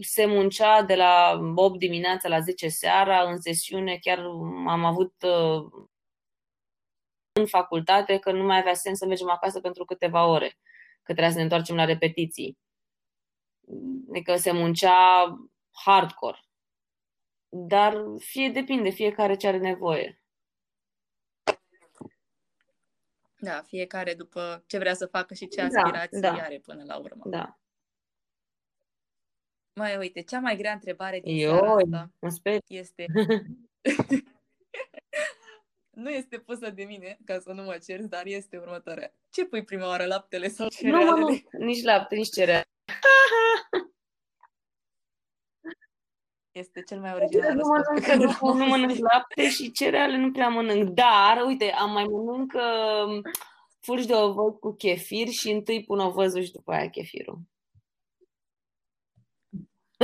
se 0.02 0.26
muncea 0.26 0.82
de 0.82 0.96
la 0.96 1.40
8 1.56 1.80
dimineața 1.80 2.30
la 2.30 2.40
10 2.40 2.68
seara, 2.68 3.22
în 3.30 3.42
sesiune 3.42 3.98
chiar 4.02 4.20
am 4.68 4.86
avut 4.86 5.14
uh, 5.24 5.88
în 7.40 7.46
facultate 7.46 8.20
că 8.20 8.32
nu 8.32 8.44
mai 8.44 8.58
avea 8.58 8.74
sens 8.74 8.98
să 8.98 9.06
mergem 9.06 9.30
acasă 9.30 9.60
pentru 9.60 9.86
câteva 9.86 10.26
ore, 10.26 10.58
că 11.04 11.14
trebuia 11.14 11.30
să 11.30 11.38
ne 11.38 11.44
întoarcem 11.44 11.76
la 11.76 11.86
repetiții. 11.86 12.58
Adică 14.10 14.36
se 14.36 14.52
muncea 14.52 15.26
hardcore. 15.72 16.40
Dar 17.50 17.96
fie 18.18 18.50
depinde, 18.50 18.90
fiecare 18.90 19.36
ce 19.36 19.48
are 19.48 19.58
nevoie. 19.58 20.22
Da, 23.40 23.62
fiecare 23.62 24.14
după 24.14 24.64
ce 24.68 24.78
vrea 24.78 24.94
să 24.94 25.06
facă 25.06 25.34
și 25.34 25.48
ce 25.48 25.62
da, 25.62 25.66
aspirații 25.66 26.22
da, 26.22 26.36
da. 26.36 26.42
are 26.44 26.60
până 26.60 26.84
la 26.84 26.98
urmă. 26.98 27.24
Da. 27.26 27.60
Mai 29.74 29.98
uite, 29.98 30.22
cea 30.22 30.40
mai 30.40 30.58
grea 30.58 30.74
întrebare 30.74 31.20
din 31.20 31.38
Eu, 31.38 31.58
seara 31.58 32.12
asta 32.20 32.58
este 32.68 33.06
nu 35.96 36.10
este 36.10 36.40
pusă 36.40 36.70
de 36.70 36.84
mine, 36.84 37.18
ca 37.26 37.40
să 37.40 37.52
nu 37.52 37.64
mă 37.64 37.78
cer, 37.78 38.02
dar 38.02 38.26
este 38.26 38.58
următoarea. 38.58 39.14
Ce 39.30 39.46
pui 39.46 39.64
prima 39.64 39.88
oară, 39.88 40.06
laptele 40.06 40.48
sau 40.48 40.68
cerealele? 40.68 41.20
Nu, 41.20 41.28
nu, 41.52 41.66
nici 41.66 41.84
lapte, 41.84 42.16
nici 42.16 42.30
cereale. 42.30 42.64
Este 46.52 46.82
cel 46.84 47.00
mai 47.00 47.14
original 47.14 47.54
nu 47.54 47.68
mănânc, 47.68 48.40
nu, 48.42 48.54
nu 48.54 48.66
mănânc 48.66 48.98
lapte 48.98 49.50
și 49.50 49.72
cereale 49.72 50.18
nu 50.18 50.32
prea 50.32 50.50
mănânc. 50.50 50.90
Dar, 50.90 51.44
uite, 51.46 51.72
am 51.72 51.92
mai 51.92 52.04
mănânc 52.04 52.54
uh, 52.54 53.22
furci 53.80 54.06
de 54.06 54.14
ovăz 54.14 54.54
cu 54.60 54.72
chefir 54.72 55.28
și 55.28 55.52
întâi 55.52 55.84
pun 55.84 56.00
ovăzul 56.00 56.44
și 56.44 56.52
după 56.52 56.72
aia 56.72 56.90
chefirul. 56.90 57.40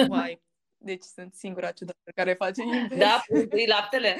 Uai, 0.10 0.42
deci 0.78 1.04
sunt 1.04 1.34
singura 1.34 1.72
ciudată 1.72 2.12
care 2.16 2.34
face 2.34 2.62
invers. 2.62 2.98
Da, 2.98 3.24
întâi 3.28 3.68
laptele. 3.68 4.18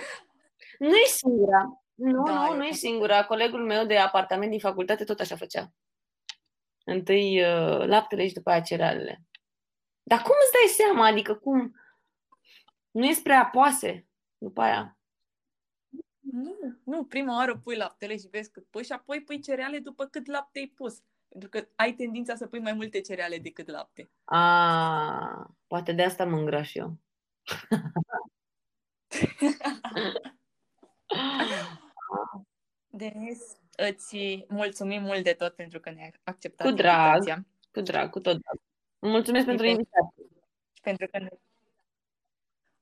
Nu 0.82 0.96
e 0.96 1.06
singura. 1.06 1.84
Nu, 1.94 2.24
da, 2.24 2.46
nu, 2.46 2.56
nu 2.56 2.66
e 2.66 2.72
singura. 2.72 3.26
Colegul 3.26 3.66
meu 3.66 3.86
de 3.86 3.98
apartament 3.98 4.50
din 4.50 4.60
facultate 4.60 5.04
tot 5.04 5.20
așa 5.20 5.36
făcea. 5.36 5.74
Întâi 6.86 7.44
uh, 7.44 7.86
laptele 7.88 8.28
și 8.28 8.34
după 8.34 8.50
aia 8.50 8.62
cerealele. 8.62 9.22
Dar 10.04 10.22
cum 10.22 10.36
îți 10.42 10.52
dai 10.52 10.86
seama? 10.86 11.06
Adică 11.06 11.36
cum? 11.36 11.76
Nu 12.92 13.06
e 13.06 13.14
spre 13.14 13.34
apoase 13.34 14.08
după 14.38 14.62
aia? 14.62 14.98
Nu, 16.20 16.58
nu. 16.84 17.06
Prima 17.06 17.36
oară 17.36 17.58
pui 17.58 17.76
laptele 17.76 18.18
și 18.18 18.28
vezi 18.32 18.52
cât 18.52 18.68
pui 18.70 18.84
și 18.84 18.92
apoi 18.92 19.22
pui 19.22 19.40
cereale 19.40 19.80
după 19.80 20.06
cât 20.06 20.28
lapte 20.28 20.60
ai 20.60 20.74
pus. 20.76 21.04
Pentru 21.28 21.50
că 21.50 21.68
ai 21.76 21.94
tendința 21.94 22.36
să 22.36 22.48
pui 22.48 22.60
mai 22.60 22.74
multe 22.74 23.02
cereale 23.02 23.38
decât 23.38 23.70
lapte. 23.70 24.12
A, 24.24 25.56
poate 25.68 25.92
de 25.92 26.04
asta 26.04 26.26
mă 26.26 26.38
îngraș 26.38 26.74
eu. 26.74 26.98
Denis, 32.90 33.58
îți 33.76 34.46
mulțumim 34.48 35.02
mult 35.02 35.24
de 35.24 35.34
tot 35.34 35.54
pentru 35.56 35.80
că 35.80 35.90
ne-ai 35.92 36.14
acceptat 36.24 36.68
Cu 36.68 36.74
drag. 36.74 37.14
invitația. 37.14 37.46
Cu 37.72 37.82
drag, 37.82 38.10
cu 38.10 38.20
tot 38.20 38.38
drag. 38.42 38.60
Mulțumesc 39.00 39.46
pentru 39.46 39.66
pentru- 39.66 39.82
invitație. 39.82 40.44
pentru 40.82 41.08
că 41.08 41.18
ne... 41.20 41.30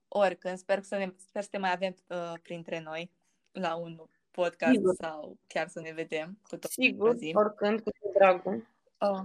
oricând 0.07 0.57
sper 0.57 0.81
să, 0.81 0.97
ne, 0.97 1.13
sper 1.17 1.41
să 1.43 1.47
te 1.51 1.57
mai 1.57 1.71
avem 1.71 1.95
uh, 2.07 2.33
printre 2.41 2.79
noi 2.79 3.11
la 3.51 3.75
un 3.75 4.01
podcast 4.31 4.71
Sigur. 4.75 4.95
sau 4.99 5.37
chiar 5.47 5.67
să 5.67 5.79
ne 5.79 5.91
vedem 5.91 6.39
cu 6.49 6.57
tot 6.57 6.71
Sigur, 6.71 7.15
zi. 7.15 7.31
oricând, 7.35 7.79
cu 7.81 7.89
tot 7.89 8.13
dragul. 8.13 8.67
Oh. 8.97 9.21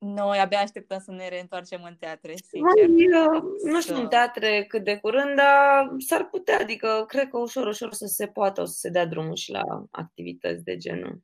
Noi 0.00 0.38
abia 0.38 0.58
așteptăm 0.60 0.98
să 0.98 1.10
ne 1.10 1.28
reîntoarcem 1.28 1.82
în 1.82 1.96
teatre, 1.96 2.34
sincer. 2.36 2.88
Mai, 2.88 3.36
uh, 3.36 3.42
nu 3.64 3.80
știu 3.80 3.94
Să- 3.94 4.00
în 4.00 4.08
teatre 4.08 4.64
cât 4.64 4.84
de 4.84 4.96
curând, 4.98 5.36
dar 5.36 5.90
s-ar 5.98 6.24
putea, 6.28 6.58
adică 6.60 7.04
cred 7.08 7.28
că 7.28 7.38
ușor, 7.38 7.66
ușor 7.66 7.92
să 7.92 8.06
se 8.06 8.26
poată, 8.26 8.60
o 8.60 8.64
să 8.64 8.74
se 8.76 8.88
dea 8.88 9.06
drumul 9.06 9.34
și 9.34 9.50
la 9.50 9.62
activități 9.90 10.64
de 10.64 10.76
genul. 10.76 11.22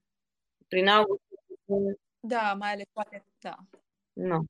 Prin 0.68 0.88
august, 0.88 1.20
Da, 2.20 2.54
mai 2.58 2.72
ales 2.72 2.84
poate, 2.92 3.24
da. 3.38 3.54
nu. 4.12 4.44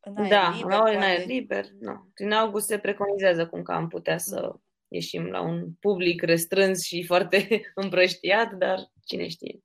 În 0.00 0.16
aer 0.16 0.28
Da, 0.30 0.50
liber, 0.50 0.70
la 0.70 0.80
ori 0.82 0.94
în 0.94 0.98
poate. 1.00 1.04
aer 1.16 1.26
liber, 1.26 1.64
nu. 1.80 2.10
Prin 2.14 2.32
august 2.32 2.66
se 2.66 2.78
preconizează 2.78 3.46
cum 3.46 3.62
că 3.62 3.72
am 3.72 3.88
putea 3.88 4.18
să 4.18 4.54
ieșim 4.88 5.26
la 5.26 5.40
un 5.40 5.72
public 5.80 6.22
restrâns 6.22 6.82
și 6.84 7.04
foarte 7.06 7.36
împrăștiat, 7.74 8.52
dar 8.52 8.78
cine 9.04 9.28
știe. 9.28 9.58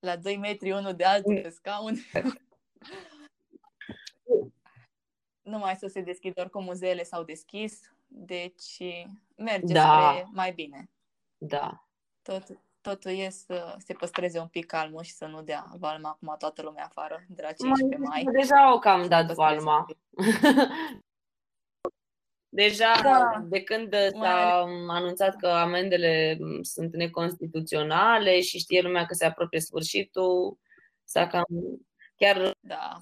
La 0.00 0.16
2 0.16 0.36
metri 0.36 0.72
unul 0.72 0.94
de 0.94 1.04
altul 1.04 1.32
Mm. 1.34 1.42
pe 1.42 1.48
scaun. 1.48 1.94
Numai 5.42 5.76
să 5.76 5.86
se 5.86 6.00
deschidă 6.00 6.40
oricum 6.40 6.64
muzeele 6.64 7.02
s-au 7.02 7.22
deschis, 7.22 7.92
deci 8.06 8.78
merge 9.36 9.72
Da. 9.72 10.10
spre 10.12 10.28
mai 10.32 10.52
bine. 10.52 10.90
Da. 11.38 11.84
Tot, 12.22 12.42
totul 12.80 13.10
e 13.10 13.28
să 13.28 13.74
se 13.78 13.92
păstreze 13.92 14.38
un 14.38 14.46
pic 14.48 14.66
calmul 14.66 15.02
și 15.02 15.12
să 15.12 15.26
nu 15.26 15.42
dea 15.42 15.64
valma 15.78 16.08
acum 16.08 16.34
toată 16.38 16.62
lumea 16.62 16.84
afară 16.84 17.24
de 17.28 17.42
la 17.42 17.52
15 17.52 17.98
mai. 17.98 18.24
Deja 18.32 18.56
au 18.56 18.78
cam 18.78 19.02
Să 19.02 19.08
dat 19.08 19.26
păstreze 19.26 19.58
un 19.58 19.64
valma. 19.64 19.86
pic. 22.48 22.58
Deja, 22.58 23.00
Da. 23.02 23.42
de 23.48 23.62
când 23.62 23.94
s-a 24.20 24.64
anunțat 24.88 25.36
că 25.36 25.46
amendele 25.46 26.36
m, 26.40 26.62
sunt 26.62 26.94
neconstituționale 26.96 28.40
și 28.40 28.58
știe 28.58 28.80
lumea 28.80 29.04
că 29.06 29.14
se 29.14 29.24
apropie 29.24 29.60
sfârșitul, 29.60 30.58
s-a 31.04 31.26
cam... 31.26 31.44
Chiar 32.16 32.50
Da, 32.60 32.96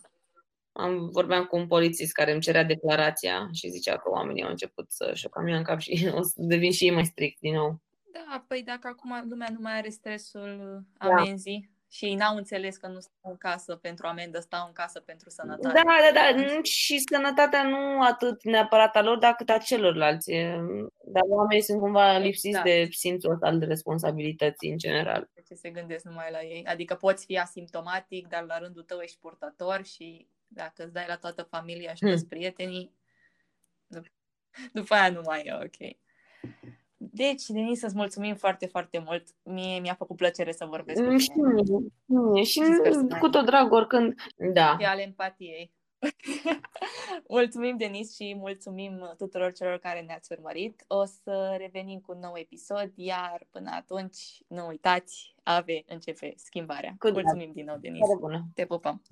am, 0.73 1.09
vorbeam 1.11 1.45
cu 1.45 1.57
un 1.57 1.67
polițist 1.67 2.13
care 2.13 2.33
îmi 2.33 2.41
cerea 2.41 2.65
declarația 2.65 3.49
și 3.53 3.69
zicea 3.69 3.97
că 3.97 4.11
oamenii 4.11 4.43
au 4.43 4.51
început 4.51 4.91
să-și 4.93 5.27
o 5.27 5.29
cam 5.29 5.47
ia 5.49 5.57
în 5.57 5.63
cap 5.63 5.79
și 5.79 6.09
o 6.19 6.23
să 6.23 6.33
devin 6.37 6.73
și 6.73 6.85
ei 6.85 6.91
mai 6.91 7.05
strict 7.05 7.41
din 7.41 7.55
nou. 7.55 7.81
da, 8.13 8.45
păi 8.49 8.63
dacă 8.63 8.89
acum 8.89 9.25
lumea 9.29 9.49
nu 9.51 9.59
mai 9.61 9.77
are 9.79 9.89
stresul 9.89 10.81
Da. 10.99 11.07
amenzii 11.07 11.71
și 11.91 12.05
ei 12.05 12.15
n-au 12.15 12.37
înțeles 12.37 12.77
că 12.77 12.87
nu 12.87 13.01
stau 13.01 13.31
în 13.31 13.37
casă 13.37 13.77
pentru 13.77 14.07
amendă, 14.07 14.39
stau 14.41 14.67
în 14.67 14.73
casă 14.73 15.01
pentru 15.01 15.29
Da, 15.37 15.43
sănătate. 15.43 15.81
da, 15.81 16.13
da. 16.13 16.31
nu- 16.55 16.63
Și 16.63 16.99
sănătatea 17.13 17.63
nu 17.63 18.03
atât 18.03 18.45
neapărat 18.45 18.97
a 18.97 19.03
lor, 19.03 19.19
dar 19.19 19.35
cât 19.35 19.49
a 19.51 19.59
celorlalți. 19.59 20.31
E, 20.33 20.57
Dar 21.05 21.23
oamenii 21.29 21.63
sunt 21.63 21.81
cumva 21.81 22.17
lipsiți 22.17 22.47
Exact. 22.47 22.65
de 22.67 22.89
simțul 22.91 23.33
ăsta 23.33 23.47
al 23.47 23.59
de 23.59 23.65
responsabilității 23.65 24.71
în 24.71 24.79
general. 24.79 25.29
ce 25.47 25.55
se 25.55 25.71
gândesc 25.71 26.05
numai 26.05 26.31
la 26.31 26.43
ei. 26.43 26.65
Adică 26.67 26.95
poți 26.95 27.25
fi 27.25 27.39
asimptomatic, 27.39 28.27
dar 28.29 28.45
la 28.45 28.59
rândul 28.59 28.83
tău 28.83 28.99
ești 29.01 29.19
purtător 29.19 29.85
și 29.85 30.29
dacă 30.47 30.83
îți 30.85 30.93
dai 30.93 31.05
la 31.09 31.17
toată 31.17 31.43
familia 31.43 31.95
și 31.95 31.99
Hmm. 32.05 32.11
toți 32.11 32.27
prietenii, 32.27 32.93
după, 33.87 34.09
după 34.73 34.95
aia 34.95 35.11
nu 35.11 35.21
mai 35.25 35.43
e 35.45 35.55
ok. 35.55 35.97
Deci, 37.13 37.47
Denis, 37.47 37.79
să-ți 37.79 37.97
mulțumim 37.97 38.35
foarte, 38.35 38.67
foarte 38.67 38.99
mult. 39.07 39.27
Mie 39.43 39.79
mi-a 39.81 39.95
făcut 39.95 40.17
plăcere 40.17 40.53
să 40.53 40.65
vorbesc 40.65 41.03
cu 41.03 41.09
Mm, 41.11 41.17
Și 41.19 41.29
tine. 41.29 41.53
mie, 41.53 41.63
și 41.65 41.73
mie. 42.07 42.43
Și 42.43 42.51
Și 42.61 42.65
sper 42.79 42.93
să 42.93 42.99
nu- 42.99 43.07
mai- 43.11 43.19
cu 43.19 43.29
tot 43.29 43.45
drag 43.45 43.73
oricând. 43.73 44.15
Da. 44.53 44.77
Și 44.81 44.87
ale 44.87 45.03
empatiei. 45.03 45.73
mulțumim, 47.29 47.77
Denis, 47.77 48.15
și 48.15 48.35
mulțumim 48.39 49.15
tuturor 49.17 49.53
celor 49.53 49.79
care 49.79 50.01
ne-ați 50.01 50.33
urmărit. 50.33 50.85
O 50.87 51.05
să 51.05 51.55
revenim 51.59 51.99
cu 52.01 52.13
un 52.13 52.19
nou 52.19 52.33
episod, 52.35 52.93
iar 52.95 53.47
până 53.51 53.71
atunci, 53.75 54.19
nu 54.49 54.67
uitați, 54.67 55.35
AVE 55.43 55.83
începe 55.87 56.33
schimbarea. 56.37 56.95
Cu 56.99 57.11
drag. 57.11 57.23
Mulțumim 57.23 57.53
din 57.53 57.65
nou, 57.65 57.77
Denis. 57.77 58.05
Seară 58.05 58.21
bună. 58.21 58.45
Te 58.55 58.67
pupăm! 58.67 59.03